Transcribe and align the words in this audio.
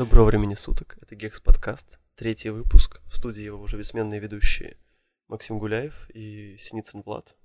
Доброго 0.00 0.28
времени 0.28 0.54
суток. 0.54 0.96
Это 1.02 1.14
Гекс 1.14 1.42
подкаст. 1.42 1.98
Третий 2.14 2.48
выпуск. 2.48 3.02
В 3.04 3.14
студии 3.14 3.42
его 3.42 3.60
уже 3.60 3.76
бессменные 3.76 4.18
ведущие 4.18 4.78
Максим 5.28 5.58
Гуляев 5.58 6.08
и 6.14 6.56
Синицын 6.56 7.02
Влад. 7.02 7.36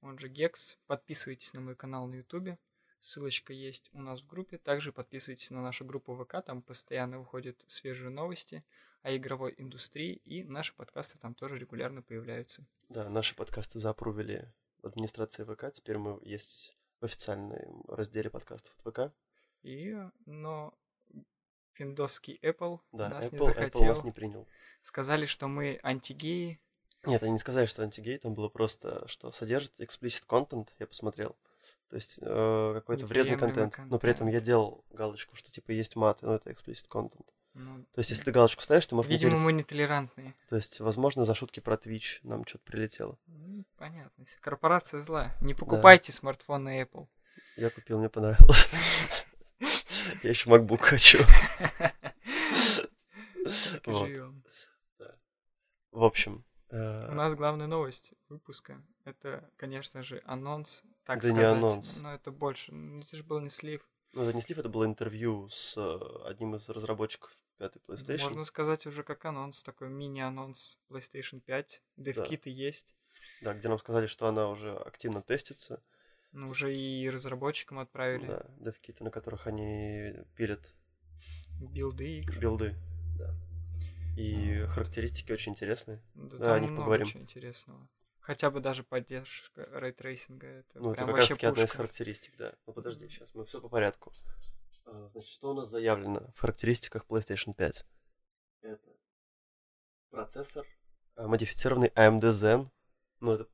Он 0.00 0.18
же 0.18 0.28
Гекс. 0.28 0.76
Подписывайтесь 0.88 1.54
на 1.54 1.60
мой 1.60 1.76
канал 1.76 2.08
на 2.08 2.16
Ютубе. 2.16 2.58
Ссылочка 2.98 3.52
есть 3.52 3.90
у 3.92 4.02
нас 4.02 4.22
в 4.22 4.26
группе. 4.26 4.58
Также 4.58 4.90
подписывайтесь 4.92 5.52
на 5.52 5.62
нашу 5.62 5.84
группу 5.84 6.16
ВК. 6.16 6.44
Там 6.44 6.62
постоянно 6.62 7.20
выходят 7.20 7.64
свежие 7.68 8.10
новости 8.10 8.64
о 9.02 9.16
игровой 9.16 9.54
индустрии. 9.56 10.14
И 10.24 10.42
наши 10.42 10.74
подкасты 10.74 11.20
там 11.20 11.36
тоже 11.36 11.58
регулярно 11.58 12.02
появляются. 12.02 12.66
Да, 12.88 13.08
наши 13.08 13.36
подкасты 13.36 13.78
запрувили 13.78 14.52
в 14.82 14.88
администрации 14.88 15.44
ВК. 15.44 15.70
Теперь 15.72 15.98
мы 15.98 16.18
есть 16.22 16.76
в 17.00 17.04
официальном 17.04 17.84
разделе 17.86 18.30
подкастов 18.30 18.74
от 18.82 18.92
ВК. 18.92 19.14
И, 19.62 19.94
но 20.26 20.76
финдосский 21.74 22.38
Apple 22.42 22.80
Да, 22.92 23.08
нас 23.08 23.32
не 23.32 23.38
Apple, 23.38 23.46
захотел. 23.46 23.82
Apple 23.82 23.88
нас 23.88 24.04
не 24.04 24.10
принял. 24.10 24.46
Сказали, 24.82 25.26
что 25.26 25.48
мы 25.48 25.80
антигеи. 25.82 26.60
Нет, 27.06 27.22
они 27.22 27.32
не 27.32 27.38
сказали, 27.38 27.66
что 27.66 27.82
антигей, 27.82 28.18
там 28.18 28.34
было 28.34 28.48
просто, 28.48 29.06
что 29.08 29.30
содержит 29.32 29.80
explicit 29.80 30.26
content, 30.26 30.68
я 30.78 30.86
посмотрел. 30.86 31.36
То 31.90 31.96
есть 31.96 32.18
э, 32.22 32.72
какой-то 32.74 33.06
вредный 33.06 33.32
Неприемлемый 33.32 33.70
контент. 33.70 33.90
Но 33.90 33.98
при 33.98 34.10
этом 34.10 34.26
я 34.26 34.32
контент. 34.32 34.46
делал 34.46 34.84
галочку, 34.90 35.36
что 35.36 35.50
типа 35.50 35.72
есть 35.72 35.96
маты, 35.96 36.26
но 36.26 36.34
это 36.34 36.50
explicit 36.50 36.88
content. 36.88 37.26
Ну, 37.54 37.84
То 37.94 38.00
есть 38.00 38.10
если 38.10 38.24
ты 38.24 38.32
галочку 38.32 38.62
ставишь, 38.62 38.86
ты 38.86 38.96
можешь 38.96 39.10
видимо, 39.10 39.30
материться. 39.30 39.46
мы 39.46 39.52
нетолерантные. 39.52 40.34
То 40.48 40.56
есть, 40.56 40.80
возможно, 40.80 41.24
за 41.24 41.36
шутки 41.36 41.60
про 41.60 41.76
Twitch 41.76 42.18
нам 42.24 42.44
что-то 42.44 42.64
прилетело. 42.64 43.16
Ну, 43.26 43.64
понятно. 43.76 44.24
Корпорация 44.40 45.00
зла. 45.00 45.32
Не 45.40 45.54
покупайте 45.54 46.10
смартфон 46.10 46.64
на 46.64 46.82
Apple. 46.82 47.06
Я 47.56 47.70
купил, 47.70 47.98
мне 47.98 48.08
понравилось. 48.08 48.70
Я 50.24 50.30
еще 50.30 50.48
MacBook 50.48 50.78
хочу. 50.78 51.18
Вот. 53.84 54.08
В 55.92 56.02
общем, 56.02 56.46
э, 56.70 57.10
У 57.10 57.14
нас 57.14 57.34
главная 57.34 57.66
новость 57.66 58.14
выпуска. 58.30 58.82
Это, 59.04 59.50
конечно 59.56 60.02
же, 60.02 60.22
анонс. 60.24 60.82
Так 61.04 61.22
не 61.22 61.28
сказать. 61.28 61.56
анонс. 61.58 61.98
Но 62.00 62.14
это 62.14 62.30
больше. 62.30 62.72
ну, 62.72 63.00
Это 63.00 63.16
же 63.18 63.22
был 63.22 63.40
не 63.40 63.50
слив. 63.50 63.86
ну, 64.12 64.22
это 64.22 64.32
не 64.32 64.40
слив, 64.40 64.58
это 64.58 64.70
было 64.70 64.86
интервью 64.86 65.50
с 65.50 65.76
э, 65.76 66.26
одним 66.26 66.54
из 66.54 66.66
разработчиков 66.70 67.36
пятой 67.58 67.82
PlayStation. 67.86 68.24
Можно 68.24 68.44
сказать 68.44 68.86
уже 68.86 69.02
как 69.02 69.26
анонс. 69.26 69.62
Такой 69.62 69.90
мини-анонс 69.90 70.80
PlayStation 70.88 71.40
5. 71.40 71.82
Девкиты 71.98 72.48
есть. 72.48 72.96
Да, 73.42 73.52
где 73.52 73.68
нам 73.68 73.78
сказали, 73.78 74.06
что 74.06 74.26
она 74.26 74.48
уже 74.48 74.74
активно 74.74 75.20
тестится. 75.20 75.82
Ну, 76.34 76.48
уже 76.48 76.74
и 76.76 77.08
разработчикам 77.08 77.78
отправили 77.78 78.26
Да, 78.26 78.44
devkit 78.58 78.92
ы, 78.92 79.04
на 79.04 79.10
которых 79.10 79.46
они 79.46 80.12
пилят 80.36 80.74
build 81.60 82.08
ы 82.08 82.18
игр. 82.18 82.38
build 82.38 82.64
ы. 82.64 82.74
Да. 83.16 83.32
И 84.16 84.66
характеристики 84.66 85.30
очень 85.32 85.52
интересные. 85.52 86.02
Да, 86.14 86.36
Да, 86.38 86.54
о 86.54 86.58
них 86.60 86.74
поговорим. 86.76 87.06
чего 87.06 87.22
интересного. 87.22 87.88
Хотя 88.18 88.50
бы 88.50 88.58
даже 88.60 88.82
поддержка 88.82 89.68
ray 89.78 89.95
tracing 89.95 90.35
а. 90.35 90.46
Это 90.46 90.80
Ну, 90.80 90.92
это 90.92 91.04
как 91.06 91.16
раз 91.16 91.28
таки 91.28 91.46
одна 91.46 91.62
из 91.62 91.68
пушка. 91.68 91.76
характеристик, 91.78 92.36
да. 92.36 92.52
Ну, 92.66 92.72
подожди, 92.72 93.08
сейчас 93.08 93.32
мы 93.34 93.44
все 93.44 93.60
по 93.60 93.68
порядку. 93.68 94.12
А, 94.86 95.08
Значит, 95.10 95.30
что 95.30 95.50
у 95.50 95.54
нас 95.54 95.68
заявлено 95.68 96.32
в 96.34 96.40
характеристиках 96.40 97.06
PlayStation 97.06 97.54
5? 97.54 97.86
Это 98.62 98.90
процессор, 100.10 100.66
а, 101.16 101.28
модифицированный 101.28 101.88
AMD 101.94 102.30
Zen. 102.30 102.68
Ну, 103.20 103.32
это 103.34 103.48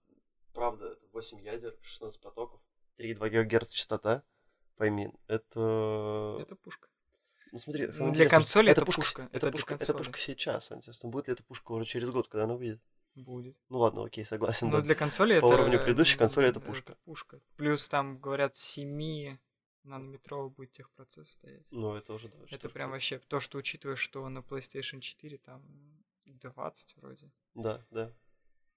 правда, 0.54 0.86
это 0.92 1.06
8 1.12 1.40
ядер, 1.42 1.76
16 1.82 2.20
потоков, 2.22 2.60
3,2 3.00 3.44
ГГц 3.44 3.70
частота. 3.70 4.22
Пойми, 4.76 5.10
это... 5.26 6.38
Это 6.40 6.56
пушка. 6.56 6.88
Ну, 7.52 7.58
смотри, 7.58 7.86
для 7.88 8.28
консоли 8.28 8.70
это 8.70 8.84
пушка, 8.84 9.00
пушка, 9.00 9.22
Это, 9.32 9.48
это 9.48 9.50
пушка, 9.50 9.74
это 9.74 9.94
пушка 9.94 10.18
сейчас. 10.18 10.70
Интересно, 10.70 11.08
будет 11.08 11.26
ли 11.26 11.32
эта 11.32 11.42
пушка 11.42 11.72
уже 11.72 11.84
через 11.84 12.10
год, 12.10 12.28
когда 12.28 12.44
она 12.44 12.56
выйдет? 12.56 12.80
Будет. 13.16 13.56
Ну 13.68 13.78
ладно, 13.78 14.04
окей, 14.04 14.24
согласен. 14.24 14.68
Но 14.68 14.76
да. 14.76 14.82
для 14.82 14.94
консоли 14.94 15.40
По 15.40 15.46
это... 15.46 15.54
уровню 15.54 15.80
предыдущей 15.80 16.16
консоли 16.16 16.48
это 16.48 16.60
пушка. 16.60 16.96
пушка. 17.04 17.40
Плюс 17.56 17.88
там, 17.88 18.20
говорят, 18.20 18.54
7 18.56 19.36
нанометровый 19.82 20.50
будет 20.50 20.72
техпроцесс 20.72 21.30
стоять. 21.30 21.66
Ну, 21.70 21.94
это 21.94 22.12
уже, 22.12 22.28
да. 22.28 22.36
это 22.50 22.68
прям 22.68 22.88
тут. 22.88 22.92
вообще 22.92 23.18
то, 23.18 23.40
что 23.40 23.58
учитывая, 23.58 23.96
что 23.96 24.28
на 24.28 24.38
PlayStation 24.38 25.00
4 25.00 25.38
там 25.38 25.64
20 26.26 26.96
вроде. 26.96 27.32
Да, 27.54 27.84
да. 27.90 28.12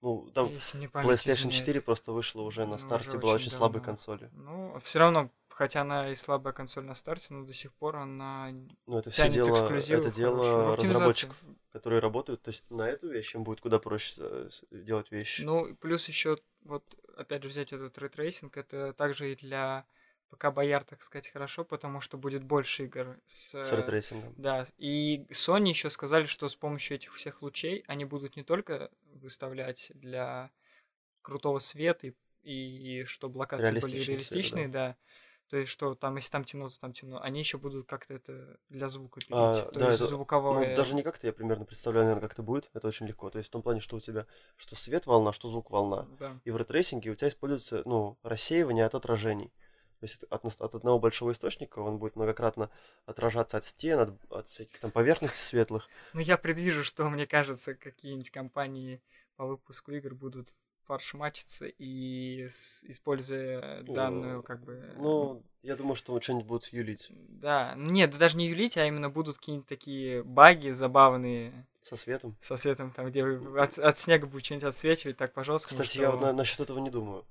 Ну, 0.04 0.30
там 0.34 0.48
PlayStation 0.48 1.48
изменяет. 1.48 1.54
4 1.54 1.80
просто 1.80 2.12
вышла 2.12 2.42
уже 2.42 2.66
на 2.66 2.72
Ну, 2.72 2.78
старте, 2.78 3.08
уже 3.08 3.18
была 3.18 3.32
очень 3.32 3.46
очень 3.46 3.56
слабой 3.56 3.80
консолью. 3.80 4.30
Ну, 4.34 4.78
все 4.78 4.98
равно, 4.98 5.30
хотя 5.48 5.80
она 5.80 6.10
и 6.10 6.14
слабая 6.14 6.52
консоль 6.52 6.84
на 6.84 6.94
старте, 6.94 7.32
но 7.32 7.42
до 7.46 7.54
сих 7.54 7.72
пор 7.72 7.96
она 7.96 8.50
Ну, 8.86 8.98
это 8.98 9.10
все 9.10 9.30
дело, 9.30 9.56
это 9.66 10.10
дело 10.10 10.76
разработчиков, 10.76 11.38
которые 11.72 12.00
работают. 12.00 12.42
То 12.42 12.50
есть 12.50 12.70
на 12.70 12.86
эту 12.86 13.08
вещь 13.08 13.34
им 13.34 13.44
будет 13.44 13.62
куда 13.62 13.78
проще 13.78 14.16
э, 14.18 14.50
делать 14.70 15.10
вещи. 15.10 15.40
Ну, 15.40 15.74
плюс 15.76 16.06
еще, 16.06 16.36
вот, 16.64 16.84
опять 17.16 17.42
же, 17.42 17.48
взять 17.48 17.72
этот 17.72 17.96
ray 17.96 18.13
tracing, 18.13 18.58
это 18.58 18.92
также 18.92 19.32
и 19.32 19.36
для 19.36 19.86
ПК 20.34 20.52
Бояр, 20.52 20.84
так 20.84 21.02
сказать, 21.02 21.28
хорошо, 21.28 21.64
потому 21.64 22.00
что 22.00 22.18
будет 22.18 22.42
больше 22.42 22.84
игр 22.84 23.18
с... 23.26 23.60
с 23.62 23.72
ray 23.72 23.86
tracing 23.86 24.20
ом. 24.20 24.34
Да, 24.36 24.66
и 24.76 25.26
Sony 25.30 25.68
еще 25.68 25.90
сказали, 25.90 26.24
что 26.24 26.48
с 26.48 26.56
помощью 26.56 26.96
этих 26.96 27.14
всех 27.14 27.42
лучей 27.42 27.84
они 27.86 28.04
будут 28.04 28.36
не 28.36 28.42
только 28.42 28.90
выставлять 29.14 29.92
для 29.94 30.50
крутого 31.22 31.58
света 31.58 32.08
и, 32.08 32.12
и 32.42 33.04
чтобы 33.04 33.38
локации 33.38 33.70
были 33.70 33.80
света, 33.80 34.10
реалистичные, 34.12 34.68
да. 34.68 34.96
То 35.48 35.58
есть, 35.58 35.70
что 35.70 35.94
там, 35.94 36.16
если 36.16 36.30
там 36.30 36.44
темно, 36.44 36.68
то 36.68 36.78
там 36.80 36.92
темно. 36.92 37.20
Они 37.22 37.38
еще 37.38 37.58
будут 37.58 37.86
как-то 37.86 38.14
это 38.14 38.58
для 38.70 38.88
звука 38.88 39.20
пилить. 39.20 39.32
А, 39.32 39.54
то 39.54 39.78
да, 39.78 39.88
есть 39.88 40.00
это- 40.00 40.08
звуковое. 40.08 40.70
Ну, 40.70 40.76
даже 40.76 40.94
не 40.94 41.02
как-то, 41.02 41.26
я 41.26 41.32
примерно 41.32 41.66
представляю, 41.66 42.06
наверное, 42.06 42.22
как 42.22 42.32
это 42.32 42.42
будет. 42.42 42.70
Это 42.72 42.88
очень 42.88 43.06
легко. 43.06 43.28
То 43.30 43.38
есть 43.38 43.50
в 43.50 43.52
том 43.52 43.62
плане, 43.62 43.80
что 43.80 43.96
у 43.96 44.00
тебя 44.00 44.26
что 44.56 44.74
свет 44.74 45.06
волна, 45.06 45.32
что 45.32 45.48
звук 45.48 45.70
волна. 45.70 46.08
Да. 46.18 46.40
И 46.44 46.50
в 46.50 46.56
ray 46.56 46.71
tracing 46.71 47.05
е 47.05 47.10
у 47.10 47.14
тебя 47.14 47.28
используется, 47.28 47.82
ну, 47.84 48.18
рассеивание 48.22 48.86
от 48.86 48.94
отражений. 48.94 49.52
То 50.04 50.06
есть 50.06 50.24
от, 50.28 50.44
от 50.60 50.74
одного 50.74 50.98
большого 50.98 51.32
источника 51.32 51.78
он 51.78 51.98
будет 51.98 52.14
многократно 52.14 52.68
отражаться 53.06 53.56
от 53.56 53.64
стен, 53.64 53.98
от, 53.98 54.10
от 54.30 54.48
всяких 54.50 54.78
там 54.78 54.90
поверхностей 54.90 55.40
светлых. 55.40 55.88
Ну, 56.12 56.20
я 56.20 56.36
предвижу, 56.36 56.84
что, 56.84 57.08
мне 57.08 57.26
кажется, 57.26 57.74
какие-нибудь 57.74 58.28
компании 58.28 59.00
по 59.36 59.46
выпуску 59.46 59.92
игр 59.92 60.14
будут 60.14 60.52
фаршмачиться 60.86 61.64
и 61.68 62.48
с- 62.50 62.84
используя 62.84 63.82
данную, 63.84 64.42
как 64.42 64.62
бы... 64.62 64.92
Ну, 64.98 65.42
я 65.62 65.74
думаю, 65.74 65.96
что 65.96 66.20
что-нибудь 66.20 66.46
будут 66.46 66.66
юлить 66.66 67.08
Да, 67.10 67.72
ну 67.74 67.90
нет, 67.90 68.10
да 68.10 68.18
даже 68.18 68.36
не 68.36 68.48
юлить, 68.48 68.76
а 68.76 68.84
именно 68.84 69.08
будут 69.08 69.38
какие-нибудь 69.38 69.66
такие 69.66 70.22
баги 70.22 70.68
забавные 70.72 71.66
со 71.80 71.96
светом. 71.96 72.36
со 72.40 72.58
светом, 72.58 72.90
там, 72.90 73.06
где 73.06 73.24
от, 73.24 73.78
от 73.78 73.96
снега 73.98 74.26
будет 74.26 74.44
что-нибудь 74.44 74.64
отсвечивать 74.68 75.16
так 75.16 75.32
по-жесткому, 75.32 75.78
Кстати, 75.80 75.94
что- 75.94 76.02
я 76.02 76.10
вот 76.10 76.20
на- 76.20 76.34
насчет 76.34 76.60
этого 76.60 76.78
не 76.78 76.90
думаю. 76.90 77.24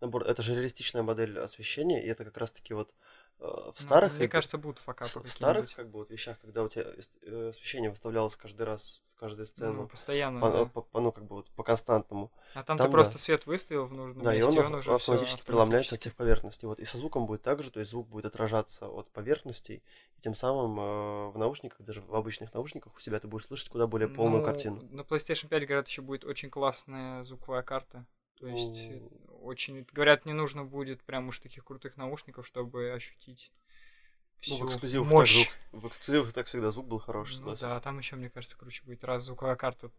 Набор, 0.00 0.22
это 0.24 0.42
же 0.42 0.54
реалистичная 0.54 1.02
модель 1.02 1.38
освещения, 1.38 2.02
и 2.02 2.08
это 2.08 2.24
как 2.24 2.36
раз-таки 2.38 2.72
вот 2.72 2.94
э, 3.38 3.44
в 3.44 3.66
Ну, 3.66 3.72
старых 3.76 4.14
Мне 4.14 4.24
игр- 4.24 4.30
кажется, 4.32 4.56
будут 4.56 4.78
факапы 4.78 5.20
в 5.22 5.30
старых 5.30 5.74
как 5.74 5.90
бы 5.90 5.98
вот 5.98 6.08
вещах, 6.10 6.38
когда 6.40 6.62
у 6.62 6.68
тебя 6.68 6.84
э, 7.22 7.48
освещение 7.50 7.90
выставлялось 7.90 8.34
каждый 8.36 8.62
раз 8.62 9.02
в 9.08 9.16
каждую 9.20 9.42
Ну, 9.42 9.46
сцену, 9.46 9.88
постоянно, 9.88 10.40
по, 10.40 10.50
да. 10.50 10.64
по- 10.64 10.80
по- 10.80 11.00
ну 11.00 11.12
как 11.12 11.24
бы 11.26 11.36
вот 11.36 11.50
по 11.50 11.62
константному, 11.62 12.32
А 12.54 12.62
там, 12.62 12.78
там 12.78 12.86
ты 12.86 12.90
просто 12.92 13.14
да. 13.14 13.18
свет 13.18 13.44
выставил 13.44 13.84
в 13.84 13.92
нужном 13.92 14.24
да, 14.24 14.34
и 14.34 14.38
месте, 14.38 14.50
он, 14.58 14.64
и 14.64 14.66
он 14.68 14.74
уже 14.76 14.94
автоматически 14.94 15.44
преломляется 15.44 15.96
от 15.96 16.00
всех 16.00 16.14
поверхностей. 16.16 16.66
Вот 16.66 16.78
и 16.80 16.86
со 16.86 16.96
звуком 16.96 17.26
будет 17.26 17.42
так 17.42 17.62
же, 17.62 17.70
то 17.70 17.80
есть 17.80 17.90
звук 17.90 18.08
будет 18.08 18.24
отражаться 18.24 18.88
от 18.88 19.10
поверхностей, 19.10 19.82
и 20.16 20.20
тем 20.22 20.34
самым 20.34 20.80
э, 20.80 21.30
в 21.32 21.36
наушниках, 21.36 21.82
даже 21.82 22.00
в 22.00 22.14
обычных 22.14 22.54
наушниках 22.54 22.96
у 22.96 23.00
себя 23.00 23.20
ты 23.20 23.28
будешь 23.28 23.46
слышать 23.46 23.68
куда 23.68 23.86
более 23.86 24.08
полную 24.08 24.40
Ну, 24.40 24.44
картину. 24.46 24.82
На 24.90 25.02
PlayStation 25.02 25.48
5, 25.48 25.66
говорят, 25.66 25.88
еще 25.88 26.00
будет 26.00 26.24
очень 26.24 26.48
классная 26.48 27.22
звуковая 27.24 27.62
карта. 27.62 28.06
То 28.38 28.46
есть, 28.46 28.88
Ну. 28.88 29.10
Очень, 29.40 29.86
говорят, 29.92 30.26
не 30.26 30.32
нужно 30.32 30.64
будет 30.64 31.02
прям 31.02 31.28
уж 31.28 31.38
таких 31.40 31.64
крутых 31.64 31.96
наушников, 31.96 32.46
чтобы 32.46 32.92
ощутить 32.92 33.52
Ну, 33.52 34.38
всю 34.40 34.56
в 34.58 34.66
эксклюзивах, 34.68 35.08
так 35.08 35.16
мощь. 35.18 35.34
звук, 35.72 35.82
в 35.82 35.88
эксклюзивах 35.88 36.32
так 36.32 36.46
всегда 36.46 36.70
звук 36.70 36.86
был 36.86 36.98
хороший, 36.98 37.32
Ну 37.32 37.38
согласен. 37.38 37.68
да, 37.68 37.80
там 37.80 37.98
еще, 37.98 38.16
мне 38.16 38.30
кажется, 38.30 38.56
круче 38.56 38.82
будет, 38.84 39.04
раз 39.04 39.24
звуковая 39.24 39.56
карта 39.56 39.90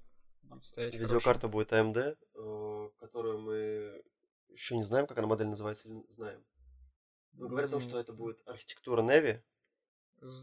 будет 0.44 0.66
стоять 0.66 0.96
Видеокарта 0.96 1.48
будет 1.48 1.72
AMD, 1.72 2.18
э, 2.36 2.90
которую 3.00 3.40
мы 3.40 4.04
еще 4.50 4.76
не 4.76 4.84
знаем, 4.84 5.08
как 5.08 5.18
она 5.18 5.28
модель 5.28 5.48
называется, 5.48 5.90
или 5.90 6.04
знаем. 6.10 6.44
Но 7.34 7.48
говорят 7.48 7.70
о 7.70 7.74
том, 7.74 7.82
что 7.82 8.00
это 8.00 8.12
будет 8.14 8.42
архитектура 8.48 9.02
Navy. 9.02 9.42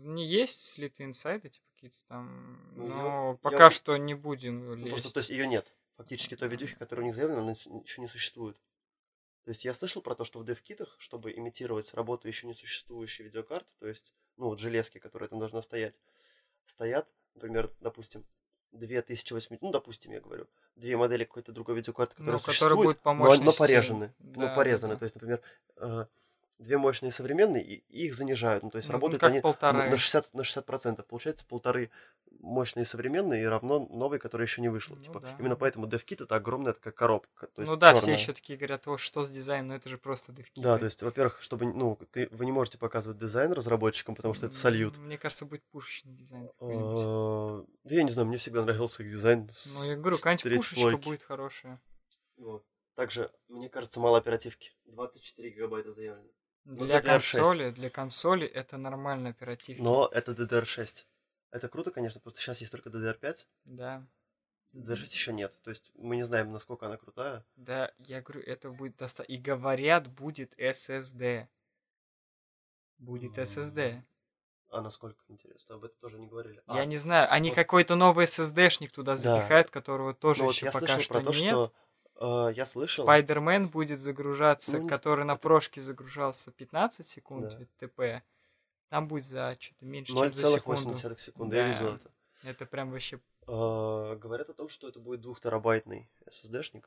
Не 0.01 0.27
есть 0.27 0.61
слитые 0.63 1.07
инсайды, 1.07 1.51
типа 1.51 1.67
какие-то 1.75 1.99
там, 2.09 2.73
Ну, 2.75 2.89
я- 2.89 2.95
но 2.95 3.31
я 3.33 3.37
пока 3.37 3.65
вот- 3.65 3.73
что 3.75 3.97
не 3.97 4.15
будем 4.15 4.67
Ну, 4.67 4.75
лезть. 4.75 4.91
просто, 4.91 5.13
то 5.13 5.19
есть 5.21 5.31
ее 5.31 5.47
нет. 5.47 5.75
Фактически 5.97 6.37
той 6.37 6.49
видюхи, 6.49 6.77
которая 6.77 7.05
у 7.05 7.07
них 7.07 7.15
заявлена, 7.15 7.43
она 7.43 7.51
еще 7.53 8.01
не 8.01 8.09
существует. 8.09 8.61
То 9.49 9.53
есть 9.53 9.65
я 9.65 9.73
слышал 9.73 10.03
про 10.03 10.15
то, 10.15 10.25
что 10.25 10.41
в 10.41 10.43
DevKit, 10.43 10.87
чтобы 10.99 11.33
имитировать 11.33 11.95
работу 11.95 12.29
еще 12.29 12.47
не 12.47 12.53
существующей 12.53 13.23
видеокарты, 13.23 13.73
то 13.79 13.87
есть, 13.87 14.13
ну, 14.37 14.49
вот 14.49 14.61
железки, 14.61 14.99
которые 14.99 15.31
там 15.31 15.39
должна 15.39 15.63
стоять, 15.63 15.99
стоят, 16.67 17.15
например, 17.35 17.73
допустим, 17.81 18.27
2008, 18.73 19.57
ну, 19.63 19.71
допустим, 19.71 20.13
я 20.13 20.21
говорю, 20.21 20.49
две 20.77 20.99
модели 20.99 21.25
какой-то 21.25 21.53
другой 21.53 21.77
видеокарты, 21.77 22.17
Ну, 22.19 22.25
которая 22.25 22.39
которые 22.41 22.55
существует, 22.59 22.87
будут 22.89 23.01
по 23.01 23.15
но, 23.15 23.35
но 23.37 23.53
порезаны. 23.55 24.13
да, 24.19 24.51
ну, 24.51 24.55
порезаны. 24.55 24.93
да. 24.93 24.99
То 24.99 25.05
есть, 25.05 25.15
например, 25.15 25.41
э, 25.77 26.05
две 26.59 26.77
мощные 26.77 27.13
современные, 27.13 27.63
и 27.63 27.85
их 27.89 28.15
занижают. 28.15 28.63
Ну, 28.65 28.71
то 28.71 28.77
есть 28.79 28.89
Ну, 28.89 28.95
работают 28.95 29.23
они 29.23 29.37
на- 29.37 29.43
полторы. 29.43 29.91
на 29.91 29.97
60, 29.97 30.35
на 30.35 30.43
60%. 30.43 31.07
Получается 31.07 31.45
полторы 31.47 31.91
мощные 32.41 32.85
современные 32.85 33.43
и 33.43 33.47
равно 33.47 33.87
новый, 33.91 34.19
который 34.19 34.43
еще 34.43 34.61
не 34.61 34.69
вышел. 34.69 34.97
Ну 34.97 35.03
типа, 35.03 35.21
да. 35.21 35.37
именно 35.39 35.57
поэтому 35.57 35.87
DevKit 35.87 36.25
это 36.25 36.37
огромная 36.37 36.73
такая 36.73 36.93
коробка. 36.93 37.47
То 37.49 37.63
есть 37.63 37.71
ну 37.71 37.77
да, 37.77 37.93
все 37.95 38.01
чёрная. 38.07 38.19
еще 38.19 38.33
такие 38.33 38.57
говорят, 38.57 38.87
о, 38.87 38.97
что 38.99 39.25
с 39.25 39.31
дизайном, 39.31 39.69
но 39.69 39.75
это 39.77 39.89
же 39.89 39.99
просто 39.99 40.33
девки. 40.33 40.61
Да, 40.61 40.79
то 40.79 40.85
есть, 40.85 41.03
во-первых, 41.03 41.43
чтобы, 41.43 41.67
ну, 41.67 41.99
ты, 42.11 42.29
вы 42.31 42.45
не 42.45 42.53
можете 42.53 42.79
показывать 42.79 43.19
дизайн 43.19 43.53
разработчикам, 43.53 44.15
потому 44.15 44.35
что 44.35 44.47
это 44.47 44.55
сольют. 44.55 44.97
Мне 44.99 45.19
кажется, 45.19 45.47
будет 45.47 45.65
пушечный 45.71 46.13
дизайн. 46.13 46.49
А, 46.61 47.65
Да 47.85 47.95
я 47.95 48.03
не 48.03 48.11
знаю, 48.11 48.29
мне 48.29 48.37
всегда 48.37 48.63
нравился 48.63 49.03
их 49.03 49.11
дизайн. 49.11 49.49
Ну, 49.67 49.85
я 49.85 49.97
говорю, 49.97 50.17
какая-нибудь 50.17 50.57
пушечка 50.57 50.97
будет 50.99 51.23
хорошая. 51.23 51.81
Также, 52.95 53.31
мне 53.47 53.69
кажется, 53.69 54.01
мало 54.01 54.19
оперативки. 54.19 54.73
24 54.87 55.51
гигабайта 55.51 55.93
заявлено. 55.93 56.29
Ну, 56.71 56.85
Для 56.85 56.99
DDR6. 57.01 57.03
консоли, 57.05 57.71
для 57.71 57.89
консоли 57.89 58.47
это 58.47 58.77
нормально 58.77 59.31
оперативки. 59.31 59.81
Но 59.81 60.07
это 60.13 60.33
DDR6. 60.33 61.07
Это 61.51 61.67
круто, 61.71 61.91
конечно, 61.91 62.21
просто 62.21 62.41
сейчас 62.41 62.61
есть 62.61 62.71
только 62.71 62.91
DDR5. 62.91 63.47
Да. 63.65 64.07
DDR6 64.75 65.05
еще 65.13 65.33
нет. 65.33 65.57
То 65.63 65.71
есть 65.71 65.91
мы 65.95 66.17
не 66.17 66.25
знаем, 66.25 66.53
насколько 66.53 66.85
она 66.85 66.99
крутая. 66.99 67.43
Да, 67.57 67.91
я 68.01 68.21
говорю, 68.21 68.43
это 68.43 68.71
будет 68.71 68.97
достаточно. 68.97 69.33
И 69.33 69.39
говорят, 69.39 70.09
будет 70.09 70.53
SSD. 70.59 71.49
Будет 72.99 73.39
М. 73.39 73.45
SSD. 73.45 74.03
А 74.71 74.83
насколько 74.83 75.19
интересно, 75.29 75.77
об 75.77 75.85
этом 75.85 75.97
тоже 76.01 76.19
не 76.19 76.27
говорили. 76.27 76.63
Я 76.67 76.83
А, 76.83 76.85
не 76.85 76.99
знаю, 76.99 77.33
они 77.33 77.49
вот- 77.49 77.57
какой-то 77.57 77.95
новый 77.95 78.27
SSD-шник 78.27 78.91
туда 78.91 79.13
Да. 79.13 79.17
запихают, 79.17 79.71
которого 79.71 80.13
тоже 80.13 80.41
ну 80.43 80.49
вот 80.49 80.55
еще 80.55 80.67
я 80.67 80.73
пока 80.73 80.85
слышал 80.87 81.03
что 81.03 81.15
про 81.15 81.23
то, 81.25 81.31
нет. 81.31 81.39
что... 81.51 81.73
э, 82.19 82.53
я 82.55 82.67
слышал... 82.67 83.05
Спайдермен 83.05 83.69
будет 83.69 83.99
загружаться, 83.99 84.79
Ну, 84.79 84.89
который 84.89 85.25
на 85.25 85.33
это- 85.33 85.41
прошке 85.43 85.81
загружался 85.81 86.51
15 86.53 87.07
секунд 87.09 87.57
Да. 87.79 87.87
ТП. 87.89 88.23
Там 88.89 89.07
будет 89.09 89.25
за 89.27 89.57
что-то 89.61 89.85
меньше, 89.85 90.13
чем 90.13 90.33
за 90.35 90.47
секунду. 90.57 90.81
0,8 90.93 91.19
секунды. 91.19 91.57
Я 91.57 91.69
видел 91.69 91.91
Да. 91.91 91.95
это. 91.97 92.11
Это 92.45 92.67
прям 92.67 92.91
вообще... 92.91 93.21
А, 93.47 94.15
говорят 94.17 94.49
о 94.51 94.55
том, 94.55 94.69
что 94.69 94.89
это 94.89 95.01
будет 95.01 95.21
двухтерабайтный 95.21 96.09
SSD-шник. 96.27 96.85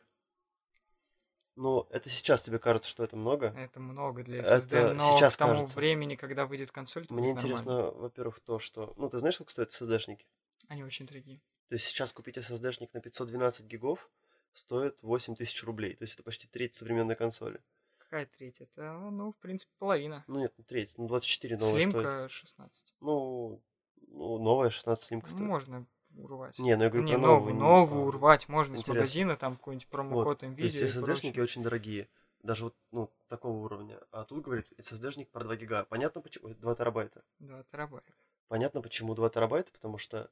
Но 1.56 1.88
это 1.92 2.10
сейчас 2.10 2.42
тебе 2.44 2.60
кажется, 2.60 2.89
что 2.89 3.04
это 3.04 3.18
много. 3.18 3.48
Это 3.57 3.80
много 3.80 4.24
для 4.24 4.39
Это 4.39 4.56
SSD, 4.57 4.94
но 4.94 5.01
сейчас 5.18 5.36
к 5.36 5.39
тому 5.39 5.51
кажется. 5.54 5.75
времени, 5.75 6.16
когда 6.16 6.45
выйдет 6.45 6.72
консоль, 6.72 7.04
это 7.04 7.13
Мне 7.13 7.31
интересно, 7.31 7.92
во-первых, 7.92 8.39
то, 8.39 8.57
что... 8.57 8.94
Ну, 8.98 9.10
ты 9.10 9.19
знаешь, 9.19 9.36
сколько 9.36 9.51
стоят 9.51 9.69
SSD-шники? 9.72 10.25
Они 10.69 10.83
очень 10.83 11.06
дорогие. 11.06 11.42
То 11.68 11.75
есть 11.75 11.86
сейчас 11.86 12.13
купить 12.13 12.38
SSD-шник 12.38 12.89
на 12.94 13.01
512 13.01 13.66
гигов 13.66 14.10
стоит 14.53 15.01
8 15.01 15.36
тысяч 15.36 15.63
рублей. 15.63 15.95
То 15.95 16.03
есть 16.03 16.15
это 16.15 16.24
почти 16.24 16.48
треть 16.48 16.74
современной 16.74 17.15
консоли. 17.15 17.62
Какая 17.98 18.25
треть? 18.25 18.59
Это, 18.62 18.94
ну, 18.94 19.31
в 19.31 19.38
принципе, 19.38 19.71
половина. 19.80 20.24
Ну 20.27 20.39
нет, 20.39 20.53
ну 20.57 20.63
треть. 20.63 20.98
Ну 20.98 21.07
24 21.07 21.57
новая 21.57 21.69
стоит. 21.69 21.92
Слимка 21.92 22.30
16. 22.30 22.95
Ну, 23.00 23.62
ну, 24.07 24.38
новая 24.39 24.69
16 24.69 25.06
слимка 25.06 25.30
стоит. 25.30 25.42
можно 25.42 25.88
урвать. 26.15 26.59
Не, 26.59 26.75
ну 26.75 26.83
я 26.83 26.89
говорю 26.89 27.06
не, 27.06 27.13
про 27.13 27.21
новую, 27.21 27.56
новую. 27.56 28.06
урвать 28.07 28.50
можно 28.50 28.74
из 28.74 28.80
интересно. 28.80 29.01
магазина, 29.01 29.36
там 29.38 29.56
какой-нибудь 29.56 29.88
промокод 29.88 30.25
Вот. 30.25 30.39
То 30.39 30.45
есть 30.45 30.81
NVIDIA 30.81 30.88
SSD-шники 30.88 31.42
очень 31.42 31.63
дорогие. 31.63 32.09
Даже 32.44 32.65
вот, 32.65 32.75
ну, 32.92 33.09
такого 33.27 33.57
уровня. 33.57 34.00
А 34.12 34.25
тут, 34.25 34.44
говорит, 34.44 34.68
SSD-шник 34.77 35.30
про 35.30 35.44
2 35.44 35.56
гига. 35.57 35.86
Понятно 35.86 36.21
почему? 36.21 36.47
Ой, 36.47 36.56
2 36.56 36.75
терабайта. 36.75 37.24
2 37.39 37.63
терабайта. 37.63 38.13
Понятно 38.47 38.81
почему 38.81 39.13
2 39.13 39.30
терабайта, 39.30 39.71
потому 39.71 39.97
что 39.97 40.30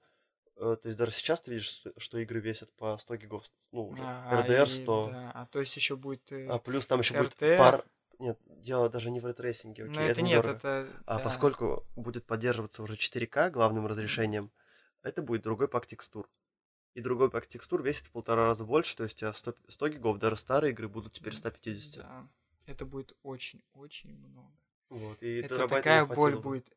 то 0.60 0.80
есть 0.84 0.98
даже 0.98 1.12
сейчас 1.12 1.42
ты 1.42 1.52
видишь, 1.52 1.84
что- 1.98 2.18
игры 2.20 2.40
весят 2.40 2.72
по 2.76 2.98
100 2.98 3.16
гигов, 3.18 3.46
ну, 3.72 3.88
уже. 3.88 4.02
А, 4.04 4.44
RDR 4.46 4.66
и 4.66 4.70
100. 4.70 5.10
да, 5.12 5.32
а 5.34 5.46
то 5.46 5.60
есть 5.60 5.76
еще 5.76 5.96
будет... 5.96 6.32
э, 6.32 6.48
А 6.48 6.60
плюс 6.60 6.86
там 6.86 7.00
еще 7.00 7.18
будет 7.18 7.34
RTX. 7.42 7.58
пар... 7.58 7.86
Нет, 8.20 8.38
дело 8.46 8.90
даже 8.90 9.10
не 9.12 9.22
в 9.22 9.26
ray 9.26 9.40
tracing 9.40 9.74
е, 9.74 9.84
окей, 9.84 9.96
ну, 9.96 10.02
это, 10.02 10.12
это 10.12 10.22
нет, 10.22 10.38
недорого. 10.40 10.58
это... 10.58 11.04
А 11.06 11.18
да. 11.18 11.24
поскольку 11.24 11.86
будет 11.96 12.26
поддерживаться 12.26 12.84
уже 12.84 12.96
4К 12.96 13.50
главным 13.52 13.88
разрешением, 13.88 14.52
это 15.04 15.22
будет 15.22 15.42
другой 15.44 15.70
пак 15.70 15.86
текстур. 15.86 16.30
И 16.96 17.02
другой 17.02 17.30
пак 17.32 17.48
текстур 17.48 17.82
весит 17.82 18.08
в 18.08 18.12
полтора 18.12 18.46
раза 18.46 18.66
больше, 18.66 18.98
то 18.98 19.04
есть 19.04 19.16
у 19.16 19.20
тебя 19.20 19.32
100, 19.32 19.54
100 19.70 19.88
гигов, 19.90 20.18
даже 20.20 20.36
старые 20.36 20.72
игры 20.74 20.90
будут 20.90 21.14
теперь 21.14 21.34
150. 21.36 22.04
Да, 22.04 22.28
это 22.66 22.86
будет 22.86 23.16
очень-очень 23.24 24.18
много. 24.18 24.52
Вот, 24.90 25.22
и 25.24 25.40
Это 25.42 25.68
такая 25.68 26.06
боль 26.06 26.36
бы. 26.36 26.42
будет. 26.42 26.68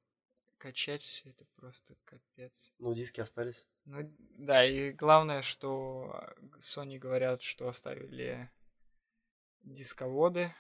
Качать 0.62 1.02
все 1.02 1.28
это 1.28 1.44
просто 1.56 1.96
капец. 2.04 2.72
Ну, 2.78 2.94
диски 2.94 3.18
остались. 3.18 3.66
Ну, 3.84 4.08
да, 4.38 4.64
и 4.64 4.92
главное, 4.92 5.42
что 5.42 6.24
Sony 6.60 6.98
говорят, 6.98 7.42
что 7.42 7.66
оставили 7.66 8.48
дисководы. 9.62 10.54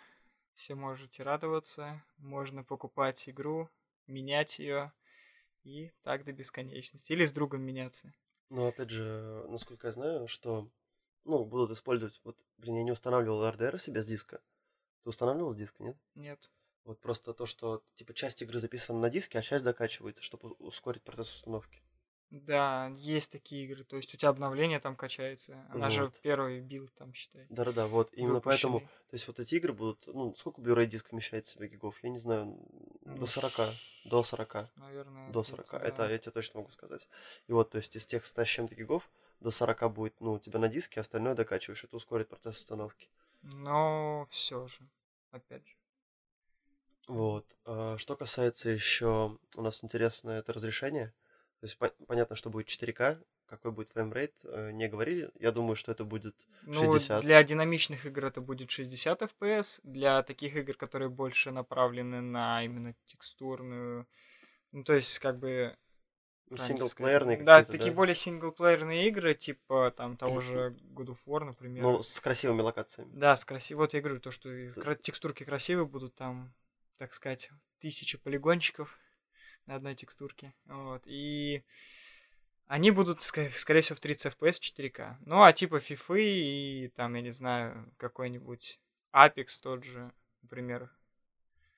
Все 0.54 0.74
можете 0.74 1.22
радоваться. 1.22 2.04
Можно 2.16 2.64
покупать 2.64 3.28
игру, 3.28 3.70
менять 4.08 4.58
ее. 4.58 4.92
И 5.62 5.92
так 6.02 6.24
до 6.24 6.32
бесконечности. 6.32 7.12
Или 7.12 7.24
с 7.24 7.30
другом 7.30 7.62
меняться. 7.62 8.12
Но 8.48 8.66
опять 8.66 8.90
же, 8.90 9.46
насколько 9.50 9.86
я 9.86 9.92
знаю, 9.92 10.26
что 10.26 10.68
ну, 11.22 11.44
будут 11.44 11.70
использовать. 11.70 12.20
Вот, 12.24 12.44
блин, 12.58 12.74
я 12.74 12.82
не 12.82 12.90
устанавливал 12.90 13.48
RDR 13.48 13.78
себе 13.78 14.02
с 14.02 14.08
диска. 14.08 14.42
Ты 15.04 15.10
устанавливал 15.10 15.52
с 15.52 15.56
диска, 15.56 15.84
нет? 15.84 15.96
Нет. 16.16 16.50
Вот 16.84 17.00
просто 17.00 17.32
то, 17.32 17.46
что 17.46 17.82
типа 17.94 18.12
часть 18.14 18.42
игры 18.42 18.58
записана 18.58 19.00
на 19.00 19.10
диске, 19.10 19.38
а 19.38 19.42
часть 19.42 19.64
докачивается, 19.64 20.22
чтобы 20.22 20.50
ускорить 20.58 21.02
процесс 21.02 21.34
установки. 21.34 21.82
Да, 22.32 22.90
есть 22.96 23.30
такие 23.30 23.66
игры. 23.66 23.84
То 23.84 23.96
есть 23.96 24.12
у 24.14 24.16
тебя 24.16 24.30
обновление 24.30 24.80
там 24.80 24.96
качается. 24.96 25.66
Она 25.68 25.90
же 25.90 26.04
Вот. 26.04 26.18
первый 26.22 26.60
build 26.60 26.90
там, 26.94 27.12
считай. 27.12 27.46
Да-да-да, 27.50 27.86
вот. 27.86 28.10
Именно 28.14 28.40
поэтому, 28.40 28.80
то 28.80 29.14
есть 29.14 29.28
вот 29.28 29.38
эти 29.38 29.56
игры 29.56 29.74
будут, 29.74 30.06
ну, 30.06 30.34
сколько 30.34 30.62
Blu-ray 30.62 30.86
диск 30.86 31.12
вмещает 31.12 31.44
в 31.44 31.50
себя 31.50 31.66
гигов? 31.66 32.02
Я 32.02 32.08
не 32.08 32.18
знаю, 32.18 32.56
Ну, 33.02 33.18
до 33.18 33.26
40, 33.26 33.52
до 34.06 34.22
40, 34.22 34.70
Наверное. 34.76 35.30
до 35.30 35.42
где-то, 35.42 35.56
40. 35.68 35.74
Это 35.82 35.96
да. 35.98 36.10
я 36.10 36.16
тебе 36.16 36.32
точно 36.32 36.60
могу 36.60 36.70
сказать. 36.70 37.06
И 37.48 37.52
вот, 37.52 37.68
то 37.68 37.76
есть 37.76 37.94
из 37.96 38.06
тех 38.06 38.24
100 38.24 38.44
с 38.46 38.48
чем-то 38.48 38.74
гигов 38.76 39.10
до 39.40 39.50
40 39.50 39.92
будет, 39.92 40.18
ну, 40.20 40.32
у 40.32 40.38
тебя 40.38 40.58
на 40.58 40.68
диске, 40.68 41.00
остальное 41.00 41.34
докачиваешь, 41.34 41.84
это 41.84 41.96
ускорит 41.96 42.28
процесс 42.30 42.56
установки. 42.56 43.10
Но 43.42 44.26
все 44.30 44.66
же. 44.66 44.88
Опять 45.32 45.66
же. 45.68 45.74
Вот. 47.08 47.46
А 47.64 47.98
Что 47.98 48.16
касается 48.16 48.70
еще, 48.70 49.38
у 49.56 49.62
нас 49.62 49.82
интересно 49.84 50.30
это 50.30 50.52
разрешение. 50.52 51.12
То 51.60 51.66
есть 51.66 51.78
пон- 51.78 51.94
понятно, 52.06 52.36
что 52.36 52.50
будет 52.50 52.66
4К, 52.68 53.22
какой 53.46 53.70
будет 53.70 53.90
frame 53.90 54.11
rate, 54.11 54.32
э, 54.44 54.70
не 54.72 54.88
говорили. 54.88 55.30
Я 55.38 55.52
думаю, 55.52 55.76
что 55.76 55.92
это 55.92 56.04
будет 56.04 56.34
Ну, 56.62 56.74
60. 56.74 57.22
для 57.22 57.42
динамичных 57.42 58.06
игр 58.06 58.24
это 58.24 58.40
будет 58.40 58.70
60 58.70 59.22
FPS, 59.22 59.80
для 59.84 60.22
таких 60.22 60.56
игр, 60.56 60.74
которые 60.74 61.08
больше 61.08 61.50
направлены 61.50 62.20
на 62.20 62.64
именно 62.64 62.94
текстурную, 63.04 64.06
ну, 64.72 64.84
то 64.84 64.94
есть, 64.94 65.18
как 65.18 65.38
бы... 65.38 65.76
ну, 66.50 66.56
синглплеерные? 66.56 67.42
Да, 67.42 67.62
такие 67.62 67.92
более 67.92 68.14
синглплеерные 68.14 69.06
игры, 69.08 69.34
типа 69.34 69.92
там 69.96 70.16
того 70.16 70.40
же 70.40 70.76
God 70.94 71.08
of 71.08 71.18
War, 71.26 71.44
например. 71.44 71.82
Ну, 71.82 72.02
с 72.02 72.20
красивыми 72.20 72.62
локациями. 72.62 73.10
Да, 73.12 73.36
с 73.36 73.44
красивой. 73.44 73.80
Вот 73.80 73.94
я 73.94 74.00
говорю, 74.00 74.18
то, 74.18 74.30
что 74.30 74.48
кра- 74.74 74.94
текстурки 74.94 75.44
красивые 75.44 75.86
будут, 75.86 76.14
там, 76.14 76.54
так 77.02 77.14
сказать, 77.14 77.50
тысяча 77.80 78.16
полигончиков 78.16 78.96
на 79.66 79.74
одной 79.74 79.96
текстурке. 79.96 80.54
Вот. 80.66 81.02
И 81.04 81.64
они 82.66 82.92
будут, 82.92 83.22
скорее 83.22 83.48
всего, 83.48 83.96
в 83.96 84.00
30 84.00 84.32
FPS 84.36 84.60
4К. 84.60 85.16
Ну, 85.26 85.42
а 85.42 85.52
типа 85.52 85.78
FIFA 85.78 86.20
и 86.20 86.92
там, 86.94 87.14
я 87.14 87.22
не 87.22 87.32
знаю, 87.32 87.92
какой-нибудь 87.96 88.80
Apex 89.12 89.46
тот 89.60 89.82
же, 89.82 90.12
например, 90.42 90.96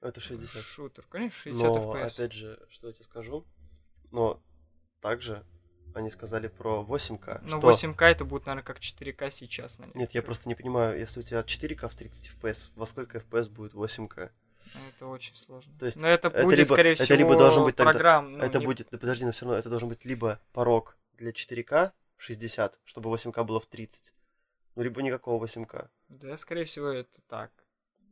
Это 0.02 0.21
60. 0.21 0.62
шутер. 0.62 1.07
Конечно, 1.09 1.38
60 1.38 1.62
Но, 1.62 1.95
FPS. 1.95 2.07
опять 2.12 2.33
же, 2.35 2.61
что 2.69 2.88
я 2.88 2.93
тебе 2.93 3.04
скажу, 3.04 3.47
но 4.11 4.43
также 5.00 5.43
они 5.95 6.11
сказали 6.11 6.49
про 6.49 6.85
8К. 6.87 7.40
Ну, 7.45 7.49
что... 7.49 7.71
8К 7.71 8.04
это 8.04 8.26
будет, 8.26 8.45
наверное, 8.45 8.66
как 8.66 8.78
4К 8.81 9.31
сейчас 9.31 9.78
на 9.78 9.87
Нет, 9.95 10.11
я 10.11 10.23
просто 10.23 10.50
не 10.50 10.54
понимаю, 10.54 10.99
если 10.99 11.21
у 11.21 11.23
тебя 11.23 11.40
4К 11.40 11.88
в 11.88 11.95
30 11.95 12.37
FPS, 12.37 12.73
во 12.75 12.85
сколько 12.85 13.16
FPS 13.16 13.49
будет 13.49 13.73
8К? 13.73 14.31
Это 14.97 15.06
очень 15.06 15.35
сложно. 15.37 15.73
То 15.78 15.87
есть 15.87 16.00
Но 16.00 16.09
это, 16.09 16.28
это 16.28 16.42
будет, 16.44 16.59
либо- 16.59 16.73
скорее 16.75 16.92
это 16.92 17.04
всего, 17.04 17.18
либо 17.18 17.37
должен 17.37 17.64
быть 17.64 17.76
тогда- 17.76 17.92
программ. 17.92 18.33
ну, 18.38 18.44
это 18.44 18.59
не- 18.59 18.64
будет, 18.64 18.88
да 18.90 18.99
подожди, 18.99 19.25
но 19.25 19.33
все 19.33 19.44
равно 19.44 19.59
это 19.59 19.68
должен 19.68 19.88
быть 19.88 20.04
либо 20.04 20.40
порог 20.52 20.97
для 21.14 21.33
4К 21.33 21.92
60, 22.16 22.78
чтобы 22.85 23.11
8К 23.11 23.44
было 23.44 23.61
в 23.61 23.66
30, 23.66 24.14
ну, 24.75 24.83
либо 24.83 25.02
никакого 25.02 25.38
8К. 25.44 25.88
Да, 26.09 26.37
скорее 26.37 26.64
всего, 26.64 26.88
это 26.88 27.21
так. 27.28 27.50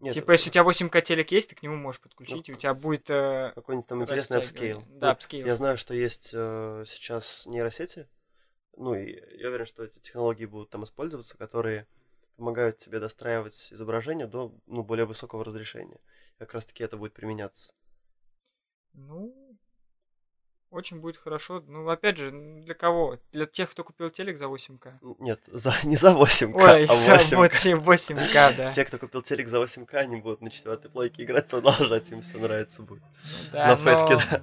Нет, 0.00 0.14
типа, 0.14 0.32
если 0.32 0.50
у 0.50 0.52
тебя 0.52 0.64
8К 0.64 1.00
телек 1.00 1.30
есть, 1.30 1.50
ты 1.50 1.54
к 1.56 1.62
нему 1.62 1.76
можешь 1.76 2.00
подключить, 2.00 2.48
Ну, 2.48 2.54
и 2.54 2.56
у 2.56 2.58
тебя 2.58 2.74
будет... 2.74 3.08
э, 3.08 3.52
какой-нибудь 3.54 3.88
там 3.88 4.02
интересный 4.02 4.38
upscale. 4.38 4.82
Да, 4.88 5.06
Ну, 5.06 5.12
upscale. 5.12 5.46
Я 5.46 5.54
знаю, 5.56 5.76
что 5.78 5.94
есть 5.94 6.32
э, 6.34 6.82
сейчас 6.86 7.46
нейросети, 7.46 8.08
ну, 8.76 8.94
и 8.96 9.12
я 9.38 9.48
уверен, 9.48 9.64
что 9.66 9.84
эти 9.84 10.00
технологии 10.00 10.46
будут 10.46 10.70
там 10.70 10.82
использоваться, 10.82 11.36
которые 11.38 11.86
помогают 12.36 12.76
тебе 12.76 13.00
достраивать 13.00 13.72
изображение 13.72 14.26
до 14.26 14.52
ну, 14.66 14.82
более 14.82 15.06
высокого 15.06 15.44
разрешения. 15.44 15.98
И 16.36 16.38
как 16.38 16.54
раз 16.54 16.64
таки 16.64 16.84
это 16.84 16.96
будет 16.96 17.12
применяться. 17.12 17.72
Ну, 18.94 19.34
Очень 20.70 21.00
будет 21.00 21.16
хорошо. 21.18 21.62
Ну, 21.66 21.86
опять 21.88 22.16
же, 22.16 22.30
для 22.30 22.74
кого? 22.74 23.18
Для 23.32 23.44
тех, 23.46 23.70
кто 23.70 23.84
купил 23.84 24.10
телек 24.10 24.38
за 24.38 24.46
8К. 24.46 25.16
Нет, 25.18 25.40
за, 25.46 25.74
не 25.84 25.96
за 25.96 26.12
8К, 26.14 26.54
Ой, 26.54 26.84
а 26.86 26.94
за 26.94 27.14
8К. 27.14 27.36
8, 27.36 28.16
8К, 28.16 28.56
да. 28.56 28.70
Те, 28.70 28.84
кто 28.84 28.98
купил 28.98 29.22
телек 29.22 29.48
за 29.48 29.58
8К, 29.60 29.94
они 29.96 30.16
будут 30.16 30.40
на 30.40 30.50
четвертой 30.50 30.90
плойке 30.90 31.24
играть, 31.24 31.48
продолжать, 31.48 32.10
им 32.10 32.22
все 32.22 32.38
нравится 32.38 32.82
будет. 32.82 33.02
Да, 33.52 33.66
На 33.66 33.76
но- 33.76 34.08
да. 34.08 34.42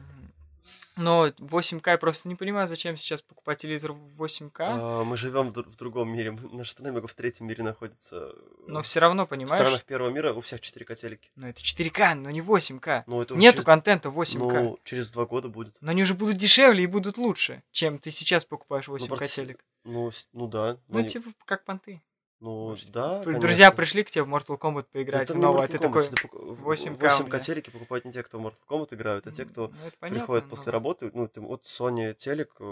Но 0.99 1.27
8К 1.27 1.89
я 1.91 1.97
просто 1.97 2.27
не 2.29 2.35
понимаю, 2.35 2.67
зачем 2.67 2.97
сейчас 2.97 3.21
покупать 3.21 3.57
телевизор 3.59 3.93
в 3.93 4.21
8К. 4.23 4.51
А, 4.59 5.03
мы 5.03 5.17
живем 5.17 5.51
в, 5.51 5.55
в 5.55 5.75
другом 5.77 6.11
мире. 6.11 6.37
Наша 6.51 6.71
страна 6.73 6.89
немного 6.89 7.07
в 7.07 7.13
третьем 7.13 7.47
мире 7.47 7.63
находится. 7.63 8.33
Но 8.67 8.81
все 8.81 8.99
равно, 8.99 9.25
в 9.25 9.29
понимаешь? 9.29 9.59
странах 9.61 9.83
первого 9.85 10.09
мира 10.11 10.33
у 10.33 10.41
всех 10.41 10.59
4К 10.59 10.95
телеки. 10.95 11.31
Ну 11.35 11.47
это 11.47 11.61
4К, 11.61 12.13
но 12.15 12.29
не 12.29 12.41
8К. 12.41 13.03
Ну, 13.07 13.21
это 13.21 13.35
Нету 13.35 13.53
через- 13.57 13.65
контента 13.65 14.09
8К. 14.09 14.61
Ну, 14.61 14.79
через 14.83 15.09
два 15.11 15.25
года 15.25 15.47
будет. 15.47 15.75
Но 15.81 15.91
они 15.91 16.03
уже 16.03 16.13
будут 16.13 16.35
дешевле 16.37 16.83
и 16.83 16.87
будут 16.87 17.17
лучше, 17.17 17.63
чем 17.71 17.97
ты 17.97 18.11
сейчас 18.11 18.45
покупаешь 18.45 18.87
8К 18.87 19.07
просто 19.07 19.27
с- 19.27 19.35
телек. 19.35 19.63
Ну, 19.85 20.11
с- 20.11 20.27
ну 20.33 20.47
да. 20.47 20.73
но 20.89 20.97
Ну, 20.97 20.99
не- 20.99 21.07
типа, 21.07 21.29
как 21.45 21.63
понты. 21.63 22.01
Ну 22.41 22.75
да, 22.89 23.23
Друзья 23.23 23.41
конечно. 23.41 23.71
пришли 23.71 24.03
к 24.03 24.11
тебе 24.11 24.23
в 24.23 24.33
Mortal 24.33 24.57
Kombat 24.57 24.85
поиграть 24.91 25.23
Это 25.23 25.33
в 25.33 25.37
новое, 25.37 25.63
а 25.63 25.67
ты 25.67 25.77
Kombat, 25.77 25.81
такой... 25.81 26.03
ты 26.03 26.15
пок- 26.15 26.57
8К 26.61 26.93
у 26.95 26.95
8К 26.95 27.25
меня. 27.27 27.39
телеки 27.39 27.69
покупают 27.69 28.05
не 28.05 28.11
те, 28.13 28.23
кто 28.23 28.39
в 28.39 28.45
Mortal 28.45 28.59
Kombat 28.67 28.93
играют, 28.95 29.27
а 29.27 29.31
те, 29.31 29.45
кто 29.45 29.67
Ну, 29.67 29.73
понятно, 29.99 30.19
приходят 30.21 30.43
но- 30.45 30.49
после 30.49 30.71
работы. 30.71 31.11
Ну, 31.13 31.27
ты, 31.27 31.41
вот 31.41 31.63
Sony 31.63 32.13
телек, 32.13 32.55
э, 32.59 32.63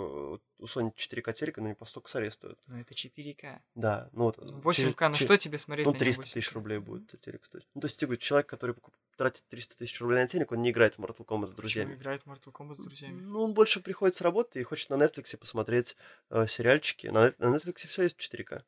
у 0.60 0.66
Sony 0.66 0.94
4К 0.96 1.34
телека, 1.34 1.62
но 1.62 1.68
не 1.68 1.74
по 1.76 1.86
100 1.86 2.02
косарей 2.02 2.32
стоит. 2.32 2.58
Ну, 2.68 2.78
это 2.78 2.94
4К. 2.94 3.60
Да, 3.76 4.10
ну 4.14 4.24
вот. 4.26 4.38
8К, 4.38 5.10
ну 5.10 5.16
че- 5.16 5.26
что 5.26 5.38
тебе 5.38 5.58
смотреть 5.58 5.86
Ну, 5.86 5.92
на 5.92 5.96
нем 5.96 6.00
300 6.00 6.24
8К? 6.24 6.34
тысяч 6.34 6.54
рублей 6.54 6.80
будет 6.80 7.20
телек 7.22 7.44
стоить. 7.46 7.68
Ну, 7.76 7.82
то 7.82 7.88
есть, 7.88 8.00
типа, 8.00 8.18
человек, 8.18 8.48
который 8.48 8.72
покуп- 8.74 8.94
тратит 9.18 9.44
300 9.50 9.78
тысяч 9.78 10.00
рублей 10.00 10.20
на 10.22 10.28
телек, 10.28 10.52
он 10.52 10.62
не 10.62 10.70
играет 10.70 10.96
в 10.96 11.00
Mortal 11.00 11.26
Kombat 11.26 11.48
с 11.48 11.50
Почему 11.50 11.56
друзьями. 11.58 11.94
играет 11.96 12.24
в 12.24 12.28
Mortal 12.28 12.52
Kombat 12.54 12.76
с 12.82 12.86
друзьями? 12.86 13.22
Ну, 13.22 13.42
он 13.44 13.54
больше 13.54 13.80
приходит 13.82 14.16
с 14.16 14.22
работы 14.22 14.60
и 14.60 14.64
хочет 14.64 14.90
на 14.92 14.96
Netflix 14.96 15.36
посмотреть 15.38 15.98
э, 16.30 16.46
сериальчики. 16.48 17.08
На, 17.08 17.34
на 17.40 17.56
Netflix 17.56 17.88
все 17.88 18.04
есть 18.04 18.18
4К. 18.18 18.64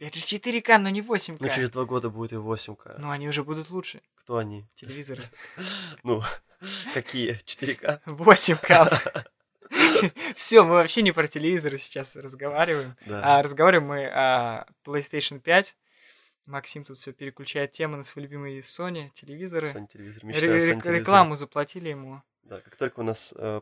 Опять 0.00 0.14
же 0.14 0.20
4К, 0.20 0.78
но 0.78 0.90
не 0.90 1.00
8К. 1.00 1.38
Ну, 1.40 1.48
через 1.48 1.70
два 1.70 1.84
года 1.84 2.08
будет 2.08 2.32
и 2.32 2.36
8К. 2.36 2.96
Ну, 2.98 3.10
они 3.10 3.28
уже 3.28 3.42
будут 3.42 3.70
лучше. 3.70 4.00
Кто 4.14 4.36
они? 4.36 4.68
Телевизоры. 4.74 5.22
Ну, 6.04 6.22
какие? 6.94 7.40
4К? 7.44 8.00
8К. 8.06 9.26
Все, 10.36 10.62
мы 10.62 10.74
вообще 10.74 11.02
не 11.02 11.10
про 11.10 11.26
телевизоры 11.26 11.78
сейчас 11.78 12.14
разговариваем. 12.14 12.96
Да. 13.06 13.38
А 13.38 13.42
разговариваем 13.42 13.88
мы 13.88 14.06
о 14.06 14.66
PlayStation 14.84 15.40
5. 15.40 15.76
Максим 16.46 16.84
тут 16.84 16.96
все 16.96 17.12
переключает 17.12 17.72
темы 17.72 17.96
на 17.96 18.02
свои 18.04 18.24
любимые 18.24 18.60
Sony 18.60 19.10
телевизоры. 19.10 19.66
Sony 19.66 19.88
телевизор. 19.88 20.24
Мечтаю 20.24 20.62
Sony 20.62 20.90
рекламу 20.92 21.34
заплатили 21.34 21.90
ему. 21.90 22.22
Да, 22.44 22.60
как 22.60 22.76
только 22.76 23.00
у 23.00 23.02
нас 23.02 23.34
э, 23.36 23.60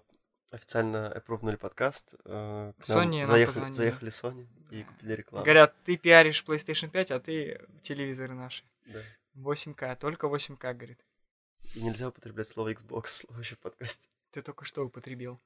официально 0.53 1.09
опробовали 1.09 1.57
подкаст, 1.57 2.15
э, 2.25 2.73
к 2.79 2.83
Sony 2.83 2.95
нам 2.95 3.11
нам 3.11 3.27
заехали, 3.27 3.55
позвонили. 3.55 3.73
заехали 3.73 4.11
Sony 4.13 4.47
и 4.71 4.83
купили 4.83 5.13
рекламу. 5.13 5.45
Говорят, 5.45 5.75
ты 5.85 5.97
пиаришь 5.97 6.45
PlayStation 6.47 6.91
5, 6.91 7.11
а 7.11 7.21
ты 7.21 7.61
телевизоры 7.83 8.35
наши. 8.35 8.65
Да. 8.87 9.03
8К, 9.37 9.97
только 9.97 10.27
8К, 10.27 10.75
говорит. 10.75 11.05
И 11.75 11.83
нельзя 11.83 12.09
употреблять 12.09 12.49
слово 12.49 12.73
Xbox 12.73 13.27
вообще 13.31 13.55
в 13.55 13.59
подкасте. 13.59 14.09
Ты 14.31 14.43
только 14.43 14.65
что 14.65 14.85
употребил. 14.85 15.41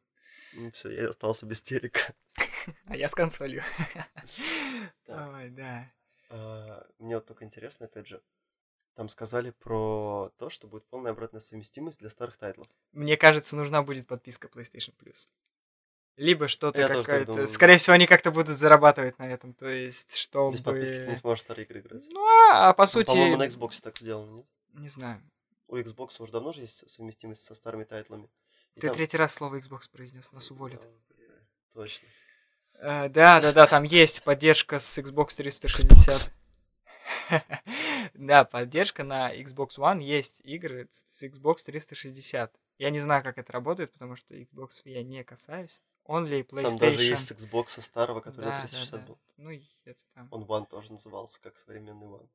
Ну 0.54 0.70
все, 0.72 0.90
я 0.90 1.08
остался 1.10 1.46
без 1.46 1.62
телека. 1.62 2.14
А 2.86 2.96
я 2.96 3.08
с 3.08 3.14
консолью. 3.14 3.62
Да. 5.06 5.30
Ой, 5.36 5.50
да. 5.50 5.90
А, 6.28 6.86
Мне 6.98 7.16
вот 7.16 7.26
только 7.26 7.44
интересно, 7.44 7.86
опять 7.86 8.06
же, 8.06 8.22
там 8.94 9.08
сказали 9.08 9.50
про 9.50 10.30
то, 10.36 10.50
что 10.50 10.68
будет 10.68 10.86
полная 10.86 11.12
обратная 11.12 11.40
совместимость 11.40 12.00
для 12.00 12.10
старых 12.10 12.36
тайтлов. 12.36 12.68
Мне 12.92 13.16
кажется, 13.16 13.56
нужна 13.56 13.82
будет 13.82 14.06
подписка 14.06 14.46
PlayStation 14.48 14.94
Plus. 14.96 15.28
Либо 16.20 16.48
что-то 16.48 16.86
какое-то... 16.86 17.46
Скорее 17.46 17.78
всего, 17.78 17.94
они 17.94 18.06
как-то 18.06 18.30
будут 18.30 18.54
зарабатывать 18.54 19.18
на 19.18 19.22
этом. 19.22 19.54
То 19.54 19.66
есть, 19.66 20.16
чтобы... 20.16 20.52
Без 20.54 20.60
подписки 20.60 20.96
ты 20.96 21.08
не 21.08 21.16
сможешь 21.16 21.40
старые 21.40 21.64
игры 21.64 21.80
играть. 21.80 22.02
Ну, 22.10 22.20
а, 22.50 22.68
а 22.68 22.72
по 22.74 22.82
Ну, 22.82 22.86
сути... 22.86 23.06
По-моему, 23.06 23.38
на 23.38 23.46
Xbox 23.46 23.80
так 23.82 23.96
сделано, 23.96 24.30
нет? 24.36 24.46
Не 24.74 24.88
знаю. 24.88 25.22
У 25.66 25.76
Xbox 25.78 26.20
уже 26.20 26.30
давно 26.30 26.52
же 26.52 26.60
есть 26.60 26.90
совместимость 26.90 27.42
со 27.42 27.54
старыми 27.54 27.84
тайтлами. 27.84 28.28
И 28.74 28.80
Ты 28.80 28.88
там- 28.88 28.96
третий 28.96 29.16
раз 29.16 29.32
слово 29.32 29.60
Xbox 29.60 29.90
произнес, 29.90 30.30
нас 30.32 30.50
уволят. 30.50 30.86
Точно. 31.72 32.06
Э, 32.80 33.08
Да, 33.08 33.40
да, 33.40 33.52
да, 33.54 33.66
там 33.66 33.84
есть 33.84 34.22
поддержка 34.22 34.78
с 34.78 34.98
Xbox 34.98 35.36
360. 35.36 36.32
Да, 38.14 38.44
поддержка 38.44 39.04
на 39.04 39.34
Xbox 39.34 39.78
One 39.78 40.02
есть 40.02 40.42
игры 40.44 40.86
с 40.90 41.22
Xbox 41.24 41.64
360. 41.64 42.54
Я 42.78 42.90
не 42.90 42.98
знаю, 42.98 43.22
как 43.22 43.38
это 43.38 43.52
работает, 43.52 43.92
потому 43.92 44.16
что 44.16 44.34
Xbox 44.34 44.82
я 44.84 45.02
не 45.02 45.24
касаюсь. 45.24 45.80
Only 46.06 46.46
PlayStation. 46.46 46.62
Там 46.62 46.78
даже 46.78 47.02
есть 47.02 47.26
с 47.26 47.32
Xbox 47.32 47.80
старого, 47.80 48.20
который 48.20 48.46
Да, 48.46 48.50
на 48.52 48.56
да, 48.56 48.60
360 48.62 49.00
да. 49.00 49.06
был. 49.06 49.18
Ну, 49.36 49.50
это 49.84 50.00
там. 50.14 50.28
Он 50.30 50.42
One 50.44 50.68
тоже 50.68 50.92
назывался, 50.92 51.40
как 51.40 51.56
современный 51.58 52.06
One. 52.06 52.28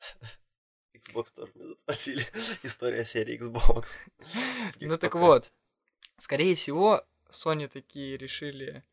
Xbox 0.94 1.32
тоже 1.34 1.52
мне 1.54 1.66
заплатили. 1.68 2.22
История 2.62 3.04
серии 3.04 3.38
Xbox. 3.40 3.98
Ну 4.80 4.96
так 4.98 5.14
вот, 5.14 5.52
скорее 6.18 6.54
всего, 6.54 7.04
Sony 7.30 7.68
такие 7.68 8.16
решили, 8.16 8.84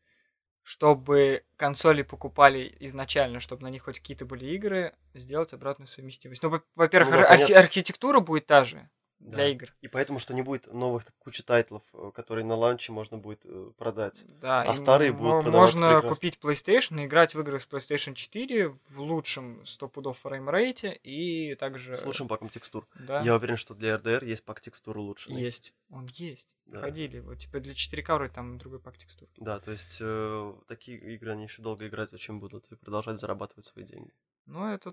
чтобы 0.62 1.44
консоли 1.56 2.02
покупали 2.02 2.74
изначально, 2.80 3.40
чтобы 3.40 3.62
на 3.62 3.68
них 3.70 3.82
хоть 3.82 4.00
какие-то 4.00 4.24
были 4.24 4.46
игры, 4.54 4.94
сделать 5.14 5.52
обратную 5.52 5.88
совместимость. 5.88 6.42
Ну, 6.42 6.48
во- 6.50 6.62
во-первых, 6.74 7.14
Ну 7.14 7.20
да, 7.20 7.58
архитектура 7.60 8.20
будет 8.20 8.46
та 8.46 8.64
же 8.64 8.88
для 9.24 9.38
Да. 9.38 9.48
игр. 9.48 9.74
И 9.80 9.88
поэтому, 9.88 10.18
что 10.18 10.34
не 10.34 10.42
будет 10.42 10.72
новых 10.72 11.04
кучи 11.18 11.42
тайтлов, 11.42 11.82
э, 11.94 12.10
которые 12.14 12.44
на 12.44 12.54
ланче 12.54 12.92
можно 12.92 13.16
будет 13.18 13.40
э, 13.44 13.70
продать. 13.78 14.24
Да, 14.40 14.62
А 14.62 14.76
старые 14.76 15.12
будут 15.12 15.44
продаваться 15.44 15.76
Можно 15.76 15.86
прекрасно. 15.94 16.08
купить 16.14 16.38
PlayStation 16.42 17.02
и 17.02 17.06
играть 17.06 17.34
в 17.34 17.40
игры 17.40 17.58
с 17.58 17.66
PlayStation 17.66 18.14
4 18.14 18.68
в 18.68 19.00
лучшем 19.00 19.64
100 19.66 19.88
пудов 19.88 20.18
фреймрейте 20.18 20.92
и 20.92 21.54
также... 21.54 21.96
С 21.96 22.04
лучшим 22.04 22.28
паком 22.28 22.48
текстур. 22.50 22.86
Да, 22.94 23.20
Я 23.22 23.34
уверен, 23.36 23.56
что 23.56 23.74
для 23.74 23.96
RDR 23.96 24.24
есть 24.24 24.44
пак 24.44 24.60
текстур 24.60 24.96
улучшенный. 24.98 25.40
есть. 25.40 25.74
Он 25.90 26.06
есть. 26.12 26.54
Да. 26.66 26.80
Ходили. 26.80 27.20
Вот 27.20 27.38
типа 27.38 27.60
для 27.60 27.72
4К 27.72 28.14
вроде 28.14 28.32
там 28.32 28.58
другой 28.58 28.80
пак 28.80 28.98
текстур. 28.98 29.28
Да, 29.36 29.58
то 29.58 29.70
есть 29.70 29.98
э, 30.00 30.54
такие 30.66 30.98
игры 31.14 31.32
они 31.32 31.44
еще 31.44 31.62
долго 31.62 31.86
играть 31.88 32.12
очень 32.12 32.38
будут 32.38 32.66
и 32.70 32.76
продолжать 32.76 33.18
зарабатывать 33.20 33.64
свои 33.64 33.84
деньги. 33.84 34.12
Ну, 34.46 34.66
это 34.66 34.92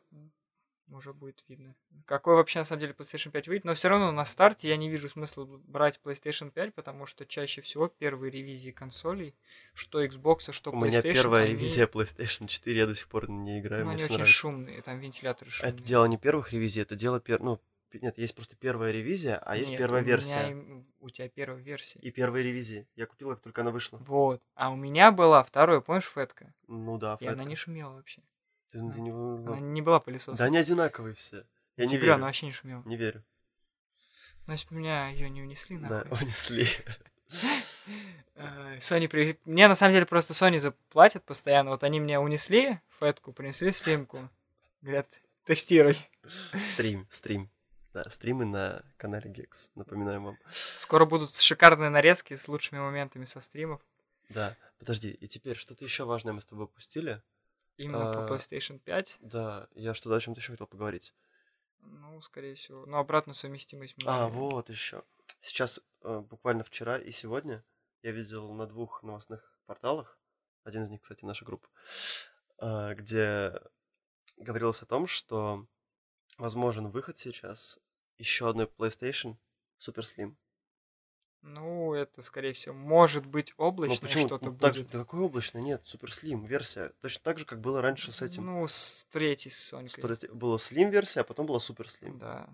уже 0.97 1.13
будет 1.13 1.43
видно. 1.47 1.75
Какой 2.05 2.35
вообще 2.35 2.59
на 2.59 2.65
самом 2.65 2.81
деле 2.81 2.93
PlayStation 2.97 3.31
5 3.31 3.47
выйдет. 3.47 3.65
Но 3.65 3.73
все 3.73 3.89
равно 3.89 4.11
на 4.11 4.25
старте 4.25 4.69
я 4.69 4.77
не 4.77 4.89
вижу 4.89 5.09
смысла 5.09 5.45
брать 5.45 5.99
PlayStation 6.03 6.51
5, 6.51 6.73
потому 6.73 7.05
что 7.05 7.25
чаще 7.25 7.61
всего 7.61 7.87
первые 7.87 8.31
ревизии 8.31 8.71
консолей, 8.71 9.35
что 9.73 10.03
Xbox, 10.03 10.51
что 10.51 10.71
У 10.71 10.75
PlayStation... 10.75 10.87
меня 10.87 11.01
первая 11.01 11.43
они- 11.45 11.53
ревизия 11.53 11.87
PlayStation 11.87 12.47
4, 12.47 12.77
я 12.77 12.87
до 12.87 12.95
сих 12.95 13.07
пор 13.07 13.29
не 13.29 13.59
играю, 13.59 13.85
Ну, 13.85 13.91
они 13.91 14.03
очень 14.03 14.13
нравится. 14.15 14.33
шумные, 14.33 14.81
там 14.81 14.99
вентиляторы 14.99 15.49
шумные. 15.51 15.73
Это 15.73 15.83
дело 15.83 16.05
не 16.05 16.17
первых 16.17 16.53
ревизий, 16.53 16.81
это 16.81 16.95
дело 16.95 17.19
пер... 17.19 17.41
ну, 17.41 17.59
нет, 17.93 18.17
есть 18.17 18.33
просто 18.35 18.55
первая 18.55 18.91
ревизия, 18.91 19.35
а 19.37 19.57
есть 19.57 19.71
Нет, 19.71 19.77
первая 19.79 20.01
у 20.01 20.05
меня 20.05 20.15
версия. 20.15 20.49
им- 20.51 20.85
у 21.01 21.09
тебя 21.09 21.27
первая 21.27 21.61
версия. 21.61 21.99
И 21.99 22.09
первая 22.09 22.41
ревизия. 22.41 22.87
Я 22.95 23.05
купил, 23.05 23.31
как 23.31 23.41
только 23.41 23.61
она 23.63 23.71
вышла. 23.71 23.97
Вот. 24.07 24.41
А 24.55 24.69
у 24.69 24.77
меня 24.77 25.11
была 25.11 25.43
вторая, 25.43 25.81
помнишь, 25.81 26.05
фетка? 26.05 26.53
Ну 26.67 26.97
да, 26.97 27.17
И 27.19 27.25
она 27.27 27.43
не 27.43 27.55
шумела 27.55 27.93
вообще. 27.95 28.21
Ты- 28.71 28.79
ты 28.91 29.01
не- 29.01 29.11
Она 29.11 29.59
не 29.59 29.81
была 29.81 29.99
пылесосом. 29.99 30.35
Да 30.35 30.45
они 30.45 30.57
одинаковые 30.57 31.13
все. 31.15 31.43
Я 31.77 31.85
не 31.85 31.97
верю. 31.97 32.15
она 32.15 32.25
вообще 32.27 32.45
не 32.45 32.51
шумела. 32.51 32.83
Не 32.85 32.95
верю. 32.97 33.23
Ну, 34.47 34.53
если 34.53 34.67
бы 34.69 34.75
меня 34.75 35.09
ее 35.09 35.29
не 35.29 35.41
унесли, 35.41 35.77
Да, 35.77 36.03
нахуй. 36.05 36.25
унесли. 36.25 36.65
Э, 38.35 38.77
Sony 38.79 39.07
при... 39.07 39.37
Мне 39.45 39.67
на 39.67 39.75
самом 39.75 39.93
деле 39.93 40.05
просто 40.05 40.33
Sony 40.33 40.59
заплатят 40.59 41.23
постоянно. 41.23 41.71
Вот 41.71 41.83
они 41.83 41.99
мне 41.99 42.19
унесли 42.19 42.79
фетку, 42.99 43.33
принесли 43.33 43.71
слимку. 43.71 44.19
Говорят, 44.81 45.07
тестируй. 45.45 45.97
Стрим, 46.59 47.07
стрим. 47.09 47.49
Да, 47.93 48.03
стримы 48.09 48.45
на 48.45 48.83
канале 48.97 49.29
Gex, 49.29 49.71
напоминаем 49.75 50.23
вам. 50.23 50.37
Скоро 50.49 51.05
будут 51.05 51.35
шикарные 51.35 51.89
нарезки 51.89 52.35
с 52.35 52.47
лучшими 52.47 52.79
моментами 52.79 53.25
со 53.25 53.41
стримов. 53.41 53.81
Да, 54.29 54.55
подожди, 54.79 55.09
и 55.11 55.27
теперь 55.27 55.57
что-то 55.57 55.83
еще 55.83 56.05
важное 56.05 56.33
мы 56.33 56.41
с 56.41 56.45
тобой 56.45 56.65
опустили. 56.65 57.21
Именно 57.83 58.23
А. 58.23 58.27
по 58.27 58.33
PlayStation 58.33 58.79
5. 58.79 59.17
Да, 59.21 59.67
я 59.73 59.93
что-то 59.93 60.15
о 60.15 60.19
чем-то 60.19 60.39
еще 60.39 60.51
хотел 60.53 60.67
поговорить. 60.67 61.13
Ну, 61.79 62.21
скорее 62.21 62.55
всего. 62.55 62.85
Ну, 62.85 62.97
обратную 62.97 63.35
совместимость. 63.35 63.95
мы- 63.97 64.03
А, 64.11 64.27
вот 64.27 64.69
еще. 64.69 65.03
Сейчас, 65.41 65.79
э, 66.01 66.19
буквально 66.19 66.63
вчера 66.63 66.97
и 66.97 67.11
сегодня, 67.11 67.63
я 68.03 68.11
видел 68.11 68.53
на 68.53 68.67
двух 68.67 69.01
новостных 69.03 69.57
порталах, 69.65 70.19
один 70.63 70.83
из 70.83 70.89
них, 70.89 71.01
кстати, 71.01 71.25
наша 71.25 71.43
группа, 71.45 71.67
э, 72.59 72.93
где 72.93 73.59
говорилось 74.37 74.81
о 74.83 74.85
том, 74.85 75.07
что 75.07 75.65
возможен 76.37 76.89
выход 76.89 77.17
сейчас 77.17 77.79
еще 78.17 78.47
одной 78.49 78.65
PlayStation 78.67 79.37
Super 79.79 80.03
Slim. 80.03 80.35
Ну, 81.43 81.93
это, 81.93 82.21
скорее 82.21 82.53
всего, 82.53 82.75
может 82.75 83.25
быть 83.25 83.53
Ну 83.57 83.65
облачное 83.65 83.99
почему? 83.99 84.27
что-то 84.27 84.45
Ну, 84.51 84.57
так 84.57 84.75
же- 84.75 84.81
будет. 84.83 84.91
да 84.91 84.99
какой 84.99 85.21
облачный? 85.21 85.61
Нет, 85.61 85.81
Super 85.85 86.09
Slim 86.09 86.45
версия. 86.45 86.89
Точно 87.01 87.23
так 87.23 87.39
же, 87.39 87.45
как 87.45 87.59
было 87.61 87.81
раньше 87.81 88.11
с 88.11 88.21
этим. 88.21 88.45
Ну, 88.45 88.67
с 88.67 89.05
третьей 89.09 89.51
с 89.51 89.57
Сонькой. 89.69 89.89
С 89.89 89.95
третьей- 89.95 90.29
Была 90.29 90.57
Slim 90.57 90.91
версия, 90.91 91.21
а 91.21 91.23
потом 91.23 91.47
была 91.47 91.57
Super 91.57 91.85
Slim. 91.87 92.17
Да. 92.19 92.47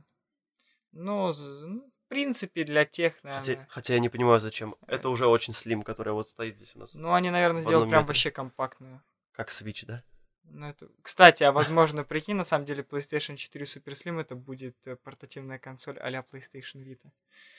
Ну, 0.93 1.31
ну, 1.33 1.91
принципе, 2.07 2.63
для 2.63 2.85
тех, 2.85 3.15
Хотя, 3.21 3.27
наверное. 3.39 3.67
хотя 3.69 3.93
я 3.93 3.99
не 3.99 4.07
понимаю, 4.09 4.39
зачем. 4.39 4.75
Это 4.87 5.09
уже 5.09 5.27
очень 5.27 5.53
слим, 5.53 5.83
которая 5.83 6.13
вот 6.13 6.29
стоит 6.29 6.55
здесь 6.57 6.73
у 6.75 6.79
нас. 6.79 6.95
Ну, 6.95 7.13
они, 7.13 7.29
наверное, 7.29 7.61
в 7.61 7.65
сделают 7.65 7.89
прям 7.89 8.01
метре. 8.03 8.07
вообще 8.07 8.31
компактную. 8.31 9.01
Как 9.33 9.49
Switch, 9.49 9.85
да? 9.85 10.01
Ну, 10.49 10.67
это... 10.67 10.87
Кстати, 11.01 11.43
а 11.43 11.51
возможно, 11.51 12.03
прикинь, 12.03 12.35
на 12.35 12.43
самом 12.43 12.65
деле 12.65 12.83
PlayStation 12.83 13.35
4 13.35 13.65
Super 13.65 13.93
Slim 13.93 14.19
это 14.19 14.35
будет 14.35 14.75
э, 14.87 14.95
портативная 14.95 15.59
консоль 15.59 15.97
а-ля 15.99 16.23
PlayStation 16.31 16.83
Vita. 16.83 17.09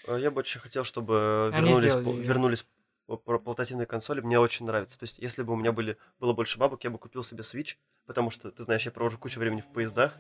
А 0.07 0.17
Я 0.17 0.31
бы 0.31 0.41
очень 0.41 0.61
хотел, 0.61 0.85
чтобы 0.85 1.51
Они 1.53 1.71
вернулись, 1.71 1.95
по- 1.95 2.11
вернулись 2.21 2.67
по- 3.07 3.17
по- 3.17 3.39
портативные 3.39 3.87
консоли. 3.87 4.21
Мне 4.21 4.39
очень 4.39 4.67
нравится. 4.67 4.99
То 4.99 5.05
есть, 5.05 5.19
если 5.19 5.43
бы 5.43 5.53
у 5.53 5.57
меня 5.57 5.73
были, 5.73 5.97
было 6.19 6.33
больше 6.33 6.59
бабок, 6.59 6.83
я 6.85 6.91
бы 6.91 6.99
купил 6.99 7.23
себе 7.23 7.43
Switch, 7.43 7.77
потому 8.07 8.31
что, 8.31 8.51
ты 8.51 8.63
знаешь, 8.63 8.85
я 8.87 8.91
провожу 8.93 9.19
кучу 9.19 9.39
времени 9.39 9.61
в 9.61 9.73
поездах. 9.73 10.17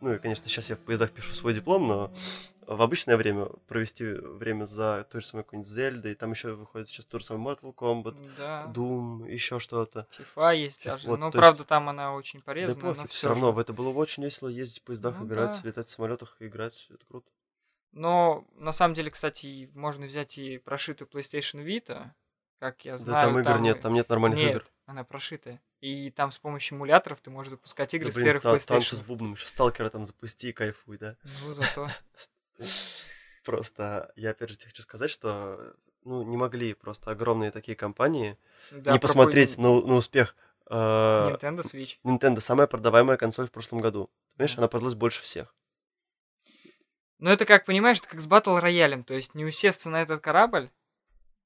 Ну 0.00 0.14
и, 0.14 0.18
конечно, 0.18 0.48
сейчас 0.48 0.70
я 0.70 0.76
в 0.76 0.80
поездах 0.80 1.10
пишу 1.12 1.32
свой 1.32 1.54
диплом, 1.54 1.88
но 1.88 2.12
в 2.66 2.82
обычное 2.82 3.16
время 3.16 3.46
провести 3.66 4.04
время 4.04 4.64
за 4.66 5.04
той 5.10 5.20
же 5.22 5.26
самой 5.26 5.42
какой-нибудь 5.44 5.68
Зельдой, 5.70 6.14
там 6.14 6.30
еще 6.32 6.52
выходит 6.52 6.88
сейчас 6.88 7.06
же 7.10 7.24
самый 7.24 7.44
Mortal 7.54 7.74
Kombat, 7.74 8.16
Да. 8.36 8.70
Doom, 8.74 9.28
еще 9.30 9.58
что-то. 9.58 10.06
FIFA 10.18 10.56
есть 10.56 10.82
Фиф- 10.82 10.90
даже. 10.92 11.08
вот, 11.08 11.18
ну, 11.18 11.30
то 11.30 11.38
правда, 11.38 11.60
есть- 11.60 11.68
там 11.68 11.88
она 11.88 12.14
очень 12.14 12.38
Да 12.40 12.44
полезна, 12.44 12.82
но 12.82 12.94
пофиг, 12.94 13.08
все 13.10 13.18
все 13.18 13.28
равно, 13.28 13.52
в 13.52 13.58
это 13.58 13.72
было 13.72 13.88
очень 13.90 14.22
весело 14.22 14.48
ездить 14.48 14.80
в 14.80 14.82
поездах, 14.84 15.16
Ну 15.18 15.26
играть, 15.26 15.58
да. 15.62 15.68
летать 15.68 15.86
в 15.86 15.90
самолетах 15.90 16.36
и 16.40 16.46
играть, 16.46 16.86
это 16.90 17.04
круто. 17.06 17.28
Но 17.92 18.44
на 18.54 18.72
самом 18.72 18.94
деле, 18.94 19.10
кстати, 19.10 19.70
можно 19.74 20.04
взять 20.06 20.36
и 20.38 20.58
прошитую 20.58 21.08
PlayStation 21.08 21.64
Vita, 21.64 22.10
как 22.58 22.84
я 22.84 22.98
знаю. 22.98 23.20
да 23.20 23.26
там 23.26 23.38
игр 23.38 23.58
нет, 23.60 23.76
и- 23.76 23.80
там 23.80 23.94
нет 23.94 24.08
нормальных 24.08 24.38
Нет, 24.38 24.50
игр. 24.50 24.66
она 24.86 25.04
прошитая. 25.04 25.60
И 25.80 26.10
там 26.10 26.32
с 26.32 26.38
помощью 26.38 26.76
эмуляторов 26.76 27.20
ты 27.20 27.30
можешь 27.30 27.50
запускать 27.52 27.94
игры 27.94 28.06
Да, 28.06 28.12
с 28.12 28.14
блин, 28.16 28.24
первых 28.26 28.42
та- 28.42 28.54
PlayStation. 28.56 28.66
танцы 28.66 28.96
с 28.96 29.02
бубном, 29.02 29.34
еще 29.34 29.46
сталкера 29.46 29.88
там 29.90 30.06
запусти 30.06 30.48
и 30.48 30.52
кайфуй, 30.52 30.98
да? 30.98 31.16
Ну, 31.44 31.52
зато. 31.52 31.88
Просто 33.44 34.12
я 34.16 34.30
опять 34.30 34.50
же 34.50 34.56
тебе 34.56 34.68
хочу 34.70 34.82
сказать, 34.82 35.10
что 35.10 35.74
ну, 36.04 36.22
не 36.22 36.36
могли 36.36 36.74
просто 36.74 37.10
огромные 37.10 37.50
такие 37.50 37.76
компании 37.76 38.36
Да, 38.70 38.92
не 38.92 38.98
пропу- 38.98 39.02
посмотреть 39.02 39.58
на, 39.58 39.80
на 39.80 39.94
успех. 39.94 40.36
э, 40.70 40.74
Nintendo 40.74 41.60
Switch. 41.60 41.98
Nintendo 42.04 42.40
самая 42.40 42.66
продаваемая 42.66 43.16
консоль 43.16 43.46
в 43.46 43.50
прошлом 43.52 43.80
году. 43.80 44.10
Понимаешь, 44.36 44.54
Да. 44.54 44.60
она 44.62 44.68
продалась 44.68 44.94
больше 44.94 45.22
всех. 45.22 45.54
Но 47.18 47.30
это 47.32 47.44
как, 47.46 47.64
понимаешь, 47.64 47.98
это 47.98 48.08
как 48.08 48.20
с 48.20 48.28
Battle 48.28 48.60
Royale. 48.62 49.02
То 49.02 49.14
есть 49.14 49.34
не 49.34 49.44
усесться 49.44 49.90
на 49.90 50.02
этот 50.02 50.20
корабль, 50.22 50.70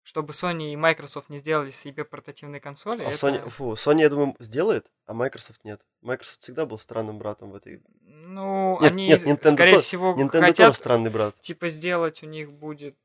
чтобы 0.05 0.33
Sony 0.33 0.73
и 0.73 0.77
Microsoft 0.77 1.29
не 1.29 1.39
сделали 1.39 1.71
себе 1.71 2.05
портативные 2.05 2.61
консоли. 2.61 3.03
А 3.03 3.09
это- 3.11 3.17
Sony, 3.17 3.49
фу, 3.49 3.73
Sony, 3.73 4.01
я 4.01 4.09
думаю, 4.09 4.35
сделает, 4.41 4.91
а 5.07 5.15
Microsoft 5.15 5.65
нет. 5.65 5.81
Microsoft 6.01 6.43
всегда 6.43 6.67
был 6.67 6.79
странным 6.79 7.19
братом 7.19 7.51
в 7.51 7.55
этой. 7.55 7.83
Ну, 8.01 8.79
Нет, 8.81 8.93
они, 8.93 9.07
нет, 9.09 9.23
Nintendo 9.25 9.55
скорее 9.55 9.71
то- 9.73 9.79
всего, 9.81 10.15
Nintendo 10.15 10.41
хотят, 10.41 10.69
тоже 10.69 10.79
странный 10.79 11.11
брат. 11.11 11.39
типа, 11.41 11.69
сделать 11.69 12.23
у 12.23 12.27
них 12.27 12.53
будет, 12.53 12.97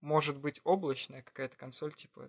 может 0.00 0.36
быть, 0.38 0.60
облачная 0.64 1.22
какая-то 1.22 1.56
консоль, 1.56 1.92
типа, 1.94 2.28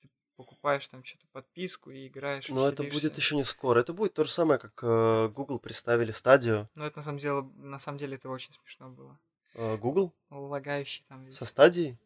ты 0.00 0.08
покупаешь 0.36 0.86
там 0.88 1.02
что-то 1.02 1.26
подписку 1.32 1.90
и 1.90 2.06
играешь, 2.06 2.48
Но 2.48 2.68
это 2.68 2.82
будет 2.84 3.16
еще 3.16 3.36
не 3.36 3.44
скоро. 3.44 3.80
Это 3.80 3.92
будет 3.92 4.14
то 4.14 4.24
же 4.24 4.30
самое, 4.30 4.58
как 4.60 4.78
э, 4.82 5.28
Google 5.34 5.58
представили 5.58 6.10
стадию. 6.12 6.68
Но 6.74 6.86
это 6.86 6.98
на 6.98 7.02
самом 7.02 7.18
деле, 7.18 7.42
на 7.56 7.78
самом 7.78 7.98
деле 7.98 8.14
это 8.14 8.28
очень 8.28 8.52
смешно 8.52 8.88
было. 8.90 9.18
Э, 9.54 9.76
Google 9.78 10.12
Лагающий 10.30 11.04
там 11.08 11.24
весь. 11.24 11.36
со 11.38 11.44
стадией. 11.44 11.98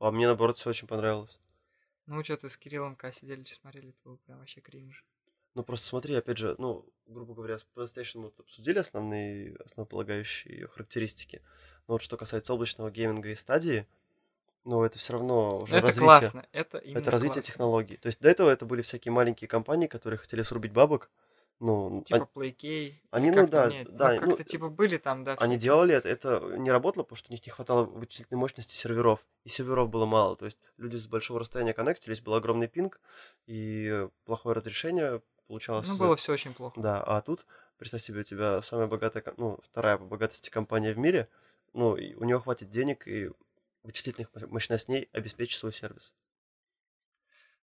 А 0.00 0.10
мне, 0.10 0.26
наоборот, 0.26 0.58
все 0.58 0.70
очень 0.70 0.88
понравилось. 0.88 1.38
Ну, 2.06 2.24
что-то 2.24 2.48
с 2.48 2.56
Кириллом 2.56 2.96
К 2.96 3.12
сидели, 3.12 3.44
смотрели, 3.44 3.90
это 3.90 3.98
было 4.04 4.16
прям 4.16 4.38
вообще 4.38 4.60
кринж. 4.60 5.04
Ну, 5.54 5.62
просто 5.64 5.86
смотри, 5.86 6.14
опять 6.14 6.38
же, 6.38 6.54
ну, 6.58 6.86
грубо 7.06 7.34
говоря, 7.34 7.58
с 7.58 7.66
PlayStation 7.74 8.18
мы 8.18 8.24
вот 8.24 8.40
обсудили 8.40 8.78
основные, 8.78 9.56
основополагающие 9.64 10.54
ее 10.54 10.68
характеристики. 10.68 11.42
Но 11.86 11.94
вот 11.94 12.02
что 12.02 12.16
касается 12.16 12.52
облачного 12.52 12.90
гейминга 12.90 13.30
и 13.30 13.34
стадии, 13.34 13.86
ну, 14.64 14.84
это 14.84 14.98
все 14.98 15.14
равно 15.14 15.60
уже 15.62 15.72
Но 15.72 15.78
это 15.78 15.86
развитие. 15.88 16.06
классно, 16.06 16.48
это 16.52 16.78
именно 16.78 16.98
это 16.98 17.10
развитие 17.10 17.34
классно. 17.34 17.52
технологий. 17.52 17.96
То 17.96 18.06
есть 18.08 18.20
до 18.20 18.28
этого 18.28 18.50
это 18.50 18.66
были 18.66 18.82
всякие 18.82 19.12
маленькие 19.12 19.48
компании, 19.48 19.86
которые 19.88 20.18
хотели 20.18 20.42
срубить 20.42 20.72
бабок. 20.72 21.10
Ну, 21.60 22.02
Типа 22.04 22.28
они, 22.34 22.50
PlayKey. 22.52 22.94
они, 23.10 23.30
ну 23.32 23.48
да, 23.48 23.70
нет. 23.70 23.88
да, 23.96 24.14
Ну, 24.14 24.20
ну, 24.20 24.26
как-то 24.28 24.44
типа 24.44 24.68
были 24.68 24.96
там, 24.96 25.24
да. 25.24 25.34
они 25.40 25.56
делали 25.56 25.94
это, 25.94 26.08
это 26.08 26.40
не 26.56 26.70
работало, 26.70 27.02
потому 27.02 27.16
что 27.16 27.30
у 27.30 27.32
них 27.32 27.44
не 27.44 27.50
хватало 27.50 27.84
вычислительной 27.84 28.38
мощности 28.38 28.74
серверов, 28.74 29.26
и 29.44 29.48
серверов 29.48 29.90
было 29.90 30.06
мало. 30.06 30.36
То 30.36 30.44
есть 30.44 30.58
люди 30.76 30.96
с 30.96 31.08
большого 31.08 31.40
расстояния 31.40 31.74
коннектились, 31.74 32.20
был 32.20 32.34
огромный 32.34 32.68
пинг, 32.68 33.00
и 33.46 34.06
плохое 34.24 34.54
разрешение 34.54 35.20
получалось. 35.48 35.88
Ну, 35.88 35.96
было 35.96 36.14
все 36.16 36.32
очень 36.32 36.54
плохо. 36.54 36.80
Да, 36.80 37.02
а 37.02 37.20
тут, 37.22 37.44
представь 37.76 38.02
себе, 38.02 38.20
у 38.20 38.24
тебя 38.24 38.62
самая 38.62 38.86
богатая, 38.86 39.24
ну, 39.36 39.58
вторая 39.64 39.98
по 39.98 40.04
богатости 40.04 40.50
компания 40.50 40.92
в 40.92 40.98
мире, 40.98 41.28
ну, 41.72 41.90
у 41.90 42.24
нее 42.24 42.38
хватит 42.38 42.70
денег 42.70 43.08
и 43.08 43.30
вычислительных 43.82 44.30
мо- 44.34 44.46
мощностей 44.48 45.08
обеспечить 45.12 45.58
свой 45.58 45.72
сервис. 45.72 46.14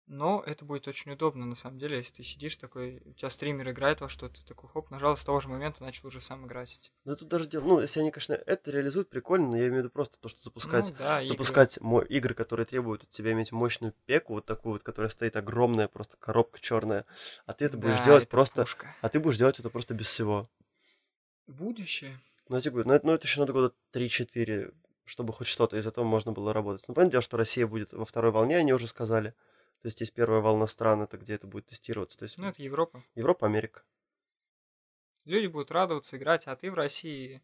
Но 0.07 0.43
это 0.45 0.65
будет 0.65 0.87
очень 0.87 1.11
удобно, 1.13 1.47
на 1.47 1.55
самом 1.55 1.79
деле, 1.79 1.97
если 1.97 2.17
ты 2.17 2.23
сидишь 2.23 2.57
такой, 2.57 3.01
у 3.05 3.13
тебя 3.13 3.27
стример 3.31 3.71
играет 3.71 4.01
во 4.01 4.09
что-то, 4.09 4.39
ты 4.39 4.45
такой, 4.45 4.69
хоп, 4.69 4.91
нажал, 4.91 5.17
с 5.17 5.23
того 5.25 5.39
же 5.39 5.49
момента 5.49 5.81
начал 5.81 6.07
уже 6.07 6.21
сам 6.21 6.45
играть. 6.45 6.91
Да 7.05 7.15
тут 7.15 7.27
даже 7.27 7.47
дело, 7.47 7.63
ну, 7.63 7.79
если 7.79 8.01
они, 8.01 8.11
конечно, 8.11 8.33
это 8.33 8.69
реализуют, 8.69 9.09
прикольно, 9.09 9.47
но 9.47 9.55
я 9.57 9.63
имею 9.63 9.73
в 9.73 9.77
виду 9.79 9.89
просто 9.89 10.19
то, 10.19 10.29
что 10.29 10.43
запускать, 10.43 10.91
Ну, 10.91 10.95
да, 10.99 11.21
игры. 11.23 11.27
запускать 11.29 11.81
мо- 11.81 12.03
игры, 12.03 12.35
которые 12.35 12.67
требуют 12.67 13.03
от 13.03 13.09
тебя 13.09 13.31
иметь 13.31 13.51
мощную 13.51 13.93
пеку, 14.05 14.33
вот 14.33 14.45
такую 14.45 14.73
вот, 14.73 14.83
которая 14.83 15.09
стоит 15.09 15.35
огромная, 15.37 15.87
просто 15.87 16.17
коробка 16.17 16.59
черная, 16.59 17.05
а 17.47 17.53
ты 17.53 17.65
это 17.65 17.77
будешь 17.77 17.97
Да, 17.97 18.05
делать 18.05 18.23
это 18.23 18.31
просто, 18.31 18.61
пушка. 18.61 18.95
а 19.01 19.09
ты 19.09 19.19
будешь 19.19 19.37
делать 19.39 19.59
это 19.59 19.71
просто 19.71 19.95
без 19.95 20.05
всего. 20.05 20.47
Будущее. 21.47 22.19
Ну, 22.49 22.55
я 22.57 22.61
тебе 22.61 22.71
говорю, 22.73 22.89
ну 22.89 22.93
это, 22.93 23.07
ну, 23.07 23.13
это 23.13 23.25
еще 23.25 23.39
надо 23.39 23.53
года 23.53 23.73
3-4, 23.91 24.71
чтобы 25.05 25.33
хоть 25.33 25.47
что-то 25.47 25.77
из 25.77 25.87
этого 25.87 26.05
можно 26.05 26.31
было 26.31 26.53
работать. 26.53 26.87
Ну, 26.87 26.93
понятное 26.93 27.13
дело, 27.13 27.21
что 27.23 27.37
Россия 27.37 27.65
будет 27.65 27.91
во 27.93 28.05
второй 28.05 28.31
волне, 28.31 28.57
они 28.57 28.71
уже 28.71 28.87
сказали. 28.87 29.33
То 29.85 29.89
есть 29.89 29.99
есть 29.99 30.15
первая 30.15 30.41
волна 30.41 30.65
стран, 30.65 31.03
это 31.03 31.15
где 31.15 31.35
это 31.35 31.45
будет 31.45 31.67
тестироваться. 31.67 32.17
То 32.17 32.23
есть 32.23 32.39
Ну, 32.39 32.47
это 32.47 32.63
Европа. 32.63 33.03
Европа, 33.13 33.45
Америка. 33.45 33.83
Люди 35.25 35.45
будут 35.45 35.69
радоваться, 35.69 36.17
играть, 36.17 36.47
а 36.47 36.55
ты 36.55 36.71
в 36.71 36.73
России 36.73 37.43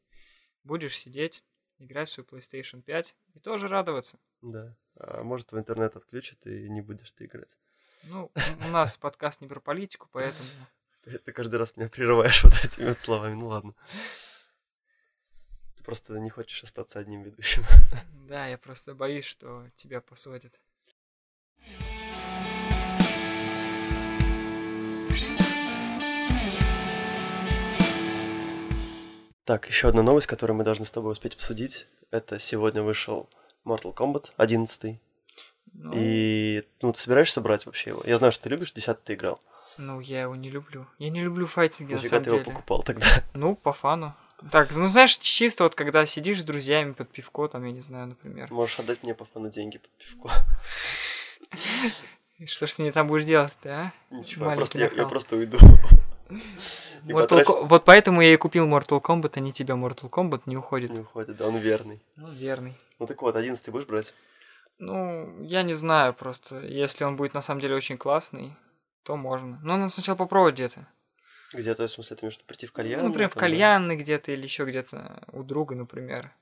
будешь 0.64 0.98
сидеть, 0.98 1.44
играть 1.78 2.10
в 2.10 2.14
свою 2.14 2.28
PlayStation 2.28 2.82
5 2.82 3.16
и 3.36 3.40
тоже 3.40 3.68
радоваться. 3.68 4.18
Да. 4.42 4.76
А 4.96 5.22
может, 5.22 5.52
в 5.52 5.60
интернет 5.60 5.96
отключат 5.96 6.48
и 6.48 6.68
не 6.68 6.82
будешь 6.82 7.12
ты 7.12 7.26
играть. 7.26 7.60
Ну, 8.06 8.32
у 8.66 8.70
нас 8.70 8.98
подкаст 8.98 9.42
не 9.42 9.48
про 9.48 9.60
политику, 9.60 10.10
поэтому... 10.12 10.50
Ты, 11.04 11.32
каждый 11.34 11.58
раз 11.58 11.78
меня 11.78 11.90
прерываешь 11.90 12.44
вот 12.44 12.54
этими 12.66 12.88
вот 12.88 13.00
словами. 13.00 13.36
Ну 13.36 13.50
ладно. 13.50 13.76
Ты 15.78 15.84
просто 15.84 16.20
не 16.20 16.32
хочешь 16.32 16.64
остаться 16.64 16.98
одним 16.98 17.22
ведущим. 17.22 17.62
Да, 18.28 18.48
я 18.48 18.58
просто 18.58 18.96
боюсь, 18.96 19.26
что 19.26 19.70
тебя 19.76 20.02
посадят. 20.02 20.60
Так, 29.46 29.68
еще 29.68 29.88
одна 29.90 30.04
новость, 30.04 30.28
которую 30.28 30.58
мы 30.58 30.64
должны 30.64 30.86
с 30.86 30.92
тобой 30.92 31.14
успеть 31.14 31.36
обсудить. 31.36 31.88
Это 32.12 32.40
сегодня 32.40 32.84
вышел 32.84 33.28
Mortal 33.66 33.94
Kombat 33.94 34.32
11. 34.38 35.00
Ну, 35.74 35.92
И, 35.96 36.64
ну, 36.82 36.94
ты 36.94 37.00
собираешься 37.00 37.42
брать 37.42 37.66
вообще 37.66 37.92
его? 37.92 38.04
Я 38.06 38.18
знаю, 38.18 38.34
что 38.34 38.44
ты 38.44 38.50
любишь, 38.50 38.72
10 38.74 39.04
ты 39.04 39.14
играл. 39.14 39.40
ну, 39.78 40.00
я 40.00 40.22
его 40.24 40.36
не 40.36 40.50
люблю. 40.50 40.86
Я 41.00 41.10
не 41.10 41.22
люблю 41.22 41.48
файтинги, 41.48 41.92
на 41.94 41.98
Нафига 41.98 42.10
самом 42.10 42.24
ты 42.24 42.30
его 42.30 42.40
деле. 42.40 42.52
покупал 42.52 42.84
тогда? 42.84 43.08
Ну, 43.34 43.56
по 43.56 43.72
фану. 43.74 44.16
Так, 44.52 44.72
ну 44.76 44.88
знаешь, 44.88 45.18
чисто 45.18 45.64
вот 45.64 45.76
когда 45.76 46.06
сидишь 46.06 46.42
с 46.42 46.44
друзьями 46.44 46.94
под 46.94 47.10
пивко, 47.12 47.48
там, 47.48 47.64
я 47.64 47.72
не 47.72 47.80
знаю, 47.80 48.08
например. 48.08 48.52
Можешь 48.52 48.80
отдать 48.80 49.04
мне 49.04 49.14
по 49.14 49.24
фану 49.26 49.50
деньги 49.50 49.78
под 49.78 49.92
пивко. 49.92 50.32
Что 52.48 52.66
ж 52.68 52.72
ты 52.74 52.82
мне 52.82 52.92
там 52.92 53.08
будешь 53.08 53.26
делать-то, 53.26 53.70
а? 53.70 53.94
Ничего, 54.10 54.50
я 54.50 54.56
просто, 54.56 54.80
я, 54.80 55.06
просто 55.08 55.36
уйду. 55.36 55.58
Mortal 57.04 57.44
Ко- 57.44 57.66
Вот 57.66 57.86
поэтому 57.86 58.22
я 58.22 58.34
и 58.34 58.38
купил 58.38 58.68
Mortal 58.68 59.02
Kombat, 59.02 59.34
а 59.36 59.40
не 59.40 59.54
тебя 59.54 59.76
Mortal 59.76 60.10
Kombat 60.10 60.44
не 60.46 60.58
уходит. 60.58 60.92
Не 60.92 61.02
уходит, 61.02 61.38
да, 61.38 61.48
он 61.48 61.58
верный. 61.58 62.02
Ну, 62.16 62.32
верный. 62.32 62.76
Ну 63.00 63.08
так 63.08 63.22
вот, 63.22 63.36
11 63.36 63.70
будешь 63.70 63.88
брать? 63.88 64.14
Ну, 64.78 65.44
я 65.44 65.64
не 65.64 65.74
знаю 65.74 66.14
просто. 66.14 66.60
Если 66.62 67.04
он 67.04 67.16
будет 67.16 67.34
на 67.34 67.42
самом 67.42 67.62
деле 67.62 67.76
очень 67.76 67.98
классный, 67.98 68.56
то 69.04 69.16
можно. 69.16 69.60
Но 69.64 69.78
надо 69.78 69.92
сначала 69.92 70.16
попробовать 70.16 70.56
где-то. 70.56 70.88
Где-то, 71.54 71.86
в 71.88 71.92
смысле, 71.92 72.16
ты 72.16 72.26
имеешь 72.26 72.40
прийти 72.40 72.66
в 72.66 72.72
кальян? 72.72 73.02
Ну, 73.02 73.08
например, 73.08 73.30
в 73.30 73.34
да? 73.34 73.40
кальянной 73.40 73.98
где-то 73.98 74.32
или 74.32 74.44
еще 74.44 74.66
где-то 74.66 75.24
у 75.34 75.44
друга, 75.44 75.76
например. 75.76 76.34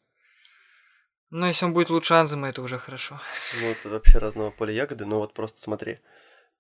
Но 1.32 1.47
если 1.47 1.65
он 1.65 1.73
будет 1.73 1.89
лучше 1.89 2.13
Анзема, 2.15 2.49
это 2.49 2.62
уже 2.62 2.78
хорошо. 2.78 3.19
Ну, 3.60 3.71
это 3.71 3.89
вообще 3.89 4.17
разного 4.17 4.52
поля 4.52 4.73
ягоды, 4.73 5.06
но 5.06 5.19
вот 5.19 5.34
просто 5.34 5.60
смотри. 5.60 5.99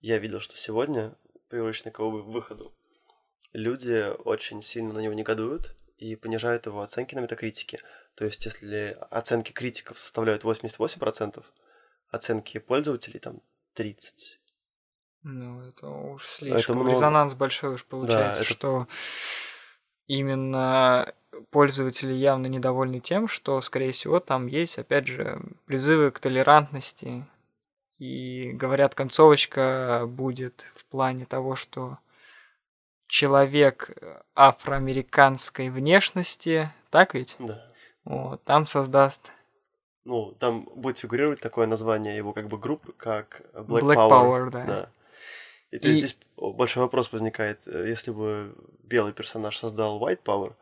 Я 0.01 0.17
видел, 0.17 0.39
что 0.39 0.57
сегодня, 0.57 1.15
приурочный 1.49 1.91
к 1.91 1.99
выходу, 1.99 2.73
люди 3.53 4.09
очень 4.25 4.61
сильно 4.61 4.93
на 4.93 4.99
него 4.99 5.13
негодуют 5.13 5.75
и 5.97 6.15
понижают 6.15 6.65
его 6.65 6.81
оценки 6.81 7.15
на 7.15 7.19
метакритике. 7.19 7.79
То 8.15 8.25
есть, 8.25 8.45
если 8.45 8.97
оценки 9.11 9.51
критиков 9.51 9.97
составляют 9.97 10.43
88%, 10.43 11.43
оценки 12.09 12.57
пользователей 12.57 13.19
там 13.19 13.41
30%. 13.75 14.37
Ну, 15.23 15.61
это 15.67 15.87
уж 15.87 16.25
слишком. 16.27 16.77
много. 16.77 16.91
Резонанс 16.91 17.33
большой 17.33 17.73
уж 17.73 17.85
получается, 17.85 18.43
это- 18.43 18.53
что 18.53 18.87
именно 20.07 21.13
пользователи 21.51 22.13
явно 22.13 22.47
недовольны 22.47 22.99
тем, 22.99 23.27
что, 23.27 23.59
скорее 23.61 23.91
всего, 23.91 24.19
там 24.19 24.47
есть, 24.47 24.79
опять 24.79 25.07
же, 25.07 25.41
призывы 25.65 26.11
к 26.11 26.19
толерантности. 26.19 27.25
И, 27.97 28.51
говорят, 28.53 28.95
концовочка 28.95 30.05
будет 30.07 30.67
в 30.73 30.85
плане 30.85 31.25
того, 31.25 31.55
что 31.55 31.97
человек 33.09 33.89
афроамериканской 34.35 35.69
внешности, 35.69 36.71
так 36.91 37.15
ведь? 37.15 37.35
Да. 37.39 37.65
Вот, 38.05 38.43
там 38.43 38.65
создаст 38.65 39.31
Ну, 40.05 40.35
там 40.39 40.69
будет 40.75 40.99
фигурировать 40.99 41.41
такое 41.41 41.67
название 41.67 42.15
его 42.15 42.33
как 42.33 42.47
бы 42.47 42.57
группы, 42.57 42.93
как 42.93 43.41
Black, 43.53 43.81
Black 43.81 43.95
Power. 43.95 44.09
Power, 44.09 44.49
да. 44.51 44.89
И 45.71 45.79
то 45.79 45.87
есть 45.87 45.99
здесь 45.99 46.17
большой 46.37 46.83
вопрос 46.83 47.11
возникает, 47.11 47.67
э, 47.67 47.87
если 47.87 48.11
бы 48.11 48.55
белый 48.83 49.13
персонаж 49.13 49.55
создал 49.57 49.99
White 50.01 50.23
Power, 50.23 50.53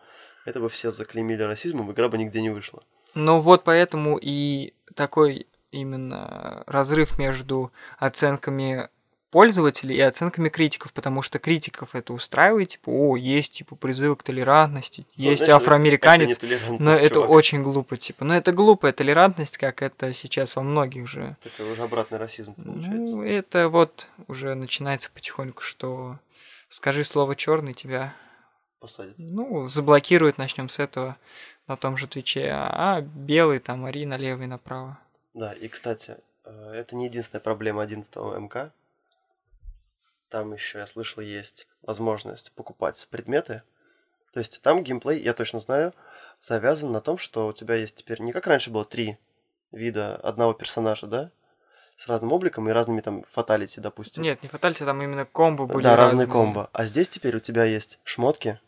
это 0.46 0.60
бы 0.60 0.68
все 0.70 0.92
заклеймили 0.92 1.44
расизмом, 1.44 1.92
игра 1.92 2.10
бы 2.10 2.18
нигде 2.18 2.42
не 2.42 2.50
вышла. 2.50 2.84
Ну 3.14 3.40
вот 3.40 3.64
поэтому 3.64 4.18
и 4.22 4.74
такой 4.96 5.48
именно 5.72 6.64
разрыв 6.68 7.18
между 7.18 7.72
оценками 7.98 8.90
пользователей 9.30 9.96
и 9.98 10.02
оценками 10.02 10.50
критиков, 10.50 10.94
потому 10.94 11.22
что 11.22 11.38
критиков 11.40 11.96
это 11.96 12.14
устраивает, 12.14 12.70
типа, 12.70 12.90
о, 12.90 13.16
есть 13.18 13.52
типа 13.54 13.76
призывы 13.76 14.16
к 14.16 14.24
толерантности, 14.24 15.06
Ну, 15.18 15.24
есть 15.24 15.46
знаешь, 15.46 15.62
афроамериканец, 15.62 16.38
это 16.38 16.74
но 16.80 16.92
это 16.92 17.16
чувак. 17.16 17.30
очень 17.30 17.62
глупо, 17.62 17.98
типа, 17.98 18.24
но 18.26 18.36
это 18.36 18.52
глупая 18.52 18.94
толерантность, 18.94 19.58
как 19.58 19.82
это 19.82 20.14
сейчас 20.14 20.56
во 20.56 20.62
многих 20.64 21.08
же. 21.08 21.36
Такой 21.42 21.72
уже 21.72 21.84
обратный 21.84 22.18
расизм 22.18 22.54
получается. 22.54 23.16
Ну, 23.16 23.24
это 23.24 23.70
вот 23.70 24.08
уже 24.28 24.56
начинается 24.56 25.10
потихоньку, 25.14 25.62
что 25.62 26.18
скажи 26.70 27.04
слово 27.04 27.36
черный 27.36 27.74
тебя 27.74 28.14
Посадят. 28.80 29.16
ну, 29.18 29.68
заблокируют, 29.68 30.38
начнем 30.38 30.70
с 30.70 30.80
этого 30.80 31.18
на 31.68 31.76
том 31.76 31.98
же 31.98 32.08
Твиче, 32.08 32.50
а 32.52 33.02
белый 33.02 33.60
там 33.60 33.86
ори 33.86 34.06
налево 34.06 34.44
и 34.44 34.48
направо. 34.48 34.98
Да, 35.34 35.52
и, 35.52 35.68
кстати, 35.68 36.16
э, 36.46 36.72
это 36.76 36.96
не 36.96 37.06
единственная 37.08 37.42
проблема 37.42 37.82
11 37.84 38.16
МК. 38.16 38.72
Там 40.30 40.54
еще, 40.54 40.80
я 40.80 40.86
слышал, 40.86 41.22
есть 41.22 41.68
возможность 41.82 42.52
покупать 42.52 43.08
предметы. 43.10 43.64
То 44.34 44.40
есть 44.40 44.62
там 44.62 44.84
геймплей, 44.84 45.22
я 45.22 45.34
точно 45.34 45.60
знаю, 45.60 45.94
завязан 46.42 46.92
на 46.92 47.02
том, 47.02 47.18
что 47.18 47.48
у 47.48 47.54
тебя 47.54 47.76
есть 47.76 47.96
теперь 47.96 48.22
не 48.22 48.34
как 48.34 48.46
раньше 48.48 48.70
было 48.70 48.84
три 48.84 49.18
вида 49.72 50.16
одного 50.18 50.54
персонажа, 50.54 51.08
да? 51.08 51.32
С 51.96 52.08
разным 52.08 52.32
обликом 52.32 52.70
и 52.70 52.72
разными 52.72 53.02
там 53.02 53.24
фаталити, 53.32 53.80
допустим. 53.80 54.22
Нет, 54.22 54.44
не 54.44 54.50
фаталити, 54.50 54.84
там 54.84 55.02
именно 55.02 55.26
комбо 55.26 55.66
были 55.66 55.84
да, 55.84 55.96
разные 55.96 56.26
разные. 56.26 56.32
комбо. 56.32 56.70
А 56.74 56.86
здесь 56.86 57.10
теперь 57.10 57.36
у 57.36 57.40
тебя 57.40 57.64
есть 57.64 58.00
шмотки. 58.04 58.60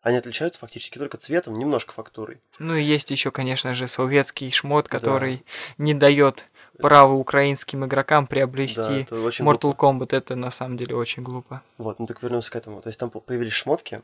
Они 0.00 0.16
отличаются 0.16 0.60
фактически 0.60 0.96
только 0.96 1.18
цветом, 1.18 1.58
немножко 1.58 1.92
фактурой. 1.92 2.40
Ну 2.58 2.74
и 2.74 2.82
есть 2.82 3.10
еще, 3.10 3.30
конечно 3.30 3.74
же, 3.74 3.88
советский 3.88 4.50
шмот, 4.50 4.88
который 4.88 5.44
не 5.76 5.92
дает 5.92 6.46
права 6.82 7.12
украинским 7.12 7.84
игрокам 7.84 8.24
Да, 8.24 8.28
приобрести 8.28 9.06
очень 9.10 9.44
Mortal 9.44 9.76
Kombat. 9.76 10.14
Это 10.16 10.36
на 10.36 10.50
самом 10.50 10.76
деле 10.76 10.96
очень 10.96 11.22
глупо. 11.22 11.62
Вот, 11.76 11.98
ну 11.98 12.06
так 12.06 12.22
вернемся 12.22 12.50
к 12.50 12.56
этому. 12.56 12.80
То 12.82 12.88
есть 12.88 12.98
там 13.00 13.10
по- 13.10 13.20
появились 13.20 13.52
шмотки, 13.52 14.02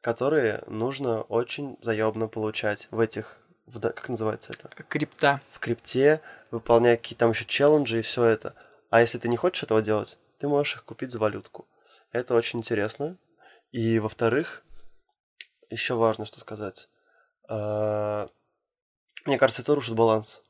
которые 0.00 0.62
нужно 0.66 1.22
очень 1.22 1.76
заебно 1.80 2.28
получать 2.28 2.88
в 2.90 3.00
этих, 3.00 3.40
в 3.66 3.78
да- 3.78 3.92
как 3.92 4.08
называется 4.08 4.52
это? 4.52 4.68
Крипта. 4.88 5.40
В 5.50 5.58
крипте, 5.58 6.20
выполняя 6.50 6.96
какие-то 6.96 7.20
там 7.20 7.30
еще 7.30 7.44
челленджи 7.44 7.98
и 7.98 8.02
все 8.02 8.24
это. 8.24 8.54
А 8.90 9.00
если 9.00 9.18
ты 9.18 9.28
не 9.28 9.36
хочешь 9.36 9.62
этого 9.62 9.82
делать, 9.82 10.18
ты 10.38 10.48
можешь 10.48 10.74
их 10.76 10.84
купить 10.84 11.10
за 11.10 11.18
валютку. 11.18 11.66
Это 12.12 12.34
очень 12.34 12.60
интересно. 12.60 13.16
И 13.72 13.98
во-вторых, 13.98 14.62
еще 15.68 15.94
важно, 15.94 16.26
что 16.26 16.38
сказать. 16.38 16.88
А, 17.48 18.28
Мне 19.26 19.36
кажется, 19.38 19.62
это 19.62 19.74
рушит 19.74 19.96
баланс. 19.96 20.43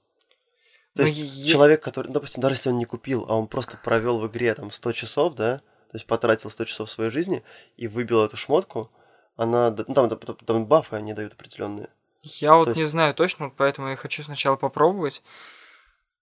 То 0.95 1.03
Ну, 1.03 1.09
есть 1.09 1.19
е- 1.19 1.49
человек, 1.49 1.83
который, 1.83 2.09
ну, 2.09 2.15
допустим, 2.15 2.41
даже 2.41 2.55
если 2.55 2.69
он 2.71 2.79
не 2.79 2.85
купил, 2.85 3.27
а 3.29 3.37
он 3.37 3.49
просто 3.49 3.77
провел 3.83 4.21
в 4.21 4.27
игре 4.29 4.55
там 4.55 4.71
100 4.71 4.93
часов, 4.93 5.35
да, 5.35 5.59
то 5.59 5.95
есть 5.97 6.07
потратил 6.07 6.51
100 6.51 6.65
часов 6.65 6.91
своей 6.91 7.11
жизни 7.11 7.43
и 7.77 7.89
выбил 7.89 8.25
эту 8.25 8.37
шмотку, 8.37 8.91
она, 9.37 9.71
ну, 9.71 9.95
там, 9.95 10.09
там, 10.09 10.19
там 10.37 10.67
бафы 10.67 10.97
они 10.97 11.13
дают 11.15 11.33
определенные. 11.33 11.89
Я 12.23 12.55
вот 12.55 12.69
есть- 12.69 12.79
не 12.81 12.85
знаю 12.87 13.13
точно, 13.15 13.51
поэтому 13.51 13.89
я 13.89 13.97
хочу 13.97 14.23
сначала 14.23 14.57
попробовать. 14.57 15.23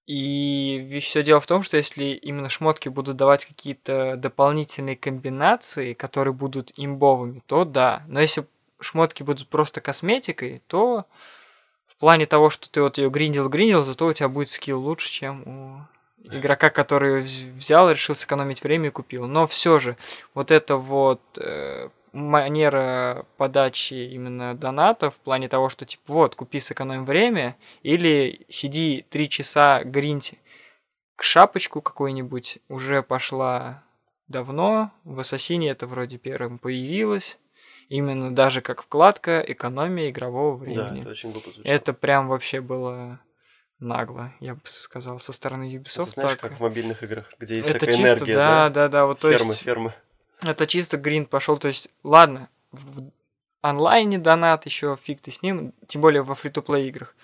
И 0.06 0.98
все 1.00 1.22
дело 1.22 1.40
в 1.40 1.46
том, 1.46 1.62
что 1.62 1.76
если 1.76 2.04
именно 2.06 2.48
шмотки 2.48 2.88
будут 2.88 3.16
давать 3.16 3.46
какие-то 3.46 4.16
дополнительные 4.16 4.96
комбинации, 4.96 5.94
которые 5.94 6.34
будут 6.34 6.72
имбовыми, 6.76 7.42
то 7.46 7.64
да. 7.64 8.02
Но 8.08 8.20
если 8.20 8.46
шмотки 8.80 9.22
будут 9.22 9.48
просто 9.48 9.80
косметикой, 9.80 10.60
то 10.66 11.06
плане 12.02 12.26
того, 12.26 12.50
что 12.50 12.68
ты 12.68 12.82
вот 12.82 12.98
ее 12.98 13.10
гриндил, 13.10 13.48
гриндил, 13.48 13.84
зато 13.84 14.06
у 14.06 14.12
тебя 14.12 14.28
будет 14.28 14.50
скилл 14.50 14.80
лучше, 14.80 15.08
чем 15.08 15.42
у 15.46 15.86
игрока, 16.36 16.68
который 16.68 17.22
вз- 17.22 17.54
взял, 17.54 17.88
решил 17.88 18.16
сэкономить 18.16 18.64
время 18.64 18.88
и 18.88 18.90
купил. 18.90 19.28
Но 19.28 19.46
все 19.46 19.78
же, 19.78 19.96
вот 20.34 20.50
это 20.50 20.78
вот 20.78 21.20
э, 21.38 21.90
манера 22.12 23.24
подачи 23.36 23.94
именно 23.94 24.56
доната 24.56 25.10
в 25.10 25.14
плане 25.20 25.48
того, 25.48 25.68
что 25.68 25.84
типа 25.84 26.02
вот, 26.12 26.34
купи, 26.34 26.58
сэкономим 26.58 27.04
время, 27.04 27.56
или 27.84 28.46
сиди 28.48 29.06
три 29.08 29.28
часа 29.28 29.84
гринти 29.84 30.38
к 31.14 31.22
шапочку 31.22 31.80
какую-нибудь, 31.80 32.58
уже 32.68 33.04
пошла 33.04 33.84
давно, 34.26 34.90
в 35.04 35.20
Ассасине 35.20 35.70
это 35.70 35.86
вроде 35.86 36.18
первым 36.18 36.58
появилось, 36.58 37.38
именно 37.92 38.34
даже 38.34 38.62
как 38.62 38.82
вкладка 38.82 39.40
экономия 39.46 40.08
игрового 40.10 40.56
Да, 40.58 40.64
времени. 40.64 41.00
это 41.00 41.10
очень 41.10 41.30
глупо 41.30 41.50
звучит. 41.50 41.70
Это 41.70 41.92
прям 41.92 42.26
вообще 42.28 42.62
было 42.62 43.20
нагло, 43.78 44.32
я 44.40 44.54
бы 44.54 44.60
сказал, 44.64 45.18
со 45.18 45.32
стороны 45.32 45.64
Ubisoft. 45.64 46.02
Это 46.02 46.10
знаешь, 46.12 46.30
так. 46.32 46.40
как 46.40 46.52
в 46.52 46.60
мобильных 46.60 47.02
играх, 47.02 47.30
где 47.38 47.56
есть 47.56 47.68
это 47.68 47.78
всякая 47.80 47.92
чисто, 47.94 48.16
энергия, 48.16 48.34
да, 48.34 48.68
да, 48.70 48.88
да, 48.88 49.06
вот 49.06 49.18
то 49.18 49.30
фермы, 49.30 49.52
есть 49.52 49.62
фермы. 49.62 49.92
это 50.42 50.66
чисто 50.66 50.96
гринд 50.96 51.28
пошел, 51.28 51.58
то 51.58 51.68
есть, 51.68 51.90
ладно, 52.02 52.48
в 52.70 53.10
онлайне 53.60 54.18
донат 54.18 54.64
еще 54.64 54.96
фиг 55.02 55.20
ты 55.20 55.30
с 55.30 55.42
ним, 55.42 55.74
тем 55.86 56.00
более 56.00 56.22
во 56.22 56.34
фри-то-плей 56.34 56.88
играх. 56.88 57.14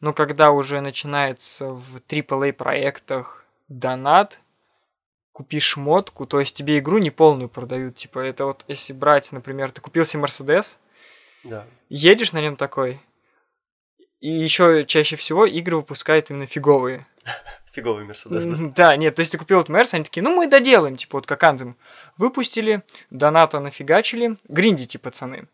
Но 0.00 0.12
когда 0.14 0.52
уже 0.52 0.80
начинается 0.80 1.68
в 1.68 1.96
AAA 2.08 2.52
проектах 2.54 3.44
донат, 3.68 4.38
купи 5.34 5.58
шмотку, 5.58 6.26
то 6.26 6.38
есть 6.38 6.56
тебе 6.56 6.78
игру 6.78 6.98
неполную 6.98 7.48
продают. 7.48 7.96
Типа 7.96 8.20
это 8.20 8.46
вот 8.46 8.64
если 8.68 8.92
брать, 8.92 9.32
например, 9.32 9.72
ты 9.72 9.80
купил 9.80 10.06
себе 10.06 10.20
Мерседес, 10.20 10.78
Да. 11.42 11.66
едешь 11.88 12.32
на 12.32 12.40
нем 12.40 12.54
такой, 12.56 13.00
и 14.20 14.30
еще 14.30 14.84
чаще 14.86 15.16
всего 15.16 15.44
игры 15.44 15.76
выпускают 15.76 16.30
именно 16.30 16.46
фиговые. 16.46 17.06
Фиговый 17.72 18.04
Мерседес, 18.04 18.44
да. 18.46 18.56
Да, 18.76 18.96
нет, 18.96 19.16
то 19.16 19.20
есть 19.20 19.32
ты 19.32 19.38
купил 19.38 19.58
этот 19.58 19.70
Мерс, 19.70 19.92
они 19.94 20.04
такие, 20.04 20.22
ну 20.22 20.30
мы 20.32 20.46
доделаем, 20.46 20.96
типа 20.96 21.18
вот 21.18 21.26
как 21.26 21.42
Анзем. 21.42 21.76
Выпустили, 22.16 22.84
доната 23.10 23.58
нафигачили, 23.58 24.36
гриндите, 24.48 25.00
пацаны. 25.00 25.48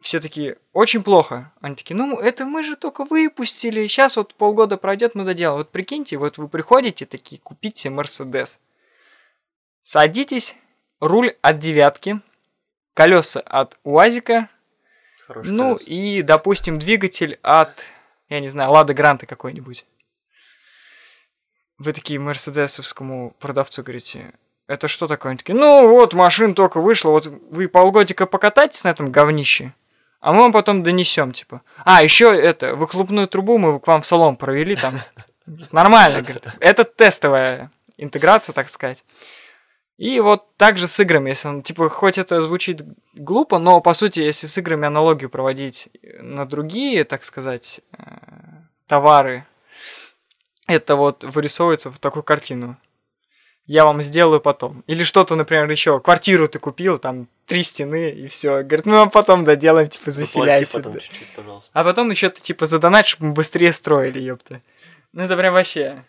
Все 0.00 0.18
такие, 0.18 0.56
очень 0.72 1.02
плохо. 1.02 1.52
Они 1.60 1.76
такие, 1.76 1.94
ну 1.94 2.18
это 2.18 2.46
мы 2.46 2.62
же 2.62 2.76
только 2.76 3.04
выпустили, 3.04 3.86
сейчас 3.86 4.16
вот 4.16 4.34
полгода 4.34 4.78
пройдет, 4.78 5.14
мы 5.14 5.24
доделаем. 5.24 5.58
Вот 5.58 5.70
прикиньте, 5.70 6.16
вот 6.16 6.38
вы 6.38 6.48
приходите 6.48 7.04
такие, 7.04 7.40
купите 7.40 7.90
Мерседес. 7.90 8.58
Садитесь, 9.82 10.56
руль 11.00 11.36
от 11.42 11.58
девятки, 11.58 12.20
колеса 12.94 13.40
от 13.40 13.78
УАЗика, 13.84 14.48
Хороший 15.26 15.52
ну 15.52 15.74
колес. 15.74 15.86
и, 15.86 16.22
допустим, 16.22 16.78
двигатель 16.78 17.38
от, 17.42 17.84
я 18.30 18.40
не 18.40 18.48
знаю, 18.48 18.70
Лада 18.70 18.94
Гранта 18.94 19.26
какой-нибудь. 19.26 19.84
Вы 21.76 21.92
такие 21.92 22.18
мерседесовскому 22.18 23.34
продавцу 23.38 23.82
говорите, 23.82 24.32
это 24.66 24.86
что 24.88 25.06
такое? 25.06 25.30
Они 25.30 25.38
такие, 25.38 25.54
ну 25.54 25.88
вот, 25.88 26.14
машина 26.14 26.54
только 26.54 26.80
вышла, 26.80 27.10
вот 27.10 27.26
вы 27.26 27.68
полгодика 27.68 28.26
покатайтесь 28.26 28.84
на 28.84 28.88
этом 28.88 29.10
говнище, 29.10 29.74
а 30.20 30.32
мы 30.32 30.40
вам 30.40 30.52
потом 30.52 30.82
донесем, 30.82 31.32
типа. 31.32 31.62
А, 31.84 32.02
еще 32.02 32.34
это, 32.34 32.76
выхлопную 32.76 33.26
трубу 33.26 33.58
мы 33.58 33.80
к 33.80 33.86
вам 33.86 34.02
в 34.02 34.06
салон 34.06 34.36
провели 34.36 34.76
там. 34.76 34.94
Нормально, 35.72 36.22
говорит. 36.22 36.44
Это 36.60 36.84
тестовая 36.84 37.70
интеграция, 37.96 38.52
так 38.52 38.68
сказать. 38.68 39.04
И 39.96 40.20
вот 40.20 40.56
так 40.56 40.78
же 40.78 40.88
с 40.88 40.98
играми, 41.00 41.30
если 41.30 41.48
он, 41.48 41.62
типа, 41.62 41.90
хоть 41.90 42.16
это 42.16 42.40
звучит 42.40 42.82
глупо, 43.14 43.58
но 43.58 43.80
по 43.80 43.92
сути, 43.92 44.20
если 44.20 44.46
с 44.46 44.56
играми 44.56 44.86
аналогию 44.86 45.28
проводить 45.28 45.90
на 46.20 46.46
другие, 46.46 47.04
так 47.04 47.24
сказать, 47.24 47.82
э, 47.98 48.04
товары, 48.86 49.44
это 50.66 50.96
вот 50.96 51.24
вырисовывается 51.24 51.90
в 51.90 51.98
такую 51.98 52.22
картину. 52.22 52.78
Я 53.66 53.84
вам 53.84 54.02
сделаю 54.02 54.40
потом. 54.40 54.82
Или 54.86 55.04
что-то, 55.04 55.36
например, 55.36 55.70
еще. 55.70 56.00
Квартиру 56.00 56.48
ты 56.48 56.58
купил, 56.58 56.98
там 56.98 57.28
три 57.46 57.62
стены, 57.62 58.10
и 58.10 58.26
все. 58.26 58.62
Говорит, 58.62 58.86
мы 58.86 58.94
вам 58.94 59.10
потом 59.10 59.44
доделаем, 59.44 59.88
типа, 59.88 60.10
заселяйся. 60.10 60.78
потом 60.78 60.94
да. 60.94 61.00
чуть-чуть, 61.00 61.34
пожалуйста. 61.36 61.70
А 61.72 61.84
потом 61.84 62.10
еще 62.10 62.30
ты, 62.30 62.40
типа, 62.40 62.66
задонать, 62.66 63.06
чтобы 63.06 63.26
мы 63.26 63.34
быстрее 63.34 63.72
строили, 63.72 64.18
ёпта. 64.18 64.60
Ну 65.12 65.22
это 65.22 65.36
прям 65.36 65.54
вообще. 65.54 66.04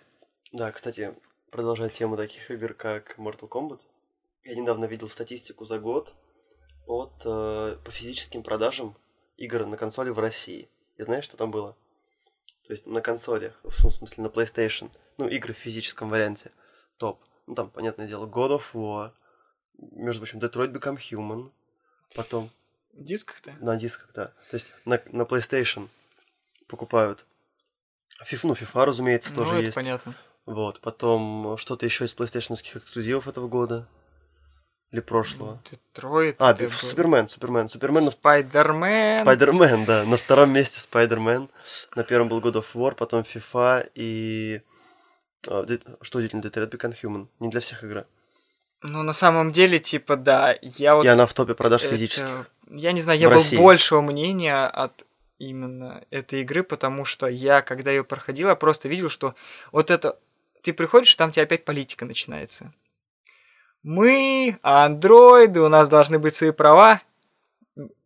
Да, 0.52 0.72
кстати, 0.72 1.14
продолжая 1.52 1.90
тему 1.90 2.18
таких 2.18 2.50
игр, 2.50 2.74
как 2.74 3.18
Mortal 3.18 3.48
Kombat, 3.48 3.80
я 4.44 4.56
недавно 4.56 4.86
видел 4.86 5.08
статистику 5.08 5.66
за 5.66 5.80
год 5.80 6.14
от, 6.88 7.14
э, 7.26 7.78
по 7.84 7.92
физическим 7.92 8.44
продажам 8.44 8.98
игр 9.38 9.66
на 9.66 9.78
консоли 9.78 10.10
в 10.10 10.20
России. 10.20 10.70
И 10.98 11.04
знаешь, 11.04 11.26
что 11.26 11.38
там 11.38 11.52
было? 11.52 11.76
То 12.68 12.74
есть 12.74 12.86
на 12.86 13.02
консоли, 13.02 13.54
в 13.64 13.92
смысле 13.92 14.24
на 14.24 14.28
PlayStation, 14.28 14.92
ну, 15.18 15.28
игры 15.28 15.54
в 15.54 15.58
физическом 15.58 16.10
варианте, 16.10 16.52
топ. 16.98 17.24
Ну, 17.47 17.56
там, 17.56 17.69
понятное 17.69 18.08
дело, 18.08 18.27
God 18.27 18.60
of 18.60 18.63
War, 18.73 19.12
между 19.77 20.21
прочим, 20.21 20.39
Detroit 20.39 20.71
Become 20.71 20.97
Human, 20.97 21.51
потом... 22.15 22.49
В 22.93 23.04
дисках-то? 23.04 23.54
На 23.62 23.77
дисках, 23.77 24.12
да. 24.13 24.27
То 24.49 24.56
есть 24.56 24.71
на, 24.86 25.01
на 25.12 25.23
PlayStation 25.23 25.88
покупают 26.67 27.25
FIFA, 28.30 28.39
ну, 28.43 28.54
FIFA, 28.54 28.86
разумеется, 28.86 29.34
тоже 29.34 29.51
ну, 29.51 29.58
это 29.58 29.65
есть. 29.65 29.75
понятно. 29.75 30.15
Вот, 30.45 30.82
потом 30.82 31.58
что-то 31.58 31.86
еще 31.86 32.06
из 32.06 32.13
PlayStation 32.13 32.56
эксклюзивов 32.56 33.27
этого 33.27 33.47
года. 33.47 33.88
Или 34.91 34.99
прошлого. 34.99 35.58
Детройт. 35.71 36.36
А, 36.39 36.51
это 36.51 36.69
Супермен, 36.69 37.30
Супермен. 37.30 37.69
Супермен 37.69 38.12
Спайдермен. 38.12 39.19
Спайдермен, 39.19 39.86
да. 39.86 40.04
На 40.04 40.17
втором 40.17 40.51
месте 40.51 40.82
Спайдермен. 40.82 41.49
На 41.95 42.04
первом 42.04 42.27
был 42.27 42.41
God 42.41 42.56
of 42.56 42.65
War, 42.73 42.93
потом 42.93 43.21
FIFA 43.21 43.89
и... 43.95 44.62
а, 45.47 45.65
Что 46.01 46.19
удивительно, 46.19 46.41
Detroit 46.41 46.69
Become 46.69 46.95
Human. 47.01 47.27
Не 47.39 47.49
для 47.49 47.62
всех 47.62 47.84
игра. 47.84 48.06
Ну, 48.84 49.04
на 49.04 49.13
самом 49.13 49.51
деле, 49.51 49.80
типа, 49.80 50.15
да, 50.15 50.58
я 50.62 50.95
вот... 50.95 51.06
И 51.06 51.08
она 51.08 51.27
в 51.27 51.34
топе 51.34 51.54
продаж 51.54 51.84
это- 51.84 51.93
физических. 51.95 52.49
Я 52.69 52.93
не 52.93 53.01
знаю, 53.01 53.19
я 53.19 53.27
был 53.27 53.36
России. 53.36 53.58
большего 53.58 54.01
мнения 54.01 54.65
от 54.65 55.06
именно 55.38 56.04
этой 56.10 56.41
игры, 56.41 56.63
потому 56.63 57.04
что 57.04 57.27
я, 57.27 57.62
когда 57.62 57.91
ее 57.91 58.04
проходил, 58.04 58.47
я 58.47 58.56
просто 58.56 58.88
видел, 58.88 59.10
что 59.10 59.36
вот 59.71 59.91
это... 59.91 60.17
Ты 60.62 60.73
приходишь, 60.73 61.13
там 61.15 61.30
у 61.30 61.32
тебя 61.32 61.43
опять 61.43 61.65
политика 61.65 62.06
начинается. 62.06 62.71
Мы, 63.84 64.60
андроиды, 64.62 65.60
у 65.60 65.69
нас 65.69 65.89
должны 65.89 66.19
быть 66.19 66.36
свои 66.36 66.51
права. 66.51 67.01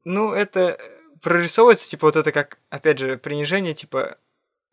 Ну, 0.03 0.33
это 0.33 0.79
прорисовывается, 1.21 1.89
типа, 1.89 2.07
вот 2.07 2.15
это 2.15 2.31
как, 2.31 2.57
опять 2.69 2.99
же, 2.99 3.17
принижение, 3.17 3.73
типа, 3.73 4.17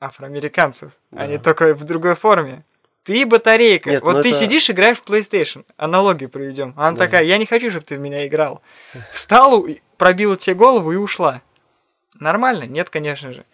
афроамериканцев, 0.03 0.93
а 1.15 1.27
не 1.27 1.39
Да. 1.39 1.45
только 1.45 1.75
в 1.75 1.85
другой 1.85 2.15
форме. 2.15 2.65
Ты 3.05 3.27
батарейка. 3.27 3.91
Нет, 3.91 4.03
вот 4.03 4.17
ну 4.17 4.23
ты 4.23 4.29
это- 4.29 4.39
сидишь, 4.39 4.71
играешь 4.71 4.99
в 4.99 5.05
PlayStation. 5.05 5.65
Аналогию 5.77 6.29
проведем. 6.31 6.73
Она 6.77 6.93
Да. 6.93 6.99
такая, 7.05 7.25
я 7.25 7.37
не 7.39 7.47
хочу, 7.47 7.71
чтобы 7.71 7.85
ты 7.85 7.97
в 7.97 8.01
меня 8.01 8.27
играл. 8.27 8.63
Встала, 9.13 9.65
пробила 9.99 10.37
тебе 10.37 10.55
голову 10.55 10.93
и 10.93 10.97
ушла. 10.97 11.43
Нормально? 12.21 12.65
Нет, 12.65 12.91
конечно 12.91 13.33
же. 13.33 13.45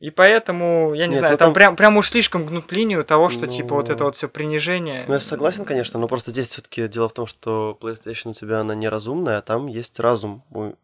И 0.00 0.10
поэтому, 0.10 0.94
я 0.94 1.06
не 1.06 1.10
Нет, 1.12 1.18
знаю, 1.18 1.32
ну 1.32 1.38
там, 1.38 1.46
там- 1.48 1.54
прям, 1.54 1.76
прям 1.76 1.96
уж 1.96 2.08
слишком 2.10 2.46
гнут 2.46 2.70
линию 2.70 3.04
того, 3.04 3.28
что 3.30 3.48
типа 3.48 3.74
вот 3.74 3.88
Ну, 3.88 3.94
это 3.94 4.04
вот 4.04 4.14
все 4.14 4.28
принижение. 4.28 5.04
Ну, 5.08 5.14
я 5.14 5.20
согласен, 5.20 5.64
конечно, 5.64 5.98
но 5.98 6.06
просто 6.06 6.30
здесь 6.30 6.46
все-таки 6.48 6.86
дело 6.86 7.08
в 7.08 7.12
том, 7.12 7.26
что 7.26 7.76
PlayStation 7.80 8.30
у 8.30 8.32
тебя 8.32 8.60
она 8.60 8.76
неразумная, 8.76 9.38
а 9.38 9.42
там 9.42 9.66
есть 9.66 9.98
разум 9.98 10.44
у, 10.52 10.74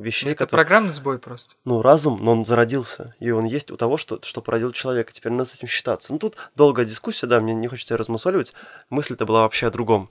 вещей, 0.00 0.30
это 0.30 0.38
которые... 0.38 0.64
программный 0.64 0.92
сбой 0.92 1.18
просто. 1.18 1.54
Ну, 1.64 1.82
разум, 1.82 2.18
но 2.22 2.32
он 2.32 2.44
зародился, 2.44 3.14
и 3.20 3.30
он 3.30 3.44
есть 3.44 3.70
у 3.70 3.76
того, 3.76 3.96
что, 3.96 4.20
что 4.22 4.42
породил 4.42 4.72
человека. 4.72 5.12
Теперь 5.12 5.32
надо 5.32 5.50
с 5.50 5.54
этим 5.54 5.68
считаться. 5.68 6.12
Ну, 6.12 6.18
тут 6.18 6.36
долгая 6.54 6.86
дискуссия, 6.86 7.26
да, 7.26 7.40
мне 7.40 7.54
не 7.54 7.68
хочется 7.68 7.94
её 7.94 7.98
размусоливать. 7.98 8.52
Мысль-то 8.88 9.26
была 9.26 9.42
вообще 9.42 9.66
о 9.66 9.70
другом. 9.70 10.10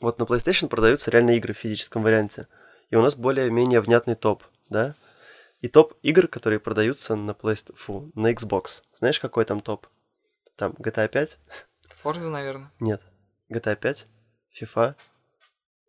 Вот 0.00 0.18
на 0.18 0.24
PlayStation 0.24 0.68
продаются 0.68 1.10
реально 1.10 1.30
игры 1.36 1.54
в 1.54 1.58
физическом 1.58 2.02
варианте. 2.02 2.48
И 2.90 2.96
у 2.96 3.02
нас 3.02 3.14
более-менее 3.14 3.80
внятный 3.80 4.14
топ, 4.14 4.44
да? 4.68 4.94
И 5.60 5.68
топ 5.68 5.94
игр, 6.02 6.28
которые 6.28 6.60
продаются 6.60 7.16
на 7.16 7.30
PlayStation, 7.32 7.76
фу, 7.76 8.12
на 8.14 8.32
Xbox. 8.32 8.82
Знаешь, 8.94 9.20
какой 9.20 9.44
там 9.44 9.60
топ? 9.60 9.86
Там 10.56 10.72
GTA 10.72 11.08
5? 11.08 11.38
Форза, 11.88 12.28
наверное. 12.28 12.70
Нет. 12.78 13.02
GTA 13.50 13.76
5, 13.76 14.06
FIFA 14.60 14.94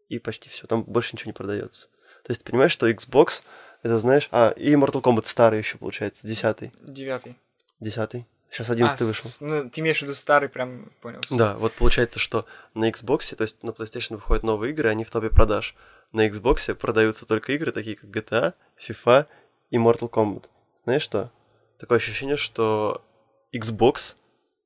и 0.09 0.19
почти 0.19 0.49
все. 0.49 0.67
Там 0.67 0.83
больше 0.83 1.15
ничего 1.15 1.29
не 1.29 1.33
продается. 1.33 1.89
То 2.27 2.31
есть 2.31 2.43
ты 2.43 2.51
понимаешь, 2.51 2.73
что 2.73 2.89
Xbox, 2.89 3.41
это 3.83 3.99
знаешь... 4.01 4.27
А, 4.31 4.49
и 4.49 4.73
Mortal 4.73 5.01
Kombat 5.01 5.25
старый 5.27 5.59
еще, 5.59 5.77
получается, 5.77 6.27
десятый. 6.27 6.73
Девятый. 6.81 7.37
Десятый. 7.79 8.25
Сейчас 8.51 8.69
А, 8.69 8.73
одиннадцатый 8.73 9.07
вышел. 9.07 9.29
с- 9.29 9.39
ну, 9.39 9.69
ты 9.69 9.79
имеешь 9.79 9.99
в 9.99 10.01
виду 10.01 10.13
старый, 10.13 10.49
прям 10.49 10.91
понял. 11.01 11.21
Да, 11.29 11.55
вот 11.57 11.71
получается, 11.73 12.19
что 12.19 12.45
на 12.73 12.89
Xbox, 12.89 13.33
то 13.35 13.43
есть 13.43 13.63
на 13.63 13.69
PlayStation 13.69 14.15
выходят 14.15 14.43
новые 14.43 14.71
игры, 14.73 14.89
они 14.89 15.05
в 15.05 15.09
топе 15.09 15.29
продаж. 15.29 15.73
На 16.11 16.27
Xbox 16.27 16.73
продаются 16.75 17.25
только 17.25 17.53
игры, 17.53 17.71
такие 17.71 17.95
как 17.95 18.09
GTA, 18.09 18.53
FIFA 18.77 19.25
и 19.71 19.77
Mortal 19.77 20.09
Kombat. 20.09 20.45
Знаешь 20.83 21.01
что? 21.03 21.31
Такое 21.79 21.97
ощущение, 21.97 22.35
что 22.37 23.05
Xbox 23.53 24.15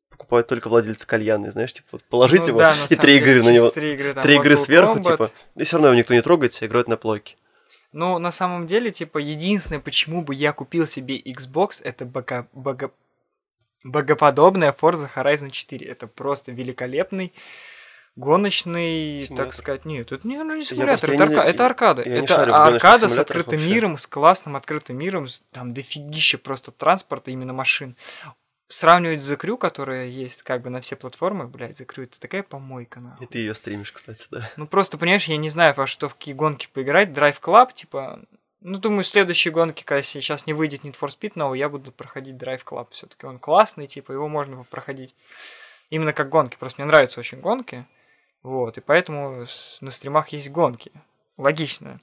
покупают 0.10 0.48
только 0.48 0.68
владельцы 0.68 1.06
кальяны, 1.08 1.52
знаешь, 1.52 1.74
типа 1.74 1.88
вот 1.94 2.04
положить 2.06 2.42
Ну 2.42 2.48
его 2.48 2.60
да, 2.60 2.74
и 2.90 2.96
три 2.96 3.18
игры 3.18 3.44
на 3.44 3.50
него. 3.54 3.70
Три 3.70 3.94
игры, 3.94 4.14
там, 4.14 4.24
Три 4.24 4.36
игры 4.36 4.58
сверху, 4.58 4.98
Kombat. 5.00 5.12
типа, 5.12 5.32
и 5.56 5.64
все 5.64 5.76
равно 5.78 5.90
его 5.90 5.98
никто 6.00 6.14
не 6.16 6.22
трогает, 6.22 6.54
все 6.54 6.66
играют 6.68 6.88
на 6.88 6.98
плойке. 6.98 7.36
Ну, 7.94 8.18
на 8.20 8.32
самом 8.32 8.68
деле, 8.68 8.92
типа, 8.92 9.18
единственное, 9.18 9.82
почему 9.82 10.24
бы 10.24 10.34
я 10.34 10.54
купил 10.54 10.88
себе 10.88 11.20
Xbox, 11.20 11.82
это 11.84 12.06
бога... 12.06 12.48
бога... 12.54 12.92
богоподобная 13.84 14.72
Forza 14.72 15.10
Horizon 15.14 15.50
4. 15.52 15.86
Это 15.88 16.08
просто 16.08 16.52
великолепный 16.52 17.34
гоночный, 18.16 19.22
Симулятор. 19.22 19.46
так 19.46 19.56
сказать, 19.56 19.86
нет, 19.86 20.12
это 20.12 20.28
не, 20.28 20.38
ну, 20.44 20.56
не 20.56 20.66
симулятор, 20.66 21.10
это, 21.10 21.24
я 21.24 21.30
не- 21.30 21.36
арка- 21.36 21.50
это 21.50 21.66
аркада. 21.66 22.04
я 22.04 22.18
это 22.18 22.28
шарю 22.28 22.54
аркада 22.54 23.08
с 23.08 23.18
открытым 23.18 23.60
вообще. 23.60 23.74
миром, 23.74 23.98
с 23.98 24.06
классным 24.08 24.56
открытым 24.56 24.98
миром, 24.98 25.28
там 25.52 25.74
дофигища 25.74 26.38
просто 26.38 26.72
транспорта, 26.72 27.32
именно 27.32 27.54
машин. 27.54 27.96
Сравнивать 28.72 29.22
с 29.22 29.30
The 29.30 29.38
Crew, 29.38 29.58
которая 29.58 30.06
есть 30.06 30.44
как 30.44 30.62
бы 30.62 30.70
на 30.70 30.80
все 30.80 30.96
платформы, 30.96 31.46
блядь, 31.46 31.82
The 31.82 31.86
Crew 31.86 32.04
это 32.04 32.18
такая 32.22 32.42
помойка, 32.42 33.02
нахуй. 33.02 33.26
И 33.26 33.30
ты 33.30 33.40
ее 33.40 33.54
стримишь, 33.54 33.92
кстати, 33.92 34.28
да. 34.32 34.50
Ну 34.56 34.66
просто, 34.66 34.98
понимаешь, 34.98 35.26
я 35.26 35.36
не 35.36 35.50
знаю, 35.50 35.74
во 35.74 35.86
что 35.88 36.08
в 36.08 36.16
какие 36.16 36.34
гонки 36.34 36.70
поиграть. 36.72 37.10
Drive 37.10 37.42
Club, 37.42 37.74
типа. 37.74 38.22
Ну, 38.62 38.78
думаю, 38.78 39.04
следующие 39.04 39.52
гонки, 39.52 39.84
когда 39.84 40.02
сейчас 40.02 40.46
не 40.46 40.54
выйдет 40.54 40.86
Need 40.86 40.98
for 40.98 41.10
Speed 41.10 41.34
новый, 41.36 41.60
я 41.60 41.68
буду 41.68 41.92
проходить 41.92 42.36
Drive 42.36 42.64
Club. 42.64 42.88
Все-таки 42.92 43.26
он 43.26 43.40
классный, 43.40 43.88
типа, 43.88 44.14
его 44.14 44.30
можно 44.30 44.64
проходить. 44.64 45.16
Именно 45.90 46.14
как 46.14 46.30
гонки. 46.30 46.56
Просто 46.58 46.82
мне 46.82 46.90
нравятся 46.90 47.20
очень 47.20 47.42
гонки. 47.42 47.86
Вот, 48.42 48.78
и 48.78 48.82
поэтому 48.82 49.46
на 49.82 49.92
стримах 49.92 50.30
есть 50.30 50.50
гонки. 50.50 50.94
Логично. 51.36 52.00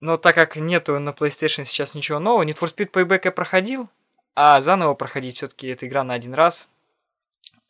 Но 0.00 0.18
так 0.18 0.34
как 0.34 0.56
нету 0.56 0.98
на 0.98 1.10
PlayStation 1.10 1.64
сейчас 1.64 1.94
ничего 1.94 2.18
нового, 2.18 2.44
Need 2.44 2.58
for 2.58 2.70
Speed 2.70 2.90
Payback 2.90 3.22
я 3.24 3.32
проходил, 3.32 3.88
а 4.34 4.60
заново 4.60 4.94
проходить 4.94 5.36
все-таки 5.36 5.68
эта 5.68 5.86
игра 5.86 6.04
на 6.04 6.14
один 6.14 6.34
раз. 6.34 6.68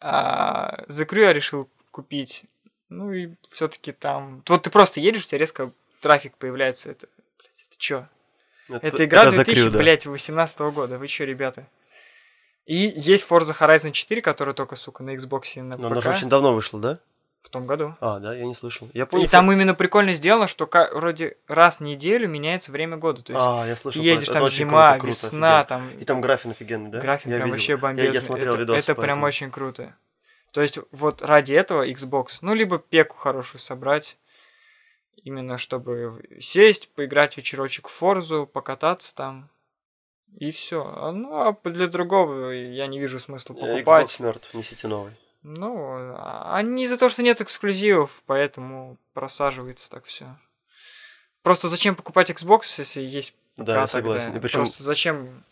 А 0.00 0.84
The 0.88 1.06
Crew 1.06 1.22
я 1.22 1.32
решил 1.32 1.68
купить. 1.90 2.44
Ну 2.88 3.12
и 3.12 3.34
все-таки 3.50 3.92
там... 3.92 4.42
Вот 4.48 4.62
ты 4.62 4.70
просто 4.70 5.00
едешь, 5.00 5.24
у 5.24 5.26
тебя 5.28 5.38
резко 5.38 5.72
трафик 6.00 6.36
появляется. 6.36 6.90
Это, 6.90 7.06
блядь, 7.38 7.66
это 7.68 7.78
чё? 7.78 8.08
Это 8.68 9.04
игра 9.04 9.24
это 9.24 9.36
The 9.36 9.44
2000, 9.44 9.60
Crew, 9.60 9.70
да. 9.70 9.78
блядь, 9.78 10.06
18 10.06 10.58
года. 10.72 10.98
Вы 10.98 11.08
чё, 11.08 11.24
ребята? 11.24 11.66
И 12.66 12.92
есть 12.96 13.26
Forza 13.28 13.56
Horizon 13.58 13.92
4, 13.92 14.22
которая 14.22 14.54
только, 14.54 14.76
сука, 14.76 15.02
на 15.02 15.14
Xbox 15.16 15.42
и 15.56 15.60
на 15.60 15.76
Но 15.76 15.88
она 15.88 15.96
ПК 15.96 16.04
же 16.04 16.10
очень 16.10 16.28
давно 16.28 16.54
вышла, 16.54 16.80
да? 16.80 16.98
В 17.42 17.48
том 17.48 17.66
году. 17.66 17.96
А, 18.00 18.18
да, 18.18 18.34
я 18.34 18.44
не 18.44 18.54
слышал. 18.54 18.88
Я 18.94 19.04
И 19.04 19.06
помню, 19.06 19.28
там 19.28 19.50
именно 19.50 19.74
прикольно 19.74 20.12
сделано, 20.12 20.46
что 20.46 20.66
ка- 20.66 20.90
вроде 20.92 21.36
раз 21.48 21.78
в 21.78 21.80
неделю 21.82 22.28
меняется 22.28 22.70
время 22.70 22.96
года. 22.96 23.22
То 23.22 23.32
есть 23.32 23.42
А, 23.44 23.64
я 23.66 23.74
ты 23.74 23.80
слышал. 23.80 24.02
ездишь 24.02 24.28
про 24.28 24.32
это. 24.34 24.38
там 24.40 24.46
Это 24.46 24.54
зима, 24.56 24.88
круто, 24.92 25.00
круто, 25.00 25.08
весна, 25.26 25.58
офигенно. 25.60 25.64
там 25.64 25.98
И 26.00 26.04
там 26.04 26.20
графин 26.20 26.50
офигенный, 26.50 26.90
да? 26.90 27.00
график 27.00 27.26
Я 27.26 27.36
прям 27.36 27.46
видел. 27.46 27.54
вообще 27.54 27.72
Я- 27.72 27.78
бомбезный. 27.78 28.14
Я, 28.14 28.20
смотрел 28.20 28.52
это, 28.54 28.60
видосы 28.62 28.78
это 28.92 28.94
прям 29.00 29.22
очень 29.22 29.50
круто. 29.50 29.94
То 30.52 30.60
есть 30.62 30.78
вот 30.92 31.22
ради 31.22 31.52
этого 31.54 31.88
Xbox, 31.88 32.38
ну 32.42 32.54
либо 32.54 32.78
пеку 32.78 33.16
хорошую 33.16 33.60
собрать, 33.60 34.18
именно 35.22 35.58
чтобы 35.58 36.22
сесть, 36.40 36.88
поиграть 36.94 37.36
вечерочек 37.36 37.88
в 37.88 37.92
Форзу, 37.92 38.46
покататься 38.52 39.14
там, 39.14 39.48
и 40.36 40.50
все. 40.50 41.10
Ну, 41.12 41.34
а 41.48 41.56
для 41.68 41.86
другого 41.86 42.50
я 42.50 42.86
не 42.86 42.98
вижу 42.98 43.18
смысла 43.20 43.54
Э, 43.54 43.56
покупать. 43.76 44.08
Xbox 44.10 44.22
мертв, 44.22 44.54
несите 44.54 44.88
новый. 44.88 45.12
Ну, 45.42 46.14
а 46.18 46.60
не 46.62 46.84
из-за 46.84 46.98
того, 46.98 47.08
что 47.08 47.22
нет 47.22 47.40
эксклюзивов, 47.40 48.22
поэтому 48.26 48.98
просаживается 49.14 49.90
так 49.90 50.04
все. 50.04 50.36
Просто 51.42 51.68
зачем 51.68 51.94
покупать 51.94 52.30
Xbox, 52.30 52.62
если 52.78 53.00
есть 53.00 53.34
Да, 53.56 53.80
я 53.82 53.86
согласен. 53.86 54.24
тогда? 54.26 54.38
И 54.38 54.42
причем 54.42 54.58
Просто 54.60 54.82
зачем 54.82 55.42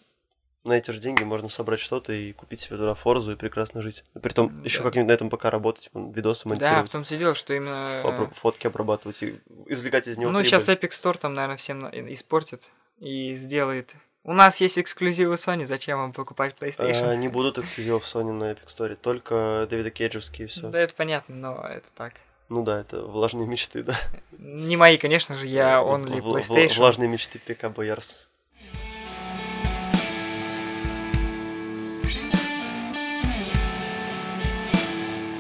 на 0.65 0.75
эти 0.75 0.91
же 0.91 1.01
деньги 1.01 1.23
можно 1.25 1.49
собрать 1.49 1.81
что-то 1.81 2.13
и 2.13 2.35
купить 2.35 2.61
себе 2.61 2.77
туда 2.77 2.95
форзу 2.95 3.33
и 3.33 3.37
прекрасно 3.37 3.81
жить. 3.81 4.05
Притом 4.23 4.63
еще 4.65 4.79
Да. 4.79 4.85
как-нибудь 4.85 5.09
на 5.09 5.13
этом 5.13 5.31
ПК 5.31 5.47
работать, 5.47 5.89
видосы 5.95 6.43
Да, 6.45 6.49
в 6.49 6.59
монтировать, 6.59 6.93
том-то 6.93 7.15
и 7.15 7.19
дело, 7.19 7.35
что 7.35 7.55
именно... 7.55 8.03
фо- 8.05 8.35
фотки 8.35 8.67
обрабатывать 8.67 9.23
и 9.23 9.41
извлекать 9.67 10.07
из 10.09 10.19
него 10.19 10.31
Ну, 10.31 10.41
прибыль. 10.41 10.51
сейчас 10.51 10.69
Epic 10.69 10.91
Store 10.91 11.17
там, 11.17 11.33
наверное, 11.33 11.57
всем 11.57 11.87
испортит 12.13 12.69
и 12.99 13.35
сделает. 13.35 13.95
У 14.25 14.33
нас 14.35 14.61
есть 14.61 14.79
эксклюзивы 14.79 15.35
Sony, 15.35 15.65
зачем 15.65 15.99
вам 15.99 16.13
покупать 16.13 16.55
PlayStation? 16.61 17.09
А, 17.11 17.17
не 17.17 17.29
будут 17.29 17.59
эксклюзивов 17.59 18.05
Sony 18.05 18.33
на 18.33 18.53
Epic 18.53 18.67
Store, 18.67 18.95
только 18.97 19.67
Дэвида 19.71 19.91
Кейджевские 19.91 20.47
и 20.47 20.49
все. 20.49 20.69
Да, 20.69 20.79
это 20.81 20.93
понятно, 20.95 21.35
но 21.35 21.67
это 21.67 21.87
так. 21.95 22.15
Ну 22.49 22.63
да, 22.65 22.81
это 22.81 23.03
влажные 23.03 23.47
мечты, 23.47 23.83
да. 23.83 23.95
Не 24.39 24.77
мои, 24.77 24.99
конечно 24.99 25.37
же, 25.37 25.47
я 25.47 25.79
only 25.81 26.21
В- 26.21 26.25
в- 26.25 26.37
PlayStation. 26.37 26.79
Влажные 26.79 27.09
мечты 27.09 27.39
ПК 27.39 27.69
Боярс. 27.69 28.29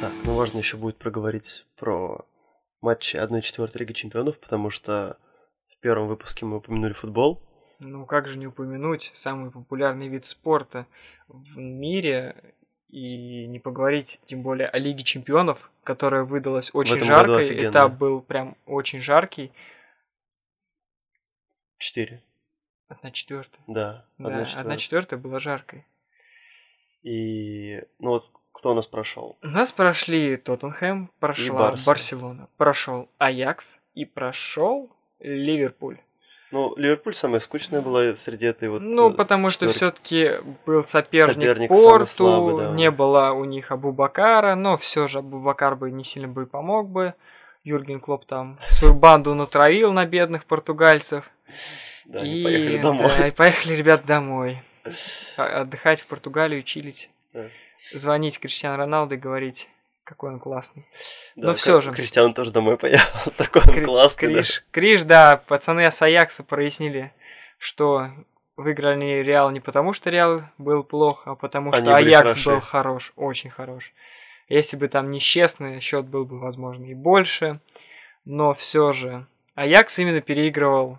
Так, 0.01 0.13
ну 0.25 0.35
важно 0.35 0.59
еще 0.59 0.77
будет 0.77 0.97
проговорить 0.97 1.67
про 1.77 2.25
матчи 2.81 3.17
1-4 3.17 3.71
Лиги 3.79 3.93
Чемпионов, 3.93 4.39
потому 4.39 4.71
что 4.71 5.19
в 5.69 5.77
первом 5.79 6.07
выпуске 6.07 6.45
мы 6.47 6.59
упомянули 6.59 6.93
футбол, 6.93 7.43
Ну, 7.81 8.07
как 8.07 8.27
же 8.27 8.39
не 8.39 8.47
упомянуть 8.47 9.11
самый 9.15 9.51
популярный 9.51 10.09
вид 10.09 10.27
спорта 10.27 10.87
в 11.29 11.59
мире 11.59 12.55
и 12.89 13.47
не 13.47 13.61
поговорить, 13.61 14.21
тем 14.25 14.43
более, 14.43 14.69
о 14.69 14.79
Лиге 14.79 15.05
Чемпионов, 15.05 15.71
которая 15.85 16.25
выдалась 16.25 16.71
очень 16.75 16.99
жаркой. 16.99 17.69
Этап 17.69 17.93
был 17.93 18.21
прям 18.21 18.57
очень 18.67 18.99
жаркий. 19.01 19.53
Четыре. 21.77 22.23
Одна 22.89 23.11
четвертая. 23.11 23.63
Да, 23.67 24.07
Да, 24.17 24.27
одна 24.27 24.37
одна 24.39 24.47
четвертая. 24.47 24.79
четвертая 24.79 25.19
была 25.21 25.39
жаркой. 25.39 25.87
И, 27.03 27.83
ну 27.99 28.11
вот, 28.11 28.33
кто 28.53 28.73
у 28.73 28.75
нас 28.75 28.87
прошел? 28.87 29.39
У 29.43 29.47
нас 29.47 29.71
прошли 29.71 30.37
Тоттенхэм, 30.37 31.13
прошла. 31.21 31.77
Барселона, 31.87 32.49
прошел 32.57 33.09
Аякс 33.19 33.81
и 33.95 34.05
прошел 34.05 34.91
Ливерпуль. 35.21 36.01
Ну, 36.51 36.75
Ливерпуль 36.77 37.15
самая 37.15 37.41
скучная 37.41 37.83
была 37.83 38.17
среди 38.17 38.47
этой 38.47 38.71
вот... 38.71 38.81
Ну, 38.81 39.11
э, 39.11 39.13
потому 39.13 39.51
что 39.51 39.69
все-таки 39.69 40.33
был 40.65 40.83
соперник, 40.83 41.35
Соперник 41.35 41.69
Порту, 41.69 42.07
слабый, 42.07 42.65
да. 42.65 42.71
не 42.73 42.91
было 42.91 43.33
у 43.33 43.45
них 43.45 43.71
Абубакара, 43.71 44.55
но 44.55 44.79
все 44.79 45.09
же 45.09 45.19
Абубакар 45.19 45.77
бы 45.77 45.91
не 45.91 46.05
сильно 46.05 46.29
бы 46.29 46.45
и 46.45 46.47
помог 46.47 46.89
бы. 46.89 47.15
Юрген 47.65 48.01
Клоп 48.01 48.25
там 48.25 48.59
свою 48.67 48.95
банду 48.95 49.35
натравил 49.35 49.93
на 49.93 50.07
бедных 50.07 50.47
португальцев. 50.47 51.31
Да, 52.07 52.21
они 52.21 52.41
и, 52.41 52.45
поехали 52.45 52.79
домой. 52.79 53.11
Да, 53.19 53.29
и 53.29 53.31
поехали, 53.31 53.75
ребят, 53.75 54.07
домой. 54.07 54.63
А- 55.37 55.61
Отдыхать 55.61 56.01
в 56.01 56.07
Португалию, 56.07 56.63
чилить. 56.63 57.11
Да. 57.35 57.45
Звонить 57.93 58.41
Криштиану 58.41 58.79
Роналду 58.79 59.17
и 59.17 59.19
говорить, 59.19 59.69
какой 60.09 60.31
он 60.33 60.41
классный. 60.41 60.87
Да, 61.37 61.49
но 61.49 61.55
Кри- 61.55 61.81
же. 61.83 61.93
Криштиану 61.93 62.33
тоже 62.33 62.51
домой 62.51 62.79
поехал. 62.79 63.31
Такой 63.37 63.63
он 63.63 63.69
Кри- 63.75 63.85
классный, 63.85 64.29
да. 64.29 64.41
Криш, 64.41 64.65
Криш, 64.71 65.03
да, 65.03 65.37
пацаны 65.37 65.91
с 65.91 66.01
Аякса 66.01 66.43
прояснили, 66.45 67.13
что 67.59 68.11
выиграли 68.57 69.23
Реал 69.23 69.51
не 69.51 69.61
потому, 69.61 69.93
что 69.93 70.09
Реал 70.11 70.43
был 70.57 70.83
плох, 70.83 71.23
а 71.27 71.35
потому 71.35 71.73
Они 71.73 71.85
что 71.85 71.97
Аякс 71.97 72.33
хороши. 72.33 72.51
был 72.51 72.61
хорош, 72.61 73.13
очень 73.17 73.51
хорош. 73.51 73.93
Если 74.49 74.77
бы 74.79 74.89
там 74.89 75.11
нечестно, 75.11 75.79
счет 75.81 76.07
был 76.07 76.25
бы, 76.25 76.41
возможно, 76.41 76.87
и 76.87 76.95
больше. 76.95 77.61
Но 78.25 78.55
все 78.55 78.93
же 78.93 79.27
Аякс 79.55 79.99
именно 79.99 80.23
переигрывал. 80.23 80.99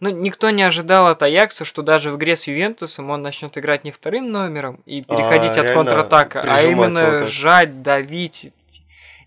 Ну, 0.00 0.10
никто 0.10 0.50
не 0.50 0.62
ожидал 0.62 1.08
от 1.08 1.22
Аякса, 1.22 1.64
что 1.64 1.82
даже 1.82 2.10
в 2.10 2.16
игре 2.16 2.36
с 2.36 2.46
Ювентусом 2.46 3.10
он 3.10 3.22
начнет 3.22 3.56
играть 3.58 3.84
не 3.84 3.90
вторым 3.90 4.30
номером 4.30 4.80
и 4.86 5.04
А, 5.06 5.14
переходить 5.14 5.52
от 5.52 5.64
реально 5.64 5.74
контратака, 5.74 6.42
а 6.46 6.62
именно 6.62 7.26
жать, 7.26 7.82
давить. 7.82 8.52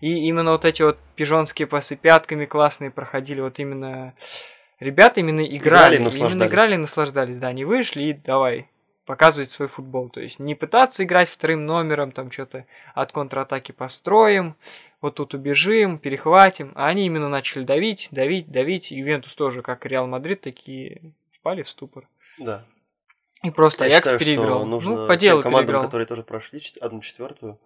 И 0.00 0.26
именно 0.26 0.52
вот 0.52 0.64
эти 0.64 0.82
вот 0.82 0.98
пижонские 1.16 1.66
пасы 1.66 1.96
пятками 1.96 2.44
классные 2.44 2.90
проходили. 2.90 3.40
Вот 3.40 3.58
именно 3.58 4.14
ребята 4.80 5.20
именно 5.20 5.40
играли. 5.40 5.56
Играли 5.56 5.94
и 5.94 5.96
именно 5.96 6.10
наслаждались. 6.10 6.50
играли 6.50 6.76
наслаждались. 6.76 7.38
Да, 7.38 7.48
они 7.48 7.64
вышли 7.64 8.02
и 8.02 8.12
давай 8.12 8.68
показывать 9.06 9.50
свой 9.50 9.68
футбол. 9.68 10.08
То 10.08 10.20
есть 10.20 10.38
не 10.38 10.54
пытаться 10.54 11.04
играть 11.04 11.28
вторым 11.28 11.66
номером, 11.66 12.12
там 12.12 12.30
что-то 12.30 12.66
от 12.94 13.12
контратаки 13.12 13.72
построим, 13.72 14.56
вот 15.00 15.16
тут 15.16 15.34
убежим, 15.34 15.98
перехватим. 15.98 16.72
А 16.74 16.88
они 16.88 17.06
именно 17.06 17.28
начали 17.28 17.64
давить, 17.64 18.08
давить, 18.10 18.50
давить. 18.50 18.90
Ювентус 18.90 19.34
тоже, 19.34 19.62
как 19.62 19.84
и 19.84 19.88
Реал 19.88 20.06
Мадрид, 20.06 20.40
такие 20.40 21.12
впали 21.30 21.62
в 21.62 21.68
ступор. 21.68 22.08
Да. 22.38 22.64
И 23.42 23.50
просто 23.50 23.84
Я 23.84 23.96
Аякс 23.96 24.06
считаю, 24.06 24.18
переиграл. 24.18 24.58
что 24.60 24.66
нужно 24.66 24.96
ну, 24.96 25.06
по 25.06 25.16
делу 25.16 25.42
командам, 25.42 25.66
переиграл. 25.66 25.84
которые 25.84 26.06
тоже 26.06 26.22
прошли 26.22 26.60
одну 26.80 27.00
четвертую, 27.00 27.60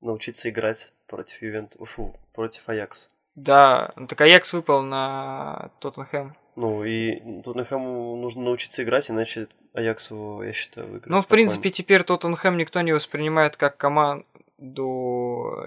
научиться 0.00 0.50
играть 0.50 0.92
против 1.06 1.40
Ювенту, 1.40 1.84
фу, 1.84 2.16
против 2.32 2.68
Аякс. 2.68 3.12
Да, 3.36 3.92
ну 3.94 4.08
так 4.08 4.20
Аякс 4.20 4.52
выпал 4.52 4.82
на 4.82 5.70
Тоттенхэм. 5.78 6.34
Ну 6.56 6.84
и 6.84 7.16
Тоттенхэму 7.42 8.16
нужно 8.16 8.42
научиться 8.42 8.82
играть, 8.82 9.10
иначе 9.10 9.48
Аякс 9.72 10.10
его, 10.10 10.42
я 10.42 10.52
считаю, 10.52 10.86
выиграет. 10.88 11.06
Ну, 11.06 11.18
в 11.18 11.22
спокойно. 11.22 11.36
принципе, 11.48 11.70
теперь 11.70 12.02
Тоттенхэм 12.02 12.56
никто 12.56 12.80
не 12.80 12.92
воспринимает 12.92 13.56
как 13.56 13.76
команду 13.76 14.24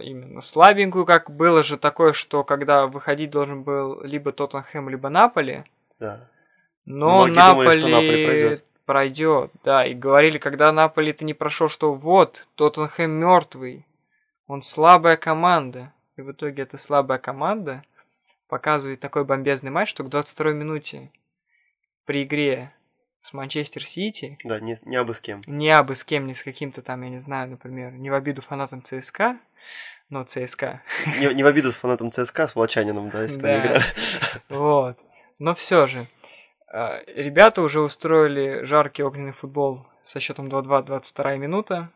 именно 0.02 0.42
слабенькую, 0.42 1.06
как 1.06 1.32
было 1.32 1.64
же 1.64 1.78
такое, 1.78 2.14
что 2.14 2.44
когда 2.44 2.88
выходить 2.88 3.30
должен 3.32 3.64
был 3.64 4.02
либо 4.04 4.32
Тоттенхэм, 4.32 4.90
либо 4.90 5.10
Наполи, 5.10 5.64
Да. 6.00 6.30
но 6.86 7.26
Многие 7.26 7.36
Наполи, 7.36 7.66
думали, 7.66 7.80
что 7.80 7.88
Наполи 7.90 8.26
пройдет. 8.26 8.66
пройдет, 8.86 9.52
да, 9.64 9.86
и 9.86 9.94
говорили, 9.94 10.38
когда 10.38 10.72
Наполи 10.72 11.14
ты 11.14 11.26
не 11.26 11.34
прошел, 11.34 11.70
что 11.70 11.94
вот, 11.94 12.48
Тоттенхэм 12.56 13.10
мертвый, 13.10 13.86
он 14.48 14.62
слабая 14.62 15.16
команда, 15.18 15.94
и 16.18 16.22
в 16.22 16.32
итоге 16.32 16.64
эта 16.64 16.78
слабая 16.78 17.18
команда 17.18 17.84
показывает 18.54 19.00
такой 19.00 19.26
бомбезный 19.26 19.72
матч, 19.72 19.90
что 19.90 20.04
к 20.04 20.10
22 20.10 20.52
минуте 20.52 21.10
при 22.06 22.22
игре 22.22 22.72
с 23.22 23.34
Манчестер 23.34 23.84
Сити 23.84 24.38
Да, 24.44 24.60
не, 24.60 24.78
не 24.84 24.96
абы 24.96 25.16
с 25.16 25.20
кем. 25.22 25.42
не 25.48 25.72
абы 25.72 25.96
с 25.96 26.04
кем, 26.04 26.28
не 26.28 26.36
с 26.36 26.44
каким-то 26.44 26.84
там, 26.84 27.02
я 27.02 27.10
не 27.10 27.18
знаю, 27.18 27.50
например, 27.50 27.94
не 27.94 28.12
в 28.12 28.14
обиду 28.14 28.44
фанатам 28.44 28.84
ЦСКА, 28.84 29.40
но 30.10 30.24
ЦСКА, 30.24 30.84
Не, 31.20 31.34
не 31.34 31.42
в 31.42 31.48
обиду 31.48 31.72
фанатам 31.72 32.12
ЦСКА 32.12 32.48
с 32.48 32.54
Волчанином, 32.56 33.10
да, 33.10 33.24
если 33.24 33.38
они 33.38 33.56
Да. 33.58 33.60
играли. 33.62 33.82
вот. 34.50 35.00
Но 35.40 35.56
все 35.56 35.88
же, 35.88 36.06
э, 36.72 37.04
ребята 37.08 37.64
уже 37.64 37.80
устроили 37.82 38.64
жаркий 38.66 39.02
огненный 39.02 39.32
футбол 39.32 39.88
со 40.04 40.20
счетом 40.20 40.48
2-2, 40.48 40.84
22 40.84 41.38
минута, 41.38 41.90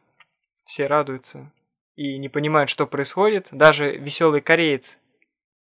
все 0.63 0.88
радуются 0.88 1.52
и 1.96 2.17
не 2.17 2.30
понимают, 2.30 2.72
что 2.72 2.88
происходит. 2.88 3.50
Даже 3.52 3.91
веселый 3.96 4.41
кореец, 4.41 5.00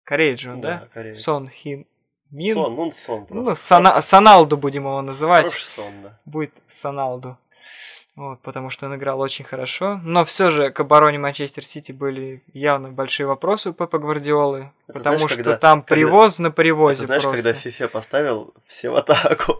кореец 0.09 0.39
же 0.39 0.51
он, 0.53 0.61
да? 0.61 0.87
кореец. 0.93 1.19
Сон 1.21 1.47
Хин 1.47 1.85
Мин. 2.31 2.53
Сон, 2.55 2.75
ну 2.75 2.81
он 2.81 2.91
сон 2.91 3.25
просто. 3.27 3.49
Ну, 3.49 3.55
Сана- 3.55 4.01
Саналду 4.01 4.57
будем 4.57 4.83
его 4.83 5.01
называть. 5.01 5.45
Хороший 5.45 5.63
сон, 5.65 5.93
да. 6.03 6.19
будет 6.25 6.51
Саналду. 6.67 7.37
Вот, 8.15 8.41
потому 8.41 8.69
что 8.69 8.87
он 8.87 8.95
играл 8.95 9.19
очень 9.21 9.45
хорошо. 9.45 9.99
Но 10.03 10.23
все 10.25 10.49
же 10.49 10.71
к 10.71 10.79
обороне 10.81 11.17
Манчестер 11.19 11.63
Сити 11.63 11.93
были 11.93 12.43
явно 12.53 12.89
большие 12.89 13.27
вопросы 13.27 13.69
у 13.69 13.73
Пепа 13.73 13.97
Гвардиолы. 13.97 14.71
Это 14.87 14.97
потому 14.99 15.15
знаешь, 15.15 15.31
что 15.31 15.43
когда- 15.43 15.57
там 15.57 15.81
когда- 15.81 15.95
привоз 15.95 16.39
на 16.39 16.51
привозе 16.51 16.97
Это 16.99 17.05
знаешь, 17.05 17.23
просто. 17.23 17.43
когда 17.43 17.59
Фифе 17.59 17.87
поставил 17.87 18.53
все 18.65 18.89
в 18.89 18.95
атаку. 18.97 19.53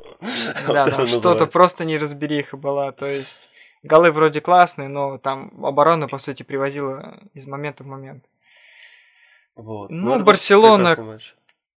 Вот 0.67 0.73
Да, 0.73 0.83
это 0.87 0.95
там 0.97 1.07
что-то 1.07 1.45
просто 1.47 1.85
неразбериха 1.85 2.57
была. 2.57 2.91
То 2.91 3.05
есть 3.05 3.49
голы 3.83 4.11
вроде 4.11 4.41
классные, 4.41 4.89
но 4.89 5.17
там 5.17 5.53
оборона, 5.65 6.07
по 6.09 6.17
сути, 6.17 6.43
привозила 6.43 7.17
из 7.33 7.47
момента 7.47 7.83
в 7.83 7.87
момент. 7.87 8.25
Вот. 9.61 9.89
Ну, 9.89 10.15
был 10.17 10.23
Барселона. 10.23 10.95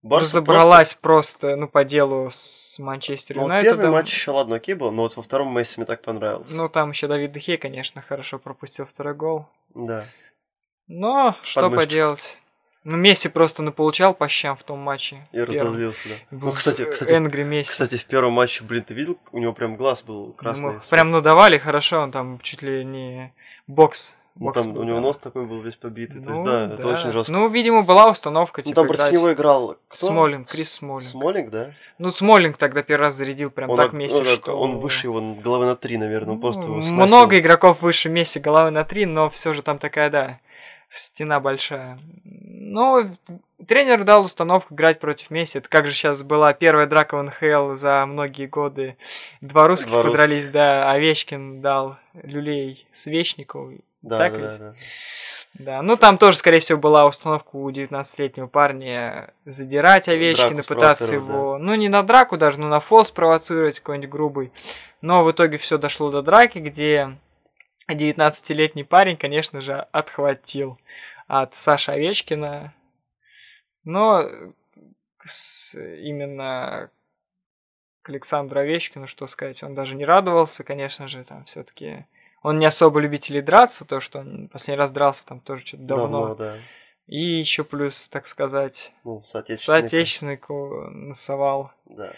Барса 0.04 0.24
Разобралась 0.24 0.94
просто, 0.94 1.54
ну, 1.54 1.68
по 1.68 1.84
делу 1.84 2.28
с 2.28 2.76
Манчестер 2.80 3.36
просто- 3.36 3.36
Ну, 3.36 3.42
вот 3.42 3.48
Юнайтедом. 3.60 3.78
первый 3.78 3.92
матч 3.92 4.10
еще 4.12 4.30
ладно, 4.32 4.56
окей 4.56 4.74
был, 4.74 4.90
но 4.90 5.02
вот 5.02 5.16
во 5.16 5.22
втором 5.22 5.56
Месси 5.56 5.74
мне 5.78 5.86
так 5.86 6.02
понравился. 6.02 6.54
Ну, 6.54 6.68
там 6.68 6.90
еще 6.90 7.06
Давид 7.06 7.30
Дехе, 7.30 7.56
конечно, 7.56 8.02
хорошо 8.02 8.40
пропустил 8.40 8.84
второй 8.84 9.14
гол. 9.14 9.46
Да. 9.74 10.04
Но 10.88 11.36
что 11.42 11.62
Подмышечку. 11.62 11.86
поделать. 11.88 12.42
Ну, 12.82 12.96
Месси 12.96 13.28
просто 13.28 13.62
наполучал 13.62 14.12
по 14.12 14.26
щам 14.28 14.56
в 14.56 14.64
том 14.64 14.80
матче. 14.80 15.24
И 15.30 15.36
Первом. 15.36 15.54
разозлился, 15.54 16.08
да. 16.08 16.36
Был 16.36 16.46
Ну, 16.48 16.52
кстати, 16.52 16.84
кстати, 16.84 17.10
Энгри 17.12 17.44
Месси. 17.44 17.70
Кстати, 17.70 17.96
в 17.96 18.04
первом 18.06 18.32
матче, 18.32 18.64
блин, 18.64 18.82
ты 18.82 18.94
видел, 18.94 19.18
у 19.30 19.38
него 19.38 19.52
прям 19.52 19.76
глаз 19.76 20.02
был 20.02 20.32
красный. 20.32 20.72
Ну, 20.72 20.80
прям 20.90 21.12
надавали 21.12 21.58
хорошо, 21.58 22.00
он 22.00 22.10
там 22.10 22.40
чуть 22.42 22.62
ли 22.62 22.84
не 22.84 23.32
бокс. 23.68 24.16
Ну, 24.34 24.50
там 24.50 24.72
был, 24.72 24.80
у 24.80 24.84
него 24.84 24.96
да. 24.96 25.02
нос 25.02 25.18
такой 25.18 25.44
был 25.44 25.60
весь 25.60 25.76
побитый. 25.76 26.22
То 26.22 26.30
есть, 26.30 26.38
Ну, 26.40 26.44
да, 26.46 26.64
это 26.72 26.88
очень 26.88 27.12
жестко. 27.12 27.30
Ну, 27.32 27.48
видимо, 27.48 27.82
была 27.82 28.08
установка, 28.08 28.62
Ну, 28.62 28.64
типа, 28.64 28.74
там 28.76 28.86
против 28.86 29.02
играть. 29.02 29.12
него 29.14 29.32
играл 29.32 29.76
кто? 29.88 30.06
Смолинг, 30.06 30.48
Крис 30.48 30.72
Смолинг. 30.72 31.02
Смолинг, 31.10 31.50
да? 31.50 31.70
Ну, 31.98 32.08
Смолинг 32.10 32.56
тогда 32.56 32.82
первый 32.82 33.02
раз 33.02 33.14
зарядил 33.14 33.50
прям 33.50 33.68
он, 33.70 33.76
так 33.76 33.92
Месси, 33.92 34.14
он 34.14 34.22
от- 34.26 34.34
что... 34.36 34.58
он 34.58 34.78
выше 34.78 35.08
его 35.08 35.34
головы 35.34 35.66
на 35.66 35.76
три, 35.76 35.98
наверное, 35.98 36.34
он 36.34 36.40
просто 36.40 36.62
его 36.62 36.76
Ну, 36.76 36.82
сносил. 36.82 37.06
Много 37.06 37.38
игроков 37.38 37.82
выше 37.82 38.08
Месси 38.08 38.40
головы 38.40 38.70
на 38.70 38.84
три, 38.84 39.04
но 39.04 39.28
все 39.28 39.52
же 39.52 39.60
там 39.60 39.76
такая, 39.78 40.08
да, 40.08 40.38
стена 40.88 41.38
большая. 41.38 41.98
Но 42.24 43.10
тренер 43.66 44.04
дал 44.04 44.22
установку 44.24 44.72
играть 44.74 44.98
против 44.98 45.30
Месси. 45.30 45.58
Это 45.58 45.68
как 45.68 45.86
же 45.86 45.92
сейчас 45.92 46.22
была 46.22 46.54
первая 46.54 46.86
драка 46.86 47.18
в 47.18 47.22
НХЛ 47.22 47.74
за 47.74 48.04
многие 48.06 48.46
годы. 48.46 48.96
Два 49.42 49.68
русских 49.68 49.90
Два 49.90 50.02
русских. 50.02 50.12
подрались, 50.18 50.48
да, 50.48 50.90
Овечкин 50.90 51.60
дал 51.60 51.96
люлей 52.14 52.86
Свечникову. 52.92 53.74
Да, 54.02 54.18
так 54.18 54.32
да, 54.32 54.38
ведь? 54.38 54.58
да, 54.58 54.58
да. 54.58 54.74
Да, 55.54 55.82
ну 55.82 55.96
там 55.96 56.16
тоже, 56.16 56.38
скорее 56.38 56.60
всего, 56.60 56.78
была 56.78 57.04
установка 57.04 57.56
у 57.56 57.70
19-летнего 57.70 58.46
парня 58.46 59.34
задирать 59.44 60.08
Овечкина, 60.08 60.62
пытаться 60.62 61.14
его, 61.14 61.58
ну 61.58 61.74
не 61.74 61.90
на 61.90 62.02
драку 62.02 62.38
даже, 62.38 62.58
но 62.58 62.68
на 62.68 62.80
фол 62.80 63.04
спровоцировать 63.04 63.80
какой-нибудь 63.80 64.10
грубый. 64.10 64.52
Но 65.02 65.24
в 65.24 65.30
итоге 65.30 65.58
все 65.58 65.76
дошло 65.76 66.10
до 66.10 66.22
драки, 66.22 66.58
где 66.58 67.18
19-летний 67.90 68.84
парень, 68.84 69.18
конечно 69.18 69.60
же, 69.60 69.86
отхватил 69.92 70.78
от 71.26 71.54
Саши 71.54 71.92
Овечкина. 71.92 72.72
Но 73.84 74.22
именно 75.74 76.90
к 78.02 78.08
Александру 78.08 78.60
Овечкину, 78.60 79.06
что 79.06 79.26
сказать, 79.26 79.62
он 79.62 79.74
даже 79.74 79.96
не 79.96 80.04
радовался, 80.04 80.64
конечно 80.64 81.08
же, 81.08 81.24
там 81.24 81.44
все-таки 81.44 82.06
он 82.42 82.58
не 82.58 82.66
особо 82.66 83.00
любитель 83.00 83.40
драться, 83.42 83.84
то, 83.84 84.00
что 84.00 84.20
он 84.20 84.48
последний 84.48 84.78
раз 84.78 84.90
дрался 84.90 85.26
там 85.26 85.40
тоже 85.40 85.64
что-то 85.64 85.84
давно. 85.84 86.20
Давно, 86.28 86.34
да. 86.34 86.56
И 87.06 87.20
еще 87.20 87.64
плюс, 87.64 88.08
так 88.08 88.26
сказать, 88.26 88.92
Ну, 89.04 89.20
соотечественника. 89.22 89.80
соотечественнику 89.80 90.88
насовал. 90.90 91.72
Да. 91.86 92.12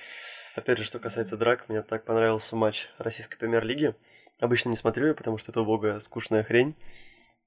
Опять 0.55 0.79
же, 0.79 0.85
что 0.85 0.99
касается 0.99 1.37
драк, 1.37 1.68
мне 1.68 1.83
так 1.83 2.05
понравился 2.05 2.55
матч 2.55 2.89
российской 2.99 3.37
премьер-лиги. 3.39 3.95
Обычно 4.41 4.68
не 4.70 4.77
смотрю 4.77 5.09
ее, 5.09 5.14
потому 5.14 5.39
что 5.39 5.51
это 5.53 5.62
убогая, 5.62 5.99
скучная 6.01 6.45
хрень. 6.45 6.77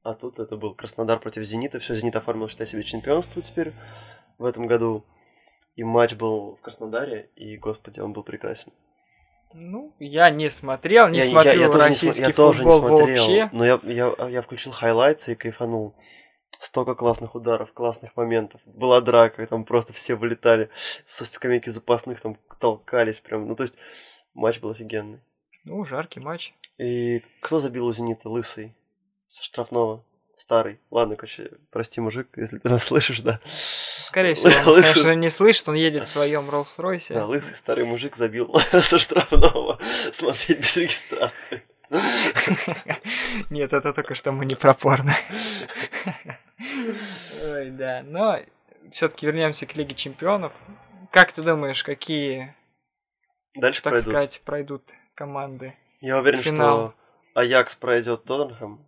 А 0.04 0.14
тут 0.14 0.40
это 0.40 0.58
был 0.58 0.74
Краснодар 0.74 1.20
против 1.20 1.44
Зенита. 1.44 1.80
Все, 1.80 1.94
Зенит 1.94 2.16
оформил, 2.16 2.50
считай 2.50 2.66
себе, 2.68 2.84
чемпионство 2.84 3.42
теперь 3.42 3.72
в 4.38 4.46
этом 4.46 4.68
году. 4.68 5.06
И 5.76 5.84
матч 5.84 6.16
был 6.16 6.56
в 6.56 6.62
Краснодаре, 6.62 7.30
и, 7.36 7.56
господи, 7.58 8.00
он 8.00 8.14
был 8.14 8.24
прекрасен. 8.24 8.72
Ну, 9.60 9.94
я 10.00 10.30
не 10.30 10.50
смотрел, 10.50 11.08
не 11.08 11.20
я, 11.20 11.26
смотрю 11.26 11.52
я, 11.52 11.60
я 11.62 11.68
тоже 11.68 11.80
российский 11.80 12.22
не, 12.22 12.28
я 12.28 12.34
тоже 12.34 12.64
не 12.64 12.72
футбол 12.72 12.90
смотрел, 12.90 13.18
вообще. 13.18 13.50
но 13.52 13.66
я, 13.66 13.80
я, 13.84 14.14
я 14.30 14.42
включил 14.42 14.72
хайлайтсы 14.72 15.34
и 15.34 15.36
кайфанул. 15.36 15.96
Столько 16.60 16.96
классных 16.96 17.36
ударов, 17.36 17.72
классных 17.74 18.16
моментов. 18.16 18.62
Была 18.66 19.00
драка, 19.02 19.46
там 19.46 19.64
просто 19.64 19.94
все 19.94 20.16
вылетали 20.16 20.70
со 21.06 21.24
скамейки 21.26 21.70
запасных, 21.70 22.20
там 22.20 22.38
толкались 22.60 23.20
прям. 23.20 23.48
Ну, 23.48 23.56
то 23.56 23.64
есть, 23.64 23.76
матч 24.34 24.60
был 24.60 24.72
офигенный. 24.72 25.20
Ну, 25.66 25.84
жаркий 25.86 26.20
матч. 26.20 26.54
И 26.78 27.22
кто 27.42 27.60
забил 27.60 27.86
у 27.86 27.94
Зенита? 27.94 28.30
Лысый. 28.30 28.76
Со 29.28 29.44
штрафного. 29.44 30.04
Старый. 30.38 30.80
Ладно, 30.92 31.16
короче, 31.16 31.50
прости, 31.72 32.00
мужик, 32.00 32.28
если 32.38 32.60
ты 32.60 32.70
нас 32.70 32.84
слышишь, 32.84 33.22
да. 33.22 33.40
Скорее 33.46 34.36
всего, 34.36 34.50
он, 34.50 34.78
Лысый- 34.78 34.84
конечно, 34.94 35.16
не 35.16 35.30
слышит, 35.32 35.68
он 35.68 35.74
едет 35.76 36.04
в 36.08 36.12
своем 36.12 36.48
Роллс-Ройсе. 36.50 37.16
Да, 37.16 37.26
лысый 37.26 37.56
старый 37.56 37.86
мужик 37.86 38.16
забил 38.16 38.54
со 38.72 39.00
штрафного. 39.00 39.80
Смотреть 40.14 40.60
без 40.60 40.78
регистрации. 40.78 41.64
Нет, 43.50 43.74
это 43.74 43.94
только 43.94 44.14
что 44.14 44.32
мы 44.32 44.46
не 44.46 44.54
пропорно. 44.56 45.16
Ой, 47.44 47.70
да. 47.72 48.04
Но 48.06 48.40
все-таки 48.92 49.26
вернемся 49.26 49.66
к 49.66 49.76
Лиге 49.76 49.96
Чемпионов. 49.96 50.54
Как 51.12 51.32
ты 51.32 51.42
думаешь, 51.42 51.84
какие, 51.84 52.56
Дальше 53.56 53.82
так 53.82 53.92
пройдут. 53.94 54.10
сказать, 54.12 54.42
пройдут 54.46 54.84
команды? 55.16 55.74
Я 56.02 56.20
уверен, 56.20 56.40
финал. 56.42 56.94
что 57.34 57.40
Аякс 57.42 57.76
пройдет 57.76 58.24
Тоттенхэм. 58.26 58.87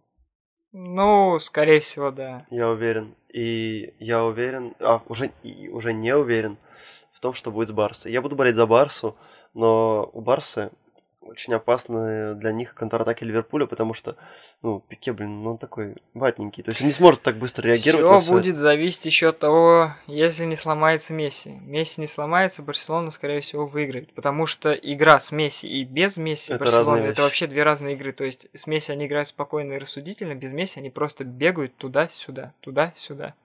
Ну, 0.72 1.38
скорее 1.40 1.80
всего, 1.80 2.12
да. 2.12 2.46
Я 2.50 2.70
уверен. 2.70 3.16
И 3.34 3.94
я 4.00 4.24
уверен, 4.24 4.76
а 4.80 5.02
уже, 5.08 5.32
уже 5.72 5.94
не 5.94 6.16
уверен 6.16 6.58
в 7.12 7.20
том, 7.20 7.34
что 7.34 7.52
будет 7.52 7.70
с 7.70 7.72
Барсой. 7.72 8.12
Я 8.12 8.22
буду 8.22 8.36
болеть 8.36 8.56
за 8.56 8.66
Барсу, 8.66 9.16
но 9.54 10.10
у 10.14 10.22
Барсы 10.22 10.72
очень 11.30 11.54
опасны 11.54 12.36
для 12.36 12.52
них 12.52 12.74
контратаки 12.74 13.24
Ливерпуля, 13.24 13.66
потому 13.66 13.94
что, 13.94 14.16
ну, 14.62 14.80
Пике, 14.88 15.14
блин, 15.14 15.42
ну, 15.42 15.52
он 15.52 15.58
такой 15.58 15.96
ватненький. 16.14 16.64
То 16.64 16.72
есть 16.72 16.82
он 16.82 16.88
не 16.88 16.94
сможет 16.94 17.22
так 17.22 17.38
быстро 17.38 17.68
реагировать 17.68 18.06
Все 18.06 18.20
всё 18.20 18.32
будет 18.34 18.56
зависеть 18.56 19.06
еще 19.06 19.30
от 19.30 19.40
того, 19.40 19.94
если 20.08 20.46
не 20.46 20.56
сломается 20.56 21.14
Месси. 21.14 21.52
Месси 21.62 22.02
не 22.02 22.08
сломается, 22.08 22.62
Барселона, 22.62 23.12
скорее 23.12 23.42
всего, 23.42 23.66
выиграет. 23.66 24.14
Потому 24.14 24.46
что 24.46 24.74
игра 24.74 25.20
с 25.20 25.32
Месси 25.32 25.68
и 25.68 25.84
без 25.84 26.18
Месси 26.18 26.54
Это 26.54 26.66
Барселона 26.66 27.04
это 27.04 27.22
вообще 27.22 27.48
две 27.48 27.64
разные 27.64 27.96
игры. 27.96 28.12
То 28.12 28.26
есть 28.26 28.48
с 28.54 28.68
Месси 28.68 28.92
они 28.92 29.08
играют 29.08 29.28
спокойно 29.28 29.74
и 29.74 29.78
рассудительно, 29.78 30.36
без 30.36 30.54
Месси 30.54 30.80
они 30.80 30.90
просто 30.90 31.24
бегают 31.24 31.76
туда-сюда, 31.78 32.54
туда-сюда. 32.62 33.36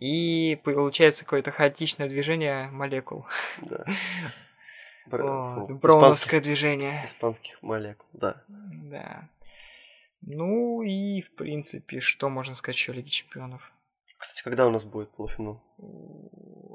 И 0.00 0.60
получается 0.64 1.24
какое-то 1.24 1.50
хаотичное 1.52 2.08
движение 2.08 2.68
молекул. 2.70 3.26
Да. 3.62 3.84
Бр- 5.06 5.22
Вот, 5.22 5.66
фу, 5.68 5.74
Броуновское 5.76 6.40
движение. 6.40 7.04
испанских, 7.04 7.62
молекул, 7.62 8.08
да. 8.12 8.42
Да. 8.48 9.28
Ну 10.22 10.82
и, 10.82 11.20
в 11.20 11.34
принципе, 11.34 12.00
что 12.00 12.28
можно 12.30 12.54
сказать 12.54 12.76
еще 12.76 12.92
о 12.92 12.94
Лиге 12.94 13.08
Чемпионов? 13.10 13.70
Кстати, 14.16 14.42
когда 14.42 14.66
у 14.66 14.70
нас 14.70 14.84
будет 14.84 15.10
полуфинал? 15.10 15.62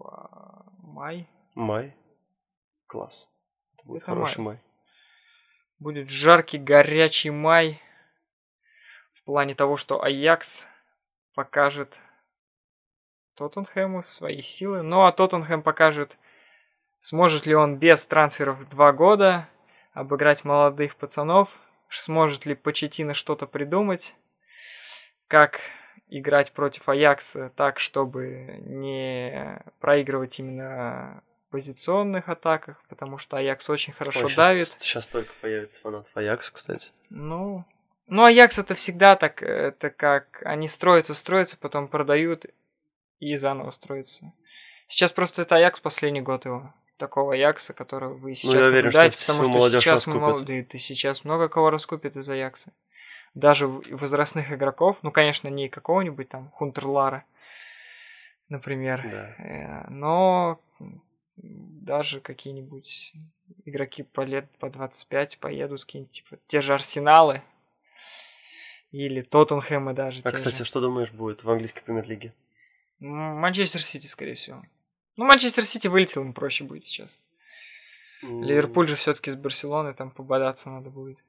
А, 0.06 0.64
Май. 0.84 1.28
Май? 1.56 1.96
Класс. 2.86 3.30
Это 3.74 3.88
будет 3.88 4.02
Это 4.04 4.12
хороший 4.12 4.40
май. 4.42 4.60
Будет 5.80 6.10
жаркий, 6.10 6.58
горячий 6.60 7.30
май. 7.32 7.82
В 9.14 9.24
плане 9.24 9.56
того, 9.56 9.78
что 9.78 10.04
Аякс 10.04 10.68
покажет 11.34 12.02
Тоттенхэму 13.36 14.04
свои 14.04 14.42
силы. 14.42 14.82
Ну 14.84 15.06
а 15.06 15.12
Тоттенхэм 15.12 15.64
покажет, 15.64 16.18
сможет 17.00 17.46
ли 17.46 17.56
он 17.56 17.78
без 17.78 18.06
трансферов 18.06 18.58
в 18.58 18.70
два 18.70 18.92
года 18.92 19.48
обыграть 19.94 20.46
молодых 20.46 20.96
пацанов, 20.96 21.60
сможет 21.90 22.46
ли 22.46 22.56
Почетина 22.56 23.14
что-то 23.14 23.48
придумать, 23.48 24.16
как 25.28 25.60
играть 26.10 26.52
против 26.54 26.90
Аякса 26.90 27.52
так, 27.56 27.80
чтобы 27.80 28.58
не 28.62 29.62
проигрывать 29.80 30.40
именно 30.40 31.24
в 31.46 31.52
позиционных 31.52 32.30
атаках, 32.30 32.84
потому 32.90 33.18
что 33.18 33.38
Аякс 33.38 33.70
очень 33.70 33.94
хорошо 33.94 34.22
Ой, 34.22 34.30
щас- 34.30 34.36
давит. 34.36 34.68
Сейчас 34.68 35.08
только 35.08 35.32
появится 35.42 35.80
фанат 35.80 36.08
Аякс, 36.14 36.50
кстати. 36.50 36.92
Ну, 37.10 37.66
ну 38.08 38.24
Аякс 38.24 38.60
это 38.60 38.74
всегда 38.74 39.16
так, 39.16 39.44
это 39.44 39.90
как 39.90 40.42
они 40.46 40.68
строятся, 40.68 41.14
строятся, 41.14 41.58
потом 41.58 41.88
продают 41.88 42.46
и 43.20 43.36
заново 43.36 43.70
строятся. 43.70 44.34
Сейчас 44.88 45.12
просто 45.12 45.44
это 45.44 45.56
Аякс 45.56 45.80
последний 45.80 46.22
год 46.22 46.46
его. 46.46 46.74
Такого 47.00 47.34
Аякса, 47.34 47.74
которого 47.74 48.14
вы 48.14 48.36
сейчас 48.36 48.54
Ну, 48.54 48.60
я 48.60 48.68
уверен, 48.68 48.92
что 48.92 49.18
потому 49.20 49.44
что 49.46 49.70
сейчас 49.70 50.06
раскупят. 50.06 50.22
молодые, 50.22 50.64
ты 50.66 50.78
сейчас 50.78 51.24
много 51.24 51.48
кого 51.48 51.70
раскупит 51.70 52.18
из 52.18 52.30
Аякса. 52.30 52.74
Даже 53.34 53.68
возрастных 53.68 54.52
игроков, 54.52 54.98
ну, 55.02 55.12
конечно, 55.12 55.48
не 55.48 55.70
какого-нибудь 55.70 56.28
там 56.28 56.52
Хунтерлара, 56.52 57.24
например, 58.50 59.08
Да. 59.10 59.36
Э, 59.38 59.90
но 59.90 60.60
даже 61.38 62.20
какие-нибудь 62.20 63.14
игроки 63.64 64.04
по 64.04 64.22
лет 64.22 64.50
по 64.60 64.70
25 64.70 65.38
поедут 65.40 65.86
какие-нибудь 65.86 66.12
типа 66.12 66.38
те 66.48 66.60
же 66.60 66.74
Арсеналы 66.74 67.42
или 68.92 69.22
Тоттенхэмы 69.22 69.94
даже. 69.94 70.22
А, 70.26 70.32
кстати, 70.32 70.58
же. 70.58 70.66
что 70.66 70.82
думаешь 70.82 71.12
будет 71.12 71.46
в 71.46 71.50
английской 71.50 71.82
премьер-лиге? 71.82 72.34
Манчестер 73.00 73.82
Сити, 73.82 74.08
скорее 74.08 74.34
всего. 74.34 74.62
Ну, 75.20 75.26
Манчестер 75.26 75.66
Сити 75.66 75.90
вылетел, 75.90 76.22
им 76.22 76.32
проще 76.32 76.64
будет 76.64 76.86
сейчас. 76.86 77.20
М, 78.24 78.42
Ливерпуль 78.42 78.88
же 78.88 78.96
все-таки 78.96 79.32
с 79.32 79.36
Барселоной 79.36 79.94
там 79.94 80.12
пободаться 80.12 80.70
надо 80.70 80.90
будет. 80.90 81.26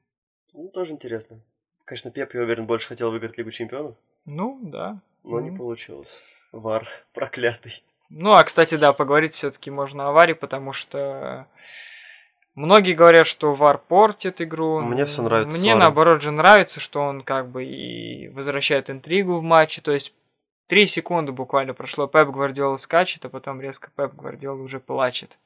Ну, 0.53 0.69
тоже 0.69 0.93
интересно. 0.93 1.41
Конечно, 1.83 2.09
Пеп, 2.09 2.33
я 2.33 2.39
уверен, 2.43 2.65
больше 2.67 2.87
хотел 2.87 3.11
выиграть 3.11 3.37
Лигу 3.37 3.51
Чемпионов, 3.51 3.97
Ну, 4.23 4.59
да. 4.63 5.01
но 5.25 5.41
не 5.41 5.49
Мгм. 5.49 5.57
получилось. 5.57 6.21
Вар 6.53 6.87
проклятый. 7.13 7.83
Ну, 8.09 8.31
а, 8.31 8.45
кстати, 8.45 8.75
да, 8.75 8.93
поговорить 8.93 9.33
все-таки 9.33 9.69
можно 9.69 10.07
о 10.07 10.13
Варе, 10.13 10.35
потому 10.35 10.71
что 10.71 11.47
многие 12.55 12.93
говорят, 12.93 13.27
что 13.27 13.53
Вар 13.53 13.77
портит 13.77 14.39
игру. 14.39 14.79
Мне 14.79 15.05
всё 15.05 15.21
нравится 15.21 15.57
Мне, 15.59 15.75
наоборот, 15.75 16.21
же 16.21 16.31
нравится, 16.31 16.79
что 16.79 17.01
он 17.01 17.23
как 17.23 17.49
бы 17.49 17.65
и 17.65 18.29
возвращает 18.29 18.89
интригу 18.89 19.35
в 19.35 19.41
матче. 19.43 19.81
То 19.81 19.91
есть 19.91 20.13
три 20.71 20.85
секунды 20.85 21.33
буквально 21.33 21.73
прошло, 21.73 22.07
Пеп 22.07 22.29
Гвардиола 22.29 22.77
скачет, 22.77 23.25
а 23.25 23.29
потом 23.29 23.59
резко 23.59 23.89
Пеп 23.93 24.13
Гвардиола 24.15 24.61
уже 24.61 24.79
плачет. 24.79 25.37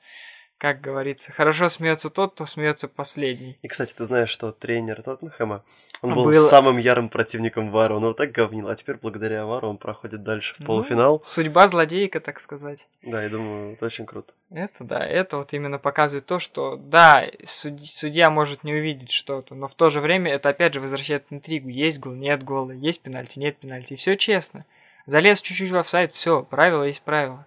Как 0.59 0.81
говорится, 0.81 1.31
хорошо 1.31 1.67
смеется 1.67 2.11
тот, 2.11 2.33
кто 2.35 2.45
смеется 2.45 2.87
последний. 2.87 3.57
И, 3.63 3.67
кстати, 3.67 3.91
ты 3.97 4.05
знаешь, 4.05 4.29
что 4.29 4.51
тренер 4.51 5.01
Тоттенхэма, 5.01 5.63
он 6.03 6.13
был 6.13 6.25
Был- 6.25 6.47
самым 6.47 6.77
ярым 6.77 7.09
противником 7.09 7.71
Вара. 7.71 7.95
Он 7.95 8.03
его 8.03 8.13
так 8.13 8.33
говнил, 8.33 8.67
а 8.67 8.75
теперь 8.75 8.97
благодаря 9.01 9.47
Вару 9.47 9.67
он 9.67 9.77
проходит 9.79 10.21
дальше 10.21 10.53
в 10.53 10.59
Ну, 10.59 10.67
полуфинал. 10.67 11.23
Судьба 11.25 11.67
злодейка, 11.67 12.19
так 12.19 12.39
сказать. 12.39 12.87
Да, 13.01 13.23
я 13.23 13.29
думаю, 13.29 13.73
это 13.73 13.85
очень 13.87 14.05
круто. 14.05 14.31
Это 14.51 14.83
да, 14.83 15.03
это 15.03 15.37
вот 15.37 15.53
именно 15.53 15.79
показывает 15.79 16.27
то, 16.27 16.37
что 16.37 16.75
да, 16.75 17.25
суд- 17.45 17.81
судья 17.81 18.29
может 18.29 18.63
не 18.63 18.73
увидеть 18.75 19.09
что-то, 19.11 19.55
но 19.55 19.67
в 19.67 19.73
то 19.73 19.89
же 19.89 20.01
время 20.01 20.31
это 20.31 20.49
опять 20.49 20.75
же 20.75 20.81
возвращает 20.81 21.25
интригу. 21.31 21.69
Есть 21.69 21.97
гол, 21.97 22.13
нет 22.13 22.43
гола, 22.43 22.69
есть 22.71 23.01
пенальти, 23.01 23.39
нет 23.39 23.57
пенальти. 23.57 23.93
И 23.93 23.97
все 23.97 24.15
честно. 24.15 24.65
Залез 25.05 25.41
чуть-чуть 25.41 25.71
в 25.71 25.75
офсайд, 25.77 26.11
все, 26.13 26.43
правило 26.43 26.83
есть 26.83 27.01
правило. 27.01 27.45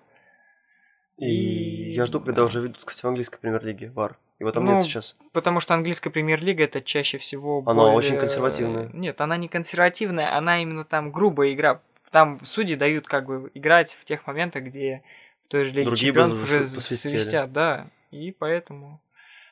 И, 1.16 1.26
И- 1.26 1.92
я 1.92 2.06
жду, 2.06 2.20
когда 2.20 2.42
да. 2.42 2.44
уже 2.44 2.60
ведут, 2.60 2.84
кстати, 2.84 3.04
в 3.04 3.08
английской 3.08 3.38
премьер-лиге 3.38 3.90
Вар. 3.90 4.16
Его 4.38 4.52
там 4.52 4.64
Ну, 4.66 4.74
нет 4.74 4.84
сейчас. 4.84 5.16
Потому 5.32 5.58
что 5.58 5.74
английская 5.74 6.10
премьер-лига 6.10 6.62
это 6.62 6.80
чаще 6.80 7.18
всего 7.18 7.64
Она 7.66 7.74
более- 7.82 7.96
очень 7.96 8.16
консервативная. 8.18 8.88
Нет, 8.92 9.20
она 9.20 9.36
не 9.36 9.48
консервативная, 9.48 10.36
она 10.36 10.62
именно 10.62 10.84
там 10.84 11.10
грубая 11.10 11.52
игра. 11.52 11.80
Там 12.12 12.38
судьи 12.44 12.76
дают 12.76 13.06
как 13.08 13.26
бы 13.26 13.50
играть 13.54 13.98
в 14.00 14.04
тех 14.04 14.26
моментах, 14.28 14.62
где 14.62 15.02
в 15.42 15.48
той 15.48 15.64
же 15.64 15.70
Лиге 15.70 15.86
Другие 15.86 16.12
Чемпионов 16.12 16.40
уже 16.44 16.66
свистят, 16.68 17.52
да. 17.52 17.88
И 18.12 18.30
поэтому, 18.30 19.00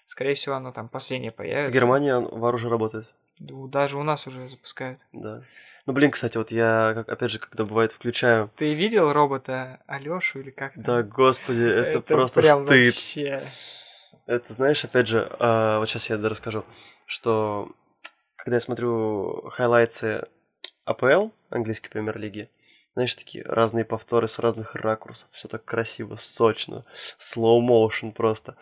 скорее 0.07 0.35
всего, 0.35 0.55
оно 0.55 0.71
там 0.71 0.89
последнее 0.89 1.33
В 1.33 1.35
появится. 1.35 1.73
Германии 1.77 2.13
он- 2.13 2.29
Вар 2.29 2.55
уже 2.55 2.69
работает. 2.69 3.13
Даже 3.39 3.99
у 3.99 4.03
нас 4.03 4.27
уже 4.27 4.49
запускают. 4.49 5.01
Да. 5.13 5.43
Ну, 5.85 5.93
блин, 5.93 6.11
кстати, 6.11 6.37
вот 6.39 6.51
я, 6.51 6.93
как, 6.95 7.09
опять 7.09 7.31
же, 7.31 7.39
когда 7.39 7.65
бывает, 7.65 7.93
включаю. 7.93 8.51
Ты 8.57 8.75
видел 8.75 9.13
робота 9.13 9.81
Алёшу 9.87 10.41
или 10.41 10.51
как? 10.51 10.75
там? 10.75 10.83
Да, 10.83 11.03
господи, 11.03 11.63
это, 11.63 12.01
просто 12.01 12.41
прям 12.41 12.67
стыд. 12.67 12.95
вообще. 12.95 13.47
Это, 14.27 14.53
знаешь, 14.53 14.85
опять 14.85 15.07
же, 15.07 15.29
а, 15.39 15.79
вот 15.79 15.89
сейчас 15.89 16.11
я 16.11 16.17
расскажу, 16.17 16.65
что 17.07 17.71
когда 18.37 18.57
я 18.57 18.61
смотрю 18.61 19.49
хайлайтсы 19.51 20.27
АПЛ, 20.85 21.31
английской 21.51 21.91
премьер-лиги, 21.91 22.51
знаешь, 22.95 23.15
такие 23.15 23.45
разные 23.45 23.85
повторы 23.85 24.27
с 24.27 24.39
разных 24.39 24.75
ракурсов, 24.75 25.29
все 25.31 25.49
так 25.49 25.65
красиво, 25.65 26.17
сочно, 26.17 26.85
motion 27.19 28.13
просто. 28.13 28.57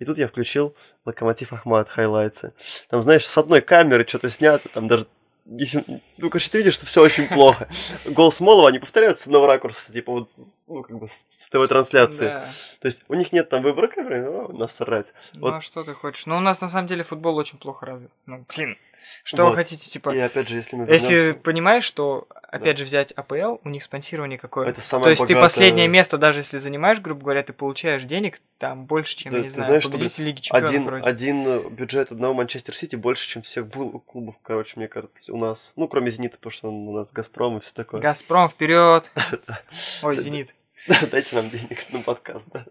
И 0.00 0.04
тут 0.04 0.18
я 0.18 0.26
включил 0.26 0.74
Локомотив 1.04 1.52
Ахмат, 1.52 1.88
хайлайтсы. 1.88 2.52
Там, 2.88 3.02
знаешь, 3.02 3.26
с 3.26 3.38
одной 3.38 3.60
камеры 3.60 4.04
что-то 4.06 4.28
снято, 4.28 4.68
там 4.68 4.88
даже 4.88 5.06
если, 5.46 5.84
ну, 6.18 6.30
короче, 6.30 6.48
ты 6.48 6.58
видишь, 6.58 6.74
что 6.74 6.86
все 6.86 7.02
очень 7.02 7.26
плохо. 7.26 7.68
Гол 8.06 8.30
Смолова, 8.30 8.68
они 8.68 8.78
повторяются 8.78 9.24
с 9.24 9.26
одного 9.26 9.46
ракурса, 9.46 9.92
типа 9.92 10.12
вот, 10.12 10.30
ну, 10.68 10.82
как 10.82 10.96
бы 10.98 11.08
с 11.08 11.48
ТВ-трансляции. 11.50 12.26
Да. 12.26 12.44
То 12.80 12.86
есть 12.86 13.02
у 13.08 13.14
них 13.14 13.32
нет 13.32 13.48
там 13.48 13.62
выбора 13.62 13.88
камеры, 13.88 14.24
ну, 14.24 14.52
насрать. 14.56 15.12
Ну 15.34 15.40
Вот. 15.40 15.54
а 15.54 15.60
что 15.60 15.82
ты 15.82 15.92
хочешь? 15.92 16.26
Ну 16.26 16.36
у 16.36 16.40
нас 16.40 16.60
на 16.60 16.68
самом 16.68 16.86
деле 16.86 17.02
футбол 17.02 17.36
очень 17.36 17.58
плохо 17.58 17.86
развит. 17.86 18.10
Ну, 18.26 18.44
блин. 18.54 18.76
Что 19.22 19.44
Вот. 19.44 19.50
вы 19.50 19.56
хотите, 19.56 19.88
типа... 19.90 20.10
И 20.14 20.18
опять 20.18 20.48
же, 20.48 20.56
если 20.56 20.76
мы 20.76 20.86
Если 20.88 21.14
вернемся- 21.14 21.40
понимаешь, 21.40 21.84
что, 21.84 22.26
опять 22.48 22.78
же, 22.78 22.84
взять 22.84 23.12
АПЛ, 23.12 23.56
у 23.62 23.68
них 23.68 23.82
спонсирование 23.82 24.38
какое. 24.38 24.66
Это 24.68 24.80
самое 24.80 25.04
То 25.04 25.10
есть 25.10 25.26
ты 25.26 25.34
богатое- 25.34 25.42
последнее 25.42 25.88
место, 25.88 26.16
даже 26.18 26.40
если 26.40 26.58
занимаешь, 26.58 27.00
грубо 27.00 27.22
говоря, 27.22 27.42
ты 27.42 27.52
получаешь 27.52 28.02
денег 28.04 28.40
там 28.58 28.86
больше, 28.86 29.16
чем, 29.16 29.32
Да, 29.32 29.38
я 29.38 29.42
не 29.44 29.48
ты 29.48 29.54
знаю, 29.54 29.68
знаешь, 29.68 29.82
что, 29.84 29.92
победитель 29.92 30.24
Лиги 30.24 30.40
Чемпионов 30.40 30.68
один, 30.70 30.84
вроде. 30.86 31.04
один 31.08 31.68
бюджет 31.70 32.12
одного 32.12 32.34
Манчестер 32.34 32.74
Сити 32.74 32.96
больше, 32.96 33.28
чем 33.28 33.42
всех 33.42 33.66
был 33.68 34.00
клубов, 34.00 34.36
короче, 34.42 34.72
мне 34.76 34.88
кажется, 34.88 35.32
у 35.32 35.36
нас. 35.36 35.72
Ну, 35.76 35.86
кроме 35.88 36.10
Зенита, 36.10 36.36
потому 36.38 36.50
что 36.52 36.68
он 36.68 36.88
у 36.88 36.92
нас 36.96 37.12
Газпром 37.12 37.58
и 37.58 37.60
все 37.60 37.72
такое. 37.74 38.00
Газпром 38.00 38.48
вперед! 38.48 39.10
Ой, 40.02 40.16
Зенит. 40.16 40.54
Дайте 41.10 41.36
нам 41.36 41.48
денег 41.50 41.78
на 41.92 42.00
подкаст, 42.00 42.46
да. 42.52 42.64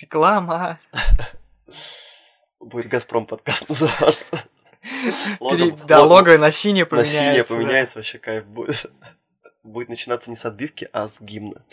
Реклама. 0.00 0.78
Будет 2.60 2.86
Газпром 2.88 3.26
подкаст 3.26 3.68
называться. 3.68 4.42
Да, 5.86 6.02
лого 6.02 6.14
лого 6.14 6.30
на 6.30 6.38
на 6.38 6.50
поменяется. 6.50 7.04
синее 7.06 7.42
да. 7.42 7.44
поменяется, 7.44 7.98
вообще 7.98 8.18
кайф 8.18 8.46
будет. 8.46 8.86
Будет 9.62 9.88
начинаться 9.88 10.28
не 10.28 10.34
с 10.34 10.44
отбивки, 10.44 10.88
а 10.92 11.06
с 11.06 11.20
гимна. 11.20 11.64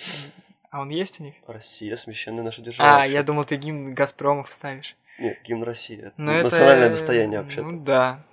А 0.69 0.81
он 0.81 0.89
есть 0.89 1.19
у 1.19 1.23
них? 1.23 1.33
Россия, 1.47 1.95
священная 1.97 2.43
наша 2.43 2.61
держава. 2.61 2.87
А, 2.87 2.97
вообще. 2.99 3.13
я 3.13 3.23
думал, 3.23 3.45
ты 3.45 3.55
гимн 3.55 3.89
Газпрома 3.89 4.43
вставишь. 4.43 4.95
Нет, 5.17 5.39
гимн 5.43 5.63
России. 5.63 5.99
Это 5.99 6.13
Ну, 6.17 6.31
это- 6.31 6.43
национальное 6.51 6.89
достояние 6.89 7.41
вообще. 7.41 7.63
Ну, 7.63 7.79
да. 7.83 8.23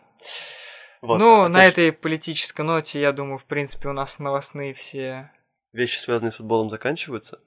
Вот, 1.00 1.18
ну, 1.18 1.40
опять 1.40 1.52
на 1.52 1.58
же, 1.60 1.68
этой 1.68 1.92
политической 1.92 2.60
ноте, 2.62 3.00
я 3.00 3.12
думаю, 3.12 3.38
в 3.38 3.44
принципе, 3.44 3.88
у 3.88 3.92
нас 3.92 4.18
новостные 4.18 4.74
все... 4.74 5.30
Вещи, 5.72 5.98
связанные 5.98 6.32
с 6.32 6.36
футболом, 6.36 6.68
заканчиваются. 6.68 7.40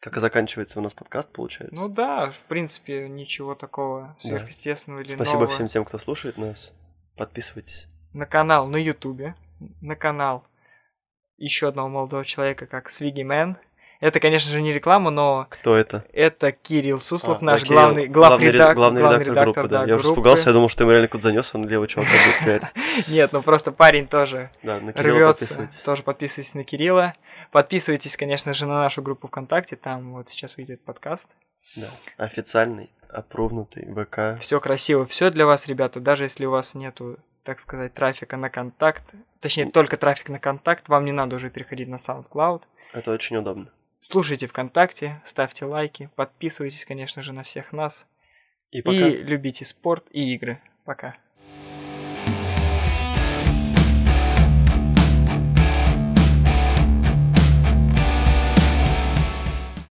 Как 0.00 0.16
и 0.16 0.20
заканчивается 0.20 0.78
у 0.78 0.82
нас 0.82 0.94
подкаст, 0.94 1.32
получается. 1.32 1.74
Ну 1.74 1.88
да, 1.88 2.30
в 2.30 2.38
принципе, 2.48 3.08
ничего 3.08 3.54
такого 3.54 4.14
сверхъестественного 4.18 5.00
или 5.02 5.08
Спасибо 5.08 5.40
нового. 5.40 5.50
всем 5.52 5.66
тем, 5.66 5.84
кто 5.84 5.98
слушает 5.98 6.36
нас. 6.36 6.74
Подписывайтесь. 7.16 7.88
На 8.12 8.26
канал 8.26 8.66
на 8.66 8.76
Ютубе, 8.76 9.34
на 9.80 9.96
канал 9.96 10.44
еще 11.38 11.68
одного 11.68 11.88
молодого 11.88 12.24
человека, 12.24 12.66
как 12.66 12.88
Свиги 12.88 13.22
Мэн. 13.22 13.58
Это, 14.00 14.20
конечно 14.20 14.52
же, 14.52 14.60
не 14.60 14.72
реклама, 14.72 15.10
но 15.10 15.46
Кто 15.48 15.74
это? 15.76 16.04
это 16.12 16.52
Кирилл 16.52 17.00
Суслов, 17.00 17.38
А, 17.40 17.44
наш 17.44 17.62
да, 17.62 17.66
главный, 17.68 18.06
главный, 18.06 18.50
ре- 18.50 18.58
главредак- 18.58 18.74
главный 18.74 19.00
редактор, 19.00 19.44
группы, 19.44 19.68
да. 19.68 19.84
Я 19.84 19.94
уже 19.94 20.04
группы. 20.04 20.08
испугался, 20.12 20.50
я 20.50 20.52
думал, 20.54 20.68
что 20.68 20.82
ему 20.84 20.92
реально 20.92 21.08
кто-то 21.08 21.22
занес, 21.22 21.54
он 21.54 21.66
левый 21.66 21.88
пиарить. 21.88 22.62
Нет, 23.08 23.32
ну 23.32 23.42
просто 23.42 23.72
парень 23.72 24.06
тоже 24.06 24.50
Да, 24.62 24.80
на 24.80 24.92
рвется. 24.92 25.68
Тоже 25.84 26.02
подписывайтесь 26.02 26.54
на 26.54 26.64
Кирилла. 26.64 27.14
Подписывайтесь, 27.52 28.16
конечно 28.16 28.52
же, 28.52 28.66
на 28.66 28.80
нашу 28.80 29.02
группу 29.02 29.28
ВКонтакте. 29.28 29.76
Там 29.76 30.12
вот 30.14 30.28
сейчас 30.28 30.56
выйдет 30.56 30.84
подкаст. 30.84 31.30
Да. 31.76 31.86
Официальный, 32.18 32.90
опрувнутый 33.08 33.86
ВК. 33.92 34.38
Все 34.40 34.60
красиво, 34.60 35.06
все 35.06 35.30
для 35.30 35.46
вас, 35.46 35.66
ребята. 35.66 36.00
Даже 36.00 36.24
если 36.24 36.44
у 36.44 36.50
вас 36.50 36.74
нету, 36.74 37.16
так 37.44 37.60
сказать, 37.60 37.94
трафика 37.94 38.36
на 38.36 38.50
контакт, 38.50 39.02
точнее, 39.40 39.66
только 39.70 39.96
трафик 39.96 40.28
на 40.28 40.38
контакт, 40.38 40.88
вам 40.88 41.04
не 41.04 41.12
надо 41.12 41.36
уже 41.36 41.50
переходить 41.50 41.88
на 41.88 41.96
SoundCloud. 41.96 42.62
Это 42.92 43.10
очень 43.10 43.36
удобно. 43.36 43.68
Слушайте 44.08 44.46
ВКонтакте, 44.46 45.20
ставьте 45.24 45.64
лайки, 45.64 46.10
подписывайтесь, 46.14 46.84
конечно 46.84 47.22
же, 47.22 47.32
на 47.32 47.42
всех 47.42 47.72
нас. 47.72 48.06
И 48.70 48.80
пока. 48.80 49.08
И 49.08 49.16
любите 49.16 49.64
спорт 49.64 50.06
и 50.12 50.32
игры. 50.32 50.60
Пока. 50.84 51.16